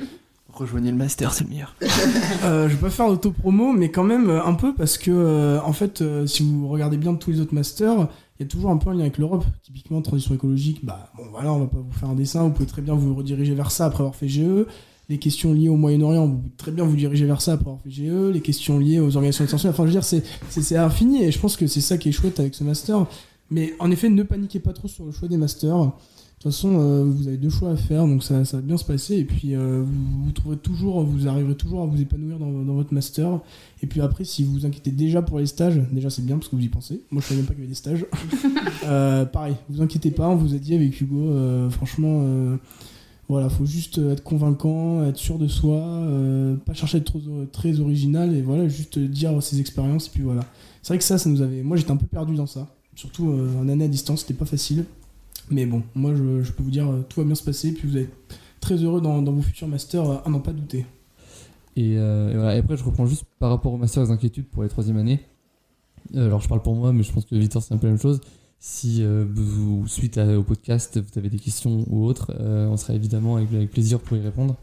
Rejoignez 0.54 0.92
le 0.92 0.98
master, 0.98 1.34
c'est 1.34 1.44
le 1.46 1.50
meilleur. 1.50 1.76
Euh, 2.44 2.68
je 2.68 2.76
vais 2.76 2.82
pas 2.82 2.90
faire 2.90 3.08
l'auto-promo, 3.08 3.72
mais 3.74 3.90
quand 3.92 4.04
même 4.04 4.30
euh, 4.30 4.44
un 4.44 4.54
peu 4.54 4.74
parce 4.74 4.98
que, 4.98 5.12
euh, 5.12 5.60
en 5.64 5.74
fait, 5.74 6.02
euh, 6.02 6.26
si 6.26 6.44
vous 6.44 6.68
regardez 6.68 6.98
bien 6.98 7.14
tous 7.16 7.32
les 7.32 7.40
autres 7.40 7.54
masters, 7.54 8.08
il 8.40 8.44
y 8.44 8.46
a 8.46 8.48
toujours 8.48 8.72
un 8.72 8.78
peu 8.78 8.90
un 8.90 8.94
lien 8.94 9.02
avec 9.02 9.18
l'Europe. 9.20 9.46
Typiquement, 9.64 10.02
transition 10.02 10.34
écologique, 10.34 10.84
bah 10.84 11.12
bon 11.18 11.24
voilà, 11.32 11.54
on 11.54 11.60
va 11.60 11.68
pas 11.68 11.78
vous 11.78 11.92
faire 11.92 12.10
un 12.10 12.16
dessin, 12.16 12.44
vous 12.44 12.50
pouvez 12.52 12.66
très 12.68 12.82
bien 12.82 12.96
vous 12.96 13.14
rediriger 13.14 13.54
vers 13.54 13.70
ça 13.72 13.86
après 13.86 14.02
avoir 14.02 14.16
fait 14.16 14.28
GE. 14.28 14.66
Les 15.10 15.20
questions 15.20 15.54
liées 15.54 15.70
au 15.70 15.76
Moyen-Orient, 15.76 16.26
vous 16.28 16.38
pouvez 16.38 16.56
très 16.58 16.72
bien 16.72 16.84
vous 16.86 16.96
diriger 16.96 17.26
vers 17.26 17.42
ça 17.42 17.54
après 17.54 17.66
avoir 17.70 17.82
fait 17.82 17.92
GE. 17.92 18.32
Les 18.34 18.42
questions 18.42 18.80
liées 18.80 19.00
aux 19.00 19.16
organisations 19.16 19.44
internationales, 19.44 19.74
enfin 19.76 19.84
je 19.84 19.88
veux 19.88 19.94
dire, 19.94 20.04
c'est- 20.04 20.24
c'est 20.50 20.62
c'est 20.62 20.78
infini 20.78 21.24
et 21.24 21.32
je 21.32 21.40
pense 21.40 21.56
que 21.58 21.68
c'est 21.68 21.82
ça 21.82 21.98
qui 21.98 22.10
est 22.10 22.14
chouette 22.14 22.40
avec 22.40 22.56
ce 22.56 22.64
master. 22.64 23.06
Mais 23.52 23.74
en 23.80 23.92
effet, 23.92 24.10
ne 24.10 24.24
paniquez 24.24 24.60
pas 24.60 24.74
trop 24.74 24.88
sur 24.88 25.06
le 25.06 25.12
choix 25.12 25.28
des 25.28 25.38
masters. 25.38 25.92
Toute 26.42 26.54
façon, 26.54 26.80
euh, 26.80 27.04
vous 27.04 27.28
avez 27.28 27.38
deux 27.38 27.52
choix 27.52 27.70
à 27.70 27.76
faire, 27.76 28.08
donc 28.08 28.24
ça, 28.24 28.44
ça 28.46 28.58
va 28.58 28.64
bien 28.64 28.76
se 28.76 28.84
passer. 28.84 29.16
Et 29.16 29.26
puis, 29.26 29.54
euh, 29.54 29.84
vous, 29.86 30.26
vous 30.26 30.32
trouverez 30.32 30.58
toujours, 30.58 31.04
vous 31.04 31.28
arriverez 31.28 31.54
toujours 31.54 31.84
à 31.84 31.86
vous 31.86 32.02
épanouir 32.02 32.40
dans, 32.40 32.50
dans 32.50 32.74
votre 32.74 32.96
master. 32.96 33.42
Et 33.84 33.86
puis 33.86 34.02
après, 34.02 34.24
si 34.24 34.44
vous 34.44 34.54
vous 34.54 34.66
inquiétez 34.66 34.90
déjà 34.90 35.22
pour 35.22 35.38
les 35.38 35.46
stages, 35.46 35.80
déjà 35.92 36.10
c'est 36.10 36.26
bien 36.26 36.38
parce 36.38 36.48
que 36.48 36.56
vous 36.56 36.64
y 36.64 36.70
pensez. 36.70 37.04
Moi, 37.12 37.22
je 37.22 37.28
savais 37.28 37.42
même 37.42 37.46
pas 37.46 37.54
qu'il 37.54 37.62
y 37.62 37.66
avait 37.66 37.70
des 37.70 37.76
stages. 37.76 38.06
Euh, 38.84 39.26
pareil, 39.26 39.56
vous 39.70 39.82
inquiétez 39.82 40.10
pas, 40.10 40.28
on 40.28 40.36
vous 40.36 40.56
a 40.56 40.58
dit 40.58 40.74
avec 40.74 41.00
Hugo, 41.00 41.32
franchement, 41.70 42.26
voilà, 43.30 43.48
faut 43.50 43.66
juste 43.66 44.00
être 44.00 44.24
convaincant, 44.24 45.06
être 45.06 45.18
sûr 45.18 45.38
de 45.38 45.48
soi, 45.48 46.04
pas 46.66 46.74
chercher 46.74 46.98
à 46.98 47.00
être 47.02 47.06
trop, 47.06 47.22
très 47.52 47.80
original 47.80 48.36
et 48.36 48.42
voilà, 48.42 48.68
juste 48.68 48.98
dire 48.98 49.42
ses 49.44 49.60
expériences. 49.60 50.08
Et 50.08 50.10
puis 50.12 50.24
voilà. 50.24 50.42
C'est 50.82 50.94
vrai 50.94 50.98
que 50.98 51.04
ça, 51.04 51.20
ça 51.20 51.30
nous 51.30 51.42
avait. 51.42 51.62
Moi, 51.62 51.78
j'étais 51.78 51.92
un 51.92 51.98
peu 51.98 52.08
perdu 52.08 52.36
dans 52.36 52.48
ça. 52.48 52.68
Surtout 52.96 53.32
en 53.60 53.70
année 53.70 53.86
à 53.86 53.88
distance, 53.88 54.22
c'était 54.22 54.34
pas 54.34 54.46
facile. 54.46 54.86
Mais 55.52 55.66
bon, 55.66 55.84
moi, 55.94 56.14
je, 56.16 56.52
peux 56.52 56.64
vous 56.64 56.72
dire, 56.72 56.90
euh, 56.90 57.06
tout 57.08 57.20
va 57.20 57.26
bien 57.26 57.36
se 57.36 57.44
passer. 57.44 57.74
Puis 57.74 57.88
vous 57.88 57.98
êtes 57.98 58.12
très 58.62 58.76
heureux 58.76 59.02
dans, 59.02 59.22
vos 59.22 59.42
futurs 59.42 59.68
masters, 59.68 60.10
euh, 60.10 60.18
à 60.26 60.30
n'en 60.30 60.40
pas 60.40 60.54
douter. 60.54 60.86
Et, 61.76 61.98
euh, 61.98 62.32
et 62.32 62.36
voilà. 62.36 62.56
Et 62.56 62.60
après, 62.60 62.78
je 62.78 62.84
reprends 62.84 63.06
juste 63.06 63.26
par 63.38 63.50
rapport 63.50 63.74
au 63.74 63.78
master 63.78 64.04
des 64.04 64.12
inquiétudes 64.12 64.48
pour 64.48 64.64
les 64.64 64.70
troisième 64.70 64.98
années. 64.98 65.20
Alors, 66.16 66.42
je 66.42 66.48
parle 66.48 66.62
pour 66.62 66.76
moi, 66.76 66.94
mais 66.94 67.04
je 67.04 67.12
pense 67.12 67.26
que 67.26 67.36
Victor, 67.36 67.62
c'est 67.62 67.74
un 67.74 67.78
peu 67.78 67.88
la 67.88 67.94
même 67.94 68.02
chose. 68.02 68.22
Si 68.60 69.04
vous, 69.04 69.88
suite 69.88 70.20
au 70.20 70.44
podcast, 70.44 71.00
vous 71.00 71.20
avez 71.20 71.30
des 71.30 71.40
questions 71.40 71.84
ou 71.90 72.06
autres, 72.06 72.32
on 72.40 72.78
sera 72.78 72.94
évidemment 72.94 73.38
avec, 73.38 73.52
avec 73.54 73.72
plaisir 73.72 74.00
pour 74.00 74.18
y 74.18 74.20
répondre. 74.20 74.56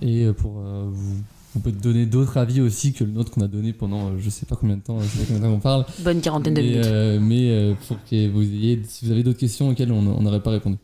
Et 0.00 0.26
pour 0.32 0.52
vous, 0.52 1.16
on 1.56 1.60
peut 1.60 1.72
donner 1.72 2.06
d'autres 2.06 2.36
avis 2.36 2.60
aussi 2.60 2.92
que 2.92 3.04
le 3.04 3.10
nôtre 3.10 3.30
qu'on 3.32 3.40
a 3.40 3.48
donné 3.48 3.72
pendant 3.72 4.08
euh, 4.08 4.16
je 4.18 4.28
sais 4.30 4.46
pas 4.46 4.56
combien 4.56 4.76
de 4.76 4.82
temps, 4.82 5.00
je 5.00 5.06
sais 5.06 5.18
pas 5.18 5.24
combien 5.26 5.40
de 5.40 5.46
temps 5.46 5.52
on 5.52 5.60
parle. 5.60 5.86
Bonne 6.00 6.20
quarantaine 6.20 6.54
de 6.54 6.60
mais 6.60 6.68
minutes. 6.68 6.86
euh, 6.86 7.18
mais, 7.20 7.50
euh, 7.50 7.74
pour 7.88 7.96
que 8.08 8.28
vous 8.28 8.42
ayez, 8.42 8.82
si 8.86 9.06
vous 9.06 9.12
avez 9.12 9.22
d'autres 9.22 9.38
questions 9.38 9.68
auxquelles 9.70 9.92
on 9.92 10.02
n'aurait 10.20 10.42
pas 10.42 10.50
répondu. 10.50 10.76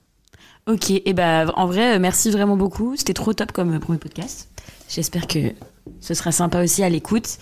Ok, 0.69 0.91
et 0.93 1.13
bah 1.13 1.53
en 1.57 1.67
vrai, 1.67 1.97
euh, 1.97 1.99
merci 1.99 2.31
vraiment 2.31 2.57
beaucoup. 2.57 2.95
C'était 2.97 3.15
trop 3.15 3.33
top 3.35 3.51
comme 3.51 3.75
euh, 3.75 3.79
premier 3.81 3.99
podcast. 3.99 4.49
J'espère 4.89 5.27
que 5.27 5.39
ce 6.01 6.15
sera 6.15 6.31
sympa 6.31 6.63
aussi 6.63 6.85
à 6.85 6.89
l'écoute. 6.89 7.39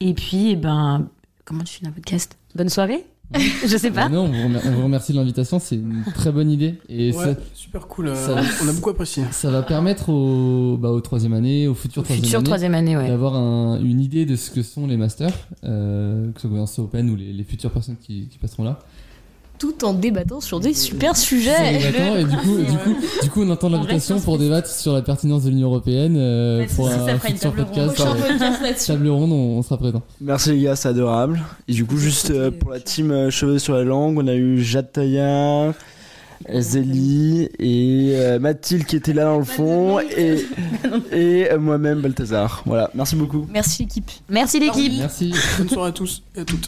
Et 0.00 0.12
puis, 0.12 0.50
eh 0.50 0.56
ben, 0.56 1.08
comment 1.46 1.64
tu 1.64 1.74
finis 1.74 1.88
un 1.88 1.92
podcast? 1.92 2.36
Bonne 2.54 2.68
soirée 2.68 3.04
Je 3.66 3.76
sais 3.76 3.90
pas. 3.90 4.08
Bah 4.08 4.14
non, 4.14 4.24
on 4.24 4.28
vous, 4.32 4.42
remer- 4.48 4.60
on 4.66 4.70
vous 4.72 4.82
remercie 4.84 5.12
de 5.12 5.18
l'invitation, 5.18 5.58
c'est 5.60 5.76
une 5.76 6.02
très 6.14 6.32
bonne 6.32 6.50
idée. 6.50 6.74
Et 6.88 7.12
Ouais, 7.12 7.24
ça, 7.24 7.34
super 7.54 7.86
cool. 7.86 8.08
euh, 8.08 8.14
ça- 8.16 8.42
on 8.64 8.68
a 8.68 8.72
beaucoup 8.72 8.90
apprécié. 8.90 9.22
ça 9.30 9.50
va 9.50 9.62
permettre 9.62 10.08
aux, 10.08 10.76
bah, 10.76 10.90
aux 10.90 11.00
troisième 11.00 11.32
année, 11.32 11.68
aux 11.68 11.74
futurs 11.74 12.02
troisième 12.02 12.24
Future 12.24 12.38
année, 12.40 12.44
troisième 12.46 12.74
année, 12.74 12.96
ouais. 12.96 13.06
d'avoir 13.08 13.36
un- 13.36 13.80
une 13.80 14.00
idée 14.00 14.26
de 14.26 14.34
ce 14.34 14.50
que 14.50 14.62
sont 14.62 14.86
les 14.86 14.96
masters, 14.96 15.32
euh, 15.64 16.26
que 16.32 16.38
ce 16.38 16.40
soit 16.42 16.48
gouvernance 16.50 16.78
open 16.80 17.08
ou 17.10 17.14
les, 17.16 17.32
les 17.32 17.44
futures 17.44 17.70
personnes 17.70 17.96
qui, 18.00 18.26
qui 18.28 18.38
passeront 18.38 18.64
là. 18.64 18.80
Tout 19.60 19.84
en 19.84 19.92
débattant 19.92 20.40
sur 20.40 20.58
des 20.58 20.74
super 20.74 21.16
Sur 21.16 21.28
sujets. 21.28 21.74
et 22.20 22.24
du 22.24 22.36
coup, 22.38 22.56
du 22.58 22.76
coup, 22.78 22.96
du 23.22 23.30
coup, 23.30 23.42
on 23.42 23.50
entend 23.50 23.68
On 23.68 23.70
l'invitation 23.70 24.18
pour 24.18 24.38
débattre 24.38 24.68
sur 24.68 24.92
la 24.94 25.02
pertinence 25.02 25.44
de 25.44 25.50
l'Union 25.50 25.68
européenne, 25.68 26.16
euh, 26.16 26.60
Ouais, 26.60 26.66
pour 26.74 26.88
ça, 26.88 26.96
ça 26.96 27.02
un 27.12 27.18
fera 27.18 27.28
une 27.28 27.34
futur 27.34 27.54
table 27.54 27.66
podcast. 27.66 27.98
ronde. 28.00 28.16
Euh, 28.16 28.28
podcast 28.28 28.62
là-dessus. 28.62 28.86
Table 28.86 29.08
ronde, 29.10 29.32
on, 29.32 29.58
on 29.58 29.62
sera 29.62 29.76
présent. 29.76 30.02
Merci 30.20 30.52
les 30.52 30.62
gars, 30.62 30.76
c'est 30.76 30.88
adorable. 30.88 31.40
Et 31.68 31.74
du 31.74 31.84
coup, 31.84 31.98
juste 31.98 32.30
euh, 32.30 32.50
pour 32.50 32.70
la 32.70 32.80
team 32.80 33.10
euh, 33.10 33.30
Cheveux 33.30 33.58
sur 33.58 33.74
la 33.74 33.84
langue, 33.84 34.18
on 34.18 34.26
a 34.26 34.34
eu 34.34 34.62
Jade 34.62 34.90
Taillard, 34.92 35.74
Zélie 36.58 37.50
et 37.58 38.12
euh, 38.14 38.38
Mathilde 38.38 38.86
qui 38.86 38.96
était 38.96 39.12
là 39.12 39.24
dans 39.24 39.38
le 39.38 39.44
fond 39.44 40.00
et, 40.00 40.46
et 41.12 41.52
euh, 41.52 41.58
moi-même 41.58 42.00
Balthazar. 42.00 42.62
Voilà, 42.64 42.90
merci 42.94 43.14
beaucoup. 43.14 43.46
Merci 43.52 43.82
l'équipe. 43.82 44.10
Merci 44.30 44.58
l'équipe. 44.58 44.94
Merci. 44.98 45.34
Bonne 45.58 45.68
soirée 45.68 45.90
à 45.90 45.92
tous 45.92 46.22
et 46.34 46.40
à 46.40 46.44
toutes. 46.46 46.66